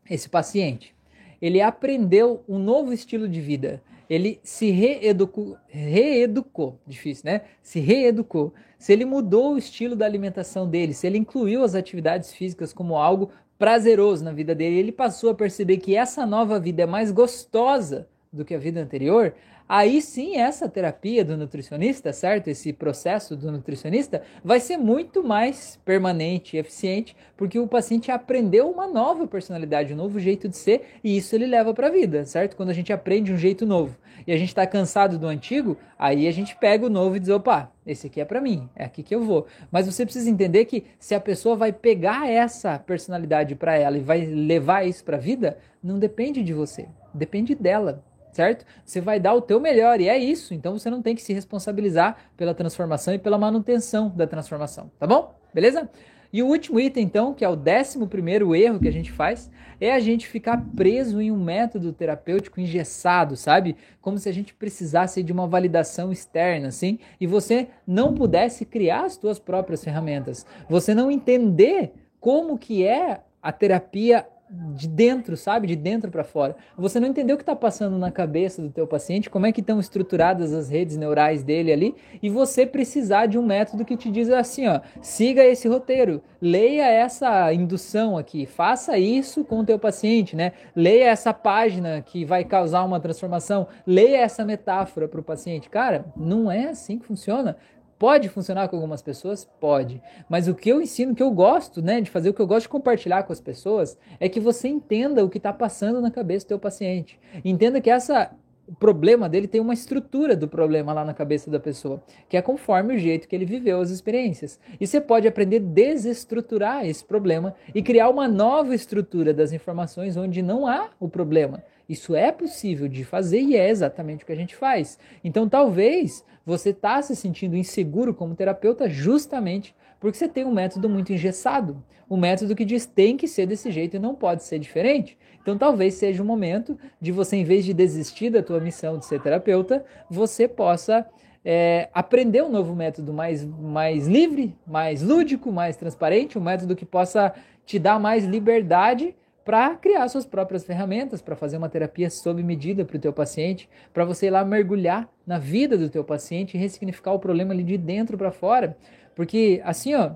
esse 0.08 0.30
paciente, 0.30 0.96
ele 1.42 1.60
aprendeu 1.60 2.44
um 2.48 2.60
novo 2.60 2.94
estilo 2.94 3.28
de 3.28 3.42
vida, 3.42 3.82
ele 4.10 4.40
se 4.42 4.72
reeducou, 4.72 5.56
reeducou, 5.68 6.80
difícil, 6.88 7.24
né? 7.26 7.42
Se 7.62 7.80
reeducou. 7.80 8.54
Se 8.78 8.92
ele 8.92 9.06
mudou 9.06 9.54
o 9.54 9.58
estilo 9.58 9.96
da 9.96 10.06
alimentação 10.06 10.68
dele, 10.68 10.94
se 10.94 11.06
ele 11.06 11.18
incluiu 11.18 11.64
as 11.64 11.76
atividades 11.76 12.34
físicas 12.34 12.74
como 12.74 12.98
algo 12.98 13.30
prazeroso 13.58 14.24
na 14.24 14.32
vida 14.32 14.56
dele, 14.56 14.78
ele 14.78 14.92
passou 14.92 15.30
a 15.30 15.36
perceber 15.36 15.78
que 15.78 15.96
essa 15.96 16.26
nova 16.26 16.60
vida 16.60 16.84
é 16.84 16.86
mais 16.86 17.12
gostosa 17.12 18.08
do 18.32 18.46
que 18.46 18.56
a 18.56 18.60
vida 18.60 18.82
anterior, 18.82 19.34
aí 19.70 20.02
sim 20.02 20.38
essa 20.38 20.68
terapia 20.68 21.24
do 21.24 21.38
nutricionista, 21.38 22.12
certo? 22.12 22.48
Esse 22.48 22.74
processo 22.74 23.38
do 23.38 23.52
nutricionista 23.52 24.24
vai 24.44 24.60
ser 24.60 24.78
muito 24.78 25.24
mais 25.24 25.80
permanente 25.86 26.58
e 26.58 26.60
eficiente, 26.60 27.16
porque 27.38 27.60
o 27.60 27.68
paciente 27.68 28.12
aprendeu 28.12 28.68
uma 28.68 28.88
nova 28.88 29.28
personalidade, 29.28 29.94
um 29.94 29.98
novo 29.98 30.20
jeito 30.20 30.50
de 30.50 30.58
ser, 30.58 30.96
e 31.04 31.16
isso 31.16 31.36
ele 31.36 31.46
leva 31.46 31.72
para 31.72 31.88
a 31.88 31.92
vida, 31.92 32.26
certo? 32.26 32.56
Quando 32.56 32.70
a 32.70 32.74
gente 32.74 32.92
aprende 32.92 33.32
um 33.32 33.38
jeito 33.38 33.64
novo 33.64 33.96
e 34.26 34.32
a 34.32 34.38
gente 34.38 34.50
está 34.50 34.66
cansado 34.66 35.20
do 35.20 35.28
antigo, 35.28 35.78
aí 35.98 36.28
a 36.28 36.32
gente 36.32 36.56
pega 36.56 36.88
o 36.88 36.90
novo 36.90 37.16
e 37.16 37.20
diz, 37.20 37.30
opa, 37.30 37.72
esse 37.86 38.08
aqui 38.08 38.20
é 38.20 38.26
para 38.26 38.42
mim, 38.42 38.68
é 38.76 38.86
aqui 38.86 39.04
que 39.04 39.14
eu 39.14 39.22
vou. 39.22 39.46
Mas 39.72 39.86
você 39.86 40.04
precisa 40.04 40.30
entender 40.30 40.66
que 40.66 40.84
se 40.98 41.14
a 41.14 41.20
pessoa 41.20 41.56
vai 41.56 41.72
pegar 41.72 42.28
essa 42.28 42.80
personalidade 42.80 43.54
para 43.54 43.78
ela 43.78 43.98
e 43.98 44.02
vai 44.02 44.26
levar 44.26 44.88
isso 44.88 45.04
para 45.04 45.18
a 45.18 45.20
vida, 45.20 45.60
não 45.82 46.00
depende 46.00 46.44
de 46.44 46.54
você, 46.54 46.88
depende 47.14 47.54
dela 47.54 48.04
certo? 48.32 48.66
Você 48.86 49.02
vai 49.02 49.20
dar 49.20 49.34
o 49.34 49.42
teu 49.42 49.60
melhor 49.60 50.00
e 50.00 50.08
é 50.08 50.18
isso. 50.18 50.54
Então 50.54 50.78
você 50.78 50.90
não 50.90 51.02
tem 51.02 51.16
que 51.16 51.22
se 51.22 51.34
responsabilizar 51.34 52.18
pela 52.38 52.54
transformação 52.54 53.14
e 53.14 53.20
pela 53.20 53.38
manutenção 53.38 54.10
da 54.10 54.28
transformação, 54.28 54.92
tá 54.98 55.08
bom? 55.08 55.36
Beleza? 55.54 55.90
E 56.32 56.44
o 56.44 56.48
último 56.48 56.80
item, 56.80 57.04
então, 57.04 57.34
que 57.34 57.44
é 57.44 57.50
o 57.50 57.56
décimo 57.56 58.08
primeiro 58.08 58.56
erro 58.56 58.80
que 58.80 58.88
a 58.88 58.92
gente 58.92 59.12
faz, 59.12 59.50
é 59.82 59.92
a 59.92 60.00
gente 60.00 60.28
ficar 60.28 60.64
preso 60.76 61.20
em 61.20 61.32
um 61.32 61.44
método 61.44 61.92
terapêutico 61.92 62.62
engessado, 62.62 63.36
sabe? 63.36 63.76
Como 64.00 64.20
se 64.20 64.30
a 64.30 64.32
gente 64.32 64.54
precisasse 64.54 65.24
de 65.24 65.34
uma 65.34 65.48
validação 65.48 66.12
externa, 66.12 66.68
assim, 66.68 67.00
e 67.20 67.26
você 67.26 67.70
não 67.86 68.14
pudesse 68.14 68.64
criar 68.64 69.06
as 69.06 69.14
suas 69.14 69.40
próprias 69.40 69.84
ferramentas. 69.84 70.46
Você 70.70 70.94
não 70.94 71.10
entender 71.10 71.94
como 72.20 72.60
que 72.60 72.86
é 72.86 73.22
a 73.42 73.52
terapia 73.52 74.28
de 74.50 74.88
dentro, 74.88 75.38
sabe? 75.38 75.68
De 75.68 75.76
dentro 75.76 76.10
para 76.10 76.24
fora. 76.24 76.56
Você 76.78 77.00
não 77.00 77.08
entendeu 77.08 77.36
o 77.36 77.38
que 77.38 77.44
está 77.44 77.56
passando 77.56 77.98
na 77.98 78.12
cabeça 78.12 78.62
do 78.62 78.70
teu 78.70 78.88
paciente, 78.88 79.30
como 79.30 79.46
é 79.46 79.52
que 79.52 79.62
estão 79.62 79.80
estruturadas 79.80 80.54
as 80.54 80.70
redes 80.70 80.98
neurais 80.98 81.44
dele 81.44 81.72
ali, 81.72 81.96
e 82.22 82.30
você 82.30 82.66
precisar 82.66 83.28
de 83.28 83.38
um 83.38 83.46
método 83.46 83.86
que 83.86 83.96
te 83.96 84.10
diz 84.10 84.30
assim, 84.30 84.68
ó, 84.68 84.82
siga 85.02 85.44
esse 85.44 85.68
roteiro, 85.68 86.22
leia 86.42 86.88
essa 86.88 87.54
indução 87.54 88.18
aqui, 88.18 88.46
faça 88.46 88.98
isso 88.98 89.44
com 89.44 89.60
o 89.60 89.66
teu 89.66 89.78
paciente, 89.78 90.36
né? 90.36 90.54
Leia 90.76 91.10
essa 91.10 91.34
página 91.34 92.02
que 92.02 92.26
vai 92.26 92.44
causar 92.44 92.84
uma 92.84 93.00
transformação, 93.00 93.68
leia 93.86 94.18
essa 94.18 94.44
metáfora 94.44 95.08
para 95.08 95.20
o 95.20 95.24
paciente. 95.24 95.70
Cara, 95.70 96.06
não 96.16 96.52
é 96.52 96.70
assim 96.70 96.98
que 96.98 97.06
funciona. 97.06 97.58
Pode 98.00 98.30
funcionar 98.30 98.70
com 98.70 98.78
algumas 98.78 99.02
pessoas? 99.02 99.44
Pode. 99.60 100.02
Mas 100.30 100.48
o 100.48 100.56
que 100.56 100.70
eu 100.70 100.82
ensino, 100.82 101.14
que 101.14 101.22
eu 101.22 101.32
gosto 101.32 101.82
né, 101.82 102.00
de 102.00 102.10
fazer, 102.10 102.30
o 102.30 102.34
que 102.34 102.42
eu 102.42 102.48
gosto 102.48 102.64
de 102.64 102.70
compartilhar 102.70 103.24
com 103.24 103.34
as 103.34 103.42
pessoas, 103.42 103.98
é 104.22 104.30
que 104.30 104.40
você 104.40 104.70
entenda 104.70 105.24
o 105.24 105.30
que 105.30 105.38
está 105.38 105.52
passando 105.52 106.00
na 106.00 106.10
cabeça 106.10 106.46
do 106.46 106.50
teu 106.50 106.60
paciente. 106.60 107.20
Entenda 107.44 107.82
que 107.82 107.90
essa 107.90 108.32
o 108.70 108.76
problema 108.76 109.28
dele 109.28 109.48
tem 109.48 109.60
uma 109.60 109.74
estrutura 109.74 110.36
do 110.36 110.48
problema 110.48 110.94
lá 110.94 111.04
na 111.04 111.14
cabeça 111.14 111.50
da 111.50 111.60
pessoa, 111.60 112.04
que 112.30 112.38
é 112.38 112.42
conforme 112.42 112.94
o 112.94 113.00
jeito 113.00 113.28
que 113.28 113.36
ele 113.36 113.44
viveu 113.44 113.82
as 113.82 113.90
experiências. 113.90 114.60
E 114.80 114.86
você 114.86 115.02
pode 115.02 115.28
aprender 115.28 115.58
a 115.58 115.66
desestruturar 115.66 116.86
esse 116.86 117.04
problema 117.04 117.56
e 117.74 117.82
criar 117.82 118.10
uma 118.10 118.28
nova 118.28 118.76
estrutura 118.76 119.34
das 119.34 119.52
informações 119.52 120.16
onde 120.16 120.44
não 120.44 120.68
há 120.68 120.90
o 121.00 121.10
problema. 121.10 121.64
Isso 121.90 122.16
é 122.16 122.32
possível 122.32 122.88
de 122.88 123.04
fazer 123.04 123.42
e 123.42 123.58
é 123.58 123.68
exatamente 123.68 124.24
o 124.24 124.28
que 124.28 124.32
a 124.32 124.36
gente 124.36 124.56
faz. 124.56 125.00
Então, 125.24 125.50
talvez 125.50 126.24
você 126.46 126.70
está 126.70 127.02
se 127.02 127.16
sentindo 127.16 127.58
inseguro 127.58 128.14
como 128.14 128.36
terapeuta 128.36 128.88
justamente 128.88 129.76
porque 130.00 130.18
você 130.18 130.28
tem 130.28 130.46
um 130.46 130.54
método 130.54 130.88
muito 130.88 131.12
engessado, 131.12 131.84
um 132.10 132.16
método 132.16 132.56
que 132.56 132.64
diz 132.64 132.86
tem 132.86 133.18
que 133.18 133.28
ser 133.28 133.46
desse 133.46 133.70
jeito 133.70 133.98
e 133.98 134.00
não 134.00 134.16
pode 134.16 134.44
ser 134.44 134.58
diferente. 134.58 135.18
Então, 135.42 135.58
talvez 135.58 135.96
seja 135.96 136.24
o 136.24 136.26
momento 136.26 136.78
de 137.02 137.12
você, 137.12 137.36
em 137.36 137.44
vez 137.44 137.66
de 137.66 137.74
desistir 137.74 138.30
da 138.30 138.42
tua 138.42 138.60
missão 138.60 138.98
de 138.98 139.06
ser 139.06 139.22
terapeuta, 139.22 139.84
você 140.10 140.48
possa 140.48 141.06
é, 141.44 141.90
aprender 141.94 142.44
um 142.44 142.50
novo 142.50 142.76
método 142.76 143.12
mais, 143.12 143.44
mais 143.44 144.08
livre, 144.08 144.56
mais 144.66 145.02
lúdico, 145.02 145.52
mais 145.52 145.76
transparente, 145.76 146.38
um 146.38 146.42
método 146.42 146.76
que 146.76 146.86
possa 146.86 147.34
te 147.66 147.78
dar 147.78 148.00
mais 148.00 148.26
liberdade 148.26 149.16
para 149.50 149.76
criar 149.78 150.08
suas 150.10 150.28
próprias 150.28 150.64
ferramentas, 150.64 151.24
para 151.24 151.36
fazer 151.36 151.58
uma 151.58 151.68
terapia 151.68 152.08
sob 152.12 152.44
medida 152.44 152.86
para 152.86 152.98
o 152.98 153.00
teu 153.00 153.12
paciente, 153.12 153.68
para 153.92 154.06
você 154.06 154.28
ir 154.28 154.30
lá 154.30 154.46
mergulhar 154.46 155.10
na 155.26 155.40
vida 155.40 155.76
do 155.76 155.90
teu 155.90 156.04
paciente 156.04 156.54
e 156.54 156.60
ressignificar 156.60 157.14
o 157.14 157.20
problema 157.20 157.52
ali 157.52 157.64
de 157.64 157.76
dentro 157.76 158.16
para 158.16 158.32
fora. 158.32 158.78
Porque 159.16 159.60
assim, 159.66 159.96
ó, 159.96 160.12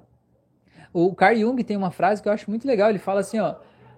o 0.94 1.16
Carl 1.16 1.36
Jung 1.36 1.64
tem 1.64 1.76
uma 1.76 1.90
frase 1.90 2.22
que 2.22 2.30
eu 2.30 2.32
acho 2.32 2.48
muito 2.48 2.68
legal, 2.68 2.92
ele 2.92 3.00
fala 3.00 3.22
assim, 3.22 3.40
ó, 3.40 3.56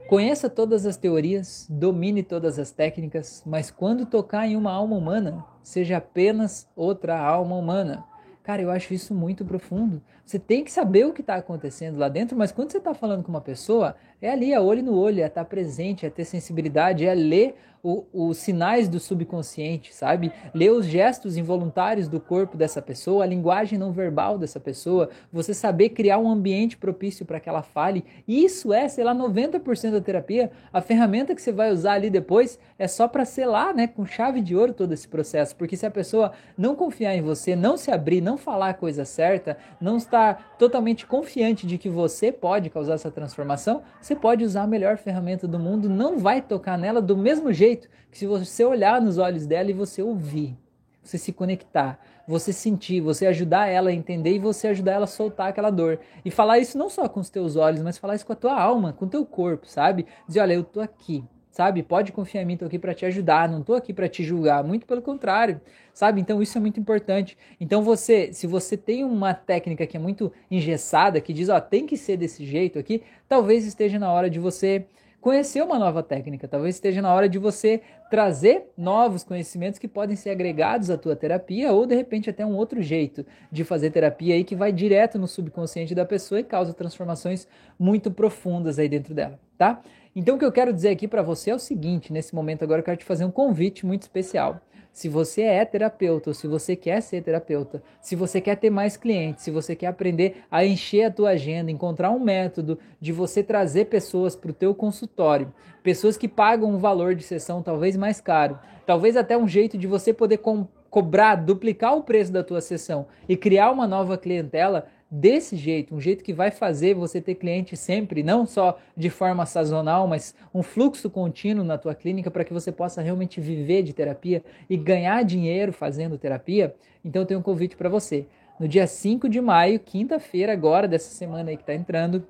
Conheça 0.07 0.47
todas 0.47 0.85
as 0.85 0.97
teorias, 0.97 1.65
domine 1.67 2.21
todas 2.21 2.59
as 2.59 2.71
técnicas, 2.71 3.41
mas 3.43 3.71
quando 3.71 4.05
tocar 4.05 4.47
em 4.47 4.55
uma 4.55 4.71
alma 4.71 4.95
humana, 4.95 5.43
seja 5.63 5.97
apenas 5.97 6.69
outra 6.75 7.19
alma 7.19 7.55
humana. 7.55 8.05
Cara, 8.45 8.61
eu 8.61 8.69
acho 8.69 8.93
isso 8.93 9.15
muito 9.15 9.43
profundo. 9.43 9.99
Você 10.23 10.37
tem 10.37 10.63
que 10.63 10.71
saber 10.71 11.07
o 11.07 11.11
que 11.11 11.21
está 11.21 11.33
acontecendo 11.33 11.97
lá 11.97 12.07
dentro, 12.07 12.37
mas 12.37 12.51
quando 12.51 12.71
você 12.71 12.77
está 12.77 12.93
falando 12.93 13.23
com 13.23 13.29
uma 13.29 13.41
pessoa, 13.41 13.95
é 14.21 14.31
ali, 14.31 14.51
é 14.53 14.59
olho 14.59 14.83
no 14.83 14.97
olho, 14.97 15.21
é 15.21 15.27
estar 15.27 15.43
tá 15.43 15.49
presente, 15.49 16.05
é 16.05 16.09
ter 16.09 16.25
sensibilidade, 16.25 17.05
é 17.05 17.13
ler 17.13 17.55
o, 17.85 18.03
os 18.11 18.37
sinais 18.37 18.89
do 18.89 18.99
subconsciente, 18.99 19.93
sabe? 19.93 20.31
Ler 20.55 20.71
os 20.71 20.87
gestos 20.87 21.37
involuntários 21.37 22.07
do 22.07 22.19
corpo 22.19 22.57
dessa 22.57 22.81
pessoa, 22.81 23.23
a 23.23 23.27
linguagem 23.27 23.77
não 23.77 23.91
verbal 23.91 24.39
dessa 24.39 24.59
pessoa, 24.59 25.07
você 25.31 25.53
saber 25.53 25.89
criar 25.89 26.17
um 26.17 26.27
ambiente 26.27 26.77
propício 26.77 27.27
para 27.27 27.39
que 27.39 27.47
ela 27.47 27.61
fale. 27.61 28.03
Isso 28.27 28.73
é, 28.73 28.87
sei 28.87 29.03
lá, 29.03 29.13
90% 29.13 29.91
da 29.91 30.01
terapia. 30.01 30.51
A 30.73 30.81
ferramenta 30.81 31.35
que 31.35 31.41
você 31.41 31.51
vai 31.51 31.71
usar 31.71 31.93
ali 31.93 32.09
depois 32.09 32.57
é 32.79 32.87
só 32.87 33.07
para 33.07 33.23
selar, 33.23 33.75
né, 33.75 33.85
com 33.85 34.03
chave 34.03 34.41
de 34.41 34.55
ouro 34.55 34.73
todo 34.73 34.91
esse 34.91 35.07
processo, 35.07 35.55
porque 35.55 35.77
se 35.77 35.85
a 35.85 35.91
pessoa 35.91 36.31
não 36.57 36.75
confiar 36.75 37.15
em 37.15 37.21
você, 37.21 37.55
não 37.55 37.77
se 37.77 37.91
abrir, 37.91 38.19
não 38.19 38.35
falar 38.35 38.69
a 38.69 38.73
coisa 38.73 39.05
certa, 39.05 39.59
não 39.79 39.97
estar 39.97 40.55
totalmente 40.57 41.05
confiante 41.05 41.67
de 41.67 41.77
que 41.77 41.87
você 41.89 42.31
pode 42.31 42.71
causar 42.71 42.95
essa 42.95 43.11
transformação, 43.11 43.83
você 44.05 44.15
pode 44.15 44.43
usar 44.43 44.61
a 44.61 44.67
melhor 44.67 44.97
ferramenta 44.97 45.47
do 45.47 45.57
mundo, 45.57 45.89
não 45.89 46.19
vai 46.19 46.39
tocar 46.39 46.77
nela 46.77 47.01
do 47.01 47.17
mesmo 47.17 47.51
jeito 47.51 47.89
que 48.11 48.19
se 48.19 48.27
você 48.27 48.63
olhar 48.63 49.01
nos 49.01 49.17
olhos 49.17 49.47
dela 49.47 49.71
e 49.71 49.73
você 49.73 49.99
ouvir, 49.99 50.55
você 51.01 51.17
se 51.17 51.33
conectar, 51.33 51.99
você 52.27 52.53
sentir, 52.53 53.01
você 53.01 53.25
ajudar 53.25 53.65
ela 53.65 53.89
a 53.89 53.93
entender 53.93 54.35
e 54.35 54.37
você 54.37 54.67
ajudar 54.67 54.91
ela 54.91 55.05
a 55.05 55.07
soltar 55.07 55.47
aquela 55.47 55.71
dor. 55.71 55.99
E 56.23 56.29
falar 56.29 56.59
isso 56.59 56.77
não 56.77 56.87
só 56.87 57.09
com 57.09 57.19
os 57.19 57.31
teus 57.31 57.55
olhos, 57.55 57.81
mas 57.81 57.97
falar 57.97 58.13
isso 58.13 58.27
com 58.27 58.33
a 58.33 58.35
tua 58.35 58.61
alma, 58.61 58.93
com 58.93 59.05
o 59.05 59.09
teu 59.09 59.25
corpo, 59.25 59.65
sabe? 59.65 60.05
Dizer, 60.27 60.41
olha, 60.41 60.53
eu 60.53 60.63
tô 60.63 60.81
aqui, 60.81 61.23
sabe? 61.55 61.81
Pode 61.81 62.11
confiar 62.11 62.41
em 62.41 62.45
mim, 62.45 62.57
tô 62.57 62.65
aqui 62.65 62.77
para 62.77 62.93
te 62.93 63.05
ajudar, 63.05 63.47
não 63.47 63.63
tô 63.63 63.75
aqui 63.75 63.93
para 63.93 64.09
te 64.09 64.25
julgar, 64.25 64.61
muito 64.61 64.85
pelo 64.85 65.01
contrário, 65.01 65.61
sabe? 65.93 66.19
Então 66.19 66.41
isso 66.41 66.57
é 66.57 66.59
muito 66.59 66.81
importante. 66.81 67.37
Então 67.61 67.81
você, 67.81 68.33
se 68.33 68.45
você 68.45 68.75
tem 68.75 69.05
uma 69.05 69.33
técnica 69.33 69.87
que 69.87 69.95
é 69.95 69.99
muito 69.99 70.29
engessada, 70.51 71.21
que 71.21 71.31
diz, 71.31 71.47
ó, 71.47 71.57
tem 71.61 71.85
que 71.85 71.95
ser 71.95 72.17
desse 72.17 72.45
jeito 72.45 72.77
aqui, 72.77 73.03
talvez 73.25 73.65
esteja 73.65 73.97
na 73.97 74.11
hora 74.11 74.29
de 74.29 74.37
você 74.37 74.85
conhecer 75.21 75.63
uma 75.63 75.79
nova 75.79 76.03
técnica, 76.03 76.45
talvez 76.45 76.75
esteja 76.75 77.01
na 77.01 77.13
hora 77.13 77.29
de 77.29 77.39
você 77.39 77.81
trazer 78.11 78.69
novos 78.77 79.23
conhecimentos 79.23 79.79
que 79.79 79.87
podem 79.87 80.17
ser 80.17 80.31
agregados 80.31 80.89
à 80.89 80.97
tua 80.97 81.15
terapia 81.15 81.71
ou 81.71 81.85
de 81.85 81.95
repente 81.95 82.29
até 82.29 82.45
um 82.45 82.55
outro 82.55 82.81
jeito 82.81 83.25
de 83.49 83.63
fazer 83.63 83.91
terapia 83.91 84.35
aí 84.35 84.43
que 84.43 84.57
vai 84.57 84.73
direto 84.73 85.17
no 85.17 85.25
subconsciente 85.25 85.95
da 85.95 86.05
pessoa 86.05 86.41
e 86.41 86.43
causa 86.43 86.73
transformações 86.73 87.47
muito 87.79 88.11
profundas 88.11 88.77
aí 88.77 88.89
dentro 88.89 89.15
dela, 89.15 89.39
tá? 89.57 89.81
Então, 90.17 90.37
o 90.37 90.39
que 90.39 90.45
eu 90.45 90.51
quero 90.51 90.71
dizer 90.71 90.89
aqui 90.89 91.09
para 91.09 91.21
você 91.21 91.51
é 91.51 91.55
o 91.55 91.59
seguinte: 91.59 92.13
nesse 92.13 92.33
momento 92.33 92.63
agora 92.63 92.79
eu 92.79 92.85
quero 92.85 92.95
te 92.95 93.03
fazer 93.03 93.25
um 93.25 93.31
convite 93.31 93.85
muito 93.85 94.03
especial. 94.03 94.61
Se 94.93 95.09
você 95.09 95.41
é 95.41 95.65
terapeuta 95.65 96.29
ou 96.29 96.33
se 96.33 96.47
você 96.47 96.73
quer 96.73 97.01
ser 97.01 97.21
terapeuta, 97.21 97.83
se 97.99 98.15
você 98.15 98.39
quer 98.39 98.55
ter 98.55 98.69
mais 98.69 98.95
clientes, 98.95 99.43
se 99.43 99.51
você 99.51 99.75
quer 99.75 99.87
aprender 99.87 100.45
a 100.49 100.65
encher 100.65 101.03
a 101.03 101.11
tua 101.11 101.31
agenda, 101.31 101.69
encontrar 101.69 102.11
um 102.11 102.19
método 102.19 102.79
de 103.01 103.11
você 103.11 103.43
trazer 103.43 103.85
pessoas 103.85 104.37
para 104.37 104.51
o 104.51 104.53
teu 104.53 104.73
consultório, 104.73 105.53
pessoas 105.83 106.15
que 106.15 106.29
pagam 106.29 106.69
um 106.69 106.77
valor 106.77 107.13
de 107.13 107.23
sessão 107.23 107.61
talvez 107.61 107.97
mais 107.97 108.21
caro, 108.21 108.57
talvez 108.85 109.17
até 109.17 109.37
um 109.37 109.49
jeito 109.49 109.77
de 109.77 109.85
você 109.85 110.13
poder 110.13 110.37
co 110.37 110.65
cobrar, 110.89 111.35
duplicar 111.35 111.93
o 111.97 112.03
preço 112.03 112.31
da 112.31 112.41
tua 112.41 112.61
sessão 112.61 113.05
e 113.27 113.35
criar 113.35 113.69
uma 113.69 113.85
nova 113.85 114.17
clientela, 114.17 114.87
desse 115.09 115.55
jeito, 115.55 115.95
um 115.95 116.01
jeito 116.01 116.23
que 116.23 116.33
vai 116.33 116.51
fazer 116.51 116.93
você 116.93 117.21
ter 117.21 117.35
cliente 117.35 117.77
sempre, 117.77 118.23
não 118.23 118.45
só 118.45 118.77
de 118.97 119.09
forma 119.09 119.45
sazonal, 119.45 120.07
mas 120.07 120.35
um 120.53 120.63
fluxo 120.63 121.09
contínuo 121.09 121.63
na 121.63 121.77
tua 121.77 121.93
clínica 121.93 122.31
para 122.31 122.43
que 122.43 122.53
você 122.53 122.71
possa 122.71 123.01
realmente 123.01 123.39
viver 123.39 123.83
de 123.83 123.93
terapia 123.93 124.43
e 124.69 124.75
ganhar 124.75 125.23
dinheiro 125.23 125.71
fazendo 125.71 126.17
terapia, 126.17 126.75
então 127.03 127.21
eu 127.21 127.25
tenho 127.25 127.39
um 127.39 127.43
convite 127.43 127.75
para 127.75 127.89
você. 127.89 128.25
No 128.59 128.67
dia 128.67 128.87
5 128.87 129.29
de 129.29 129.39
maio, 129.41 129.79
quinta-feira 129.79 130.53
agora 130.53 130.87
dessa 130.87 131.09
semana 131.13 131.49
aí 131.49 131.57
que 131.57 131.63
está 131.63 131.73
entrando, 131.73 132.25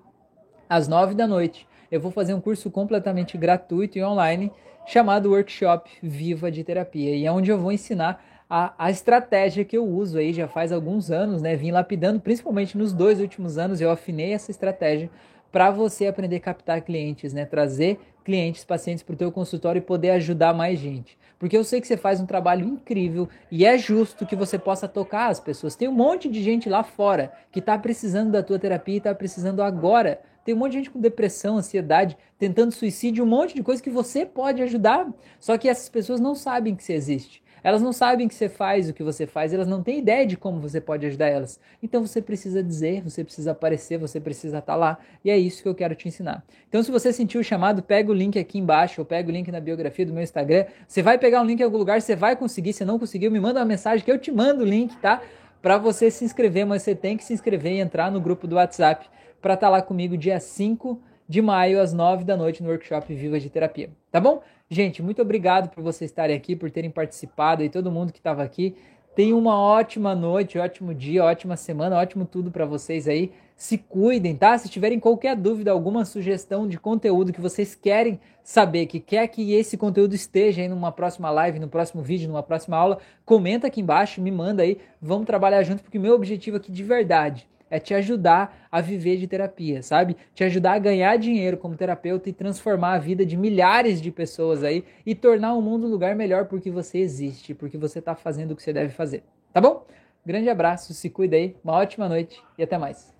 às 0.68 0.88
9 0.88 1.14
da 1.14 1.28
noite, 1.28 1.68
eu 1.92 2.02
vou 2.02 2.12
fazer 2.12 2.34
um 2.34 2.42
curso 2.42 2.70
completamente 2.72 3.38
gratuito 3.38 3.98
e 3.98 4.04
online 4.04 4.52
chamado 4.86 5.32
Workshop 5.32 5.89
Viva 6.02 6.52
de 6.52 6.64
Terapia, 6.64 7.16
e 7.16 7.26
é 7.26 7.32
onde 7.32 7.52
eu 7.52 7.58
vou 7.58 7.72
ensinar 7.72 8.24
a, 8.50 8.74
a 8.78 8.91
estratégia 8.91 9.66
que 9.66 9.78
eu 9.78 9.86
uso 9.86 10.18
aí 10.18 10.32
já 10.32 10.48
faz 10.48 10.72
alguns 10.72 11.10
anos, 11.10 11.41
né? 11.41 11.56
Vim 11.56 11.72
lapidando, 11.72 12.20
principalmente 12.20 12.78
nos 12.78 12.93
dois 12.93 13.20
últimos 13.20 13.58
anos, 13.58 13.82
eu 13.82 13.89
afinei 13.89 14.34
essa 14.34 14.52
estratégia 14.52 15.10
para 15.52 15.72
você 15.72 16.08
aprender 16.08 16.36
a 16.36 16.39
captar 16.39 16.82
clientes, 16.82 17.34
né? 17.34 17.46
Trazer 17.46 18.00
clientes, 18.24 18.64
pacientes 18.64 19.04
para 19.04 19.14
o 19.14 19.18
teu 19.18 19.32
consultório 19.32 19.80
e 19.80 19.82
poder 19.82 20.12
ajudar 20.12 20.54
mais 20.54 20.80
gente. 20.80 21.18
Porque 21.39 21.56
eu 21.56 21.64
sei 21.64 21.82
que 21.82 21.88
você 21.88 21.98
faz 21.98 22.20
um 22.20 22.26
trabalho 22.26 22.68
incrível 22.68 23.30
e 23.52 23.66
é 23.66 23.78
justo 23.78 24.26
que 24.26 24.36
você 24.36 24.58
possa 24.58 24.88
tocar 24.88 25.30
as 25.30 25.39
pessoas. 25.39 25.76
Tem 25.76 25.88
um 25.88 25.93
monte 25.93 26.30
de 26.30 26.41
gente 26.41 26.70
lá 26.70 26.84
fora 26.84 27.32
que 27.52 27.60
está 27.60 27.78
precisando 27.78 28.32
da 28.32 28.43
tua 28.43 28.60
terapia 28.60 28.96
e 28.96 28.98
está 28.98 29.14
precisando 29.14 29.62
agora. 29.62 30.22
Tem 30.43 30.54
um 30.54 30.58
monte 30.58 30.74
de 30.74 30.78
gente 30.80 30.91
com 30.91 31.00
depressão, 31.00 31.58
ansiedade, 31.58 32.18
tentando 32.38 32.72
suicídio, 32.72 33.24
um 33.24 33.28
monte 33.28 33.56
de 33.56 33.64
coisa 33.64 33.82
que 33.82 33.89
você 33.89 34.26
pode 34.26 34.62
ajudar. 34.62 35.08
Só 35.39 35.58
que 35.58 35.68
essas 35.68 35.89
pessoas 35.89 36.20
não 36.20 36.36
sabem 36.36 36.76
que 36.76 36.84
você 36.84 36.93
existe. 36.93 37.45
Elas 37.66 37.82
não 37.82 37.91
sabem 37.91 38.28
que 38.28 38.36
você 38.36 38.47
faz 38.47 38.88
o 38.88 38.93
que 38.93 39.01
você 39.01 39.26
faz, 39.26 39.51
elas 39.51 39.68
não 39.68 39.82
têm 39.82 39.97
ideia 39.97 40.24
de 40.24 40.38
como 40.38 40.59
você 40.59 40.80
pode 40.80 41.03
ajudar 41.07 41.30
elas. 41.30 41.59
Então 41.82 42.05
você 42.05 42.22
precisa 42.22 42.61
dizer, 42.61 43.01
você 43.01 43.24
precisa 43.24 43.53
aparecer, 43.53 43.97
você 43.97 44.20
precisa 44.20 44.59
estar 44.59 44.74
tá 44.74 44.78
lá. 44.78 44.99
E 45.24 45.32
é 45.32 45.38
isso 45.39 45.63
que 45.63 45.68
eu 45.68 45.74
quero 45.74 45.95
te 45.95 46.07
ensinar. 46.07 46.45
Então, 46.70 46.84
se 46.84 46.91
você 46.91 47.11
sentiu 47.11 47.41
o 47.41 47.43
chamado, 47.43 47.82
pega 47.82 48.11
o 48.11 48.13
link 48.13 48.38
aqui 48.38 48.59
embaixo, 48.59 49.01
ou 49.01 49.05
pega 49.05 49.30
o 49.30 49.32
link 49.32 49.51
na 49.51 49.59
biografia 49.59 50.05
do 50.05 50.13
meu 50.13 50.22
Instagram. 50.22 50.66
Você 50.88 51.01
vai 51.01 51.18
pegar 51.18 51.41
um 51.41 51.43
link 51.43 51.59
em 51.59 51.63
algum 51.63 51.80
lugar, 51.80 51.99
você 51.99 52.16
vai 52.16 52.36
conseguir. 52.36 52.72
Se 52.72 52.86
não 52.86 52.99
conseguiu, 52.99 53.32
me 53.32 53.39
manda 53.39 53.59
uma 53.59 53.66
mensagem 53.66 54.05
que 54.05 54.11
eu 54.11 54.20
te 54.20 54.32
mando 54.32 54.61
o 54.61 54.66
link, 54.66 54.95
tá? 54.97 55.24
Para 55.59 55.80
você 55.80 56.11
se 56.11 56.24
inscrever, 56.24 56.68
mas 56.68 56.84
você 56.84 56.93
tem 56.93 57.18
que 57.18 57.24
se 57.24 57.34
inscrever 57.34 57.74
e 57.74 57.80
entrar 57.80 58.11
no 58.11 58.22
grupo 58.22 58.45
do 58.45 58.57
WhatsApp 58.57 59.07
para 59.41 59.55
estar 59.55 59.66
tá 59.66 59.72
lá 59.72 59.82
comigo 59.82 60.16
dia 60.16 60.39
5 60.39 61.01
de 61.28 61.41
maio, 61.41 61.82
às 61.82 61.93
9 61.93 62.23
da 62.23 62.38
noite, 62.38 62.61
no 62.61 62.69
workshop 62.69 63.13
Viva 63.13 63.39
de 63.39 63.49
Terapia. 63.49 63.89
Tá 64.11 64.19
bom? 64.19 64.41
Gente, 64.69 65.01
muito 65.01 65.21
obrigado 65.21 65.69
por 65.69 65.84
vocês 65.84 66.09
estarem 66.09 66.36
aqui, 66.36 66.55
por 66.55 66.71
terem 66.71 66.89
participado 66.89 67.63
e 67.63 67.69
todo 67.69 67.91
mundo 67.91 68.11
que 68.11 68.19
estava 68.19 68.43
aqui. 68.43 68.76
Tenham 69.15 69.38
uma 69.38 69.57
ótima 69.57 70.13
noite, 70.13 70.59
ótimo 70.59 70.93
dia, 70.93 71.23
ótima 71.23 71.55
semana, 71.55 71.97
ótimo 71.97 72.26
tudo 72.26 72.51
para 72.51 72.65
vocês 72.65 73.07
aí. 73.07 73.32
Se 73.55 73.78
cuidem, 73.78 74.36
tá? 74.36 74.57
Se 74.57 74.67
tiverem 74.67 74.99
qualquer 74.99 75.36
dúvida, 75.36 75.71
alguma 75.71 76.03
sugestão 76.03 76.67
de 76.67 76.78
conteúdo 76.78 77.32
que 77.32 77.39
vocês 77.39 77.73
querem 77.73 78.19
saber, 78.43 78.88
que 78.88 78.99
quer 78.99 79.28
que 79.30 79.53
esse 79.53 79.78
conteúdo 79.78 80.13
esteja 80.13 80.61
aí 80.61 80.67
numa 80.67 80.91
próxima 80.91 81.32
live, 81.32 81.59
no 81.59 81.69
próximo 81.69 82.03
vídeo, 82.03 82.28
numa 82.28 82.43
próxima 82.43 82.76
aula, 82.76 82.97
comenta 83.23 83.67
aqui 83.67 83.80
embaixo, 83.80 84.21
me 84.21 84.32
manda 84.32 84.63
aí. 84.63 84.80
Vamos 85.01 85.26
trabalhar 85.26 85.63
junto, 85.63 85.82
porque 85.82 85.97
o 85.97 86.01
meu 86.01 86.13
objetivo 86.13 86.57
aqui 86.57 86.71
de 86.71 86.84
verdade 86.84 87.47
é 87.70 87.80
te 87.80 87.93
ajudar 87.93 88.68
a 88.72 88.82
viver 88.82 89.18
de 89.18 89.28
terapia, 89.28 89.82
sabe? 89.82 90.16
Te 90.34 90.43
ajudar 90.43 90.74
a 90.74 90.80
ganhar 90.80 91.18
dinheiro 91.18 91.57
como 91.57 91.76
terapeuta 91.76 92.30
e 92.30 92.34
transformar 92.34 92.93
a 92.93 92.99
vida 92.99 93.26
de 93.26 93.36
milhares 93.36 94.01
de 94.01 94.11
pessoas 94.11 94.63
aí 94.63 94.84
e 95.05 95.16
tornar 95.16 95.53
o 95.53 95.61
mundo 95.61 95.88
um 95.88 95.89
lugar 95.89 96.16
melhor 96.16 96.45
porque 96.45 96.70
você 96.70 96.99
existe, 96.99 97.53
porque 97.53 97.78
você 97.78 97.99
está 97.99 98.16
fazendo 98.16 98.51
o 98.51 98.55
que 98.55 98.63
você 98.63 98.74
deve 98.74 98.89
fazer. 98.89 99.24
Tá 99.53 99.61
bom? 99.61 99.86
Grande 100.26 100.49
abraço, 100.49 100.93
se 100.93 101.09
cuida 101.09 101.36
aí, 101.36 101.55
uma 101.63 101.74
ótima 101.74 102.09
noite 102.09 102.41
e 102.57 102.63
até 102.63 102.78
mais. 102.78 103.14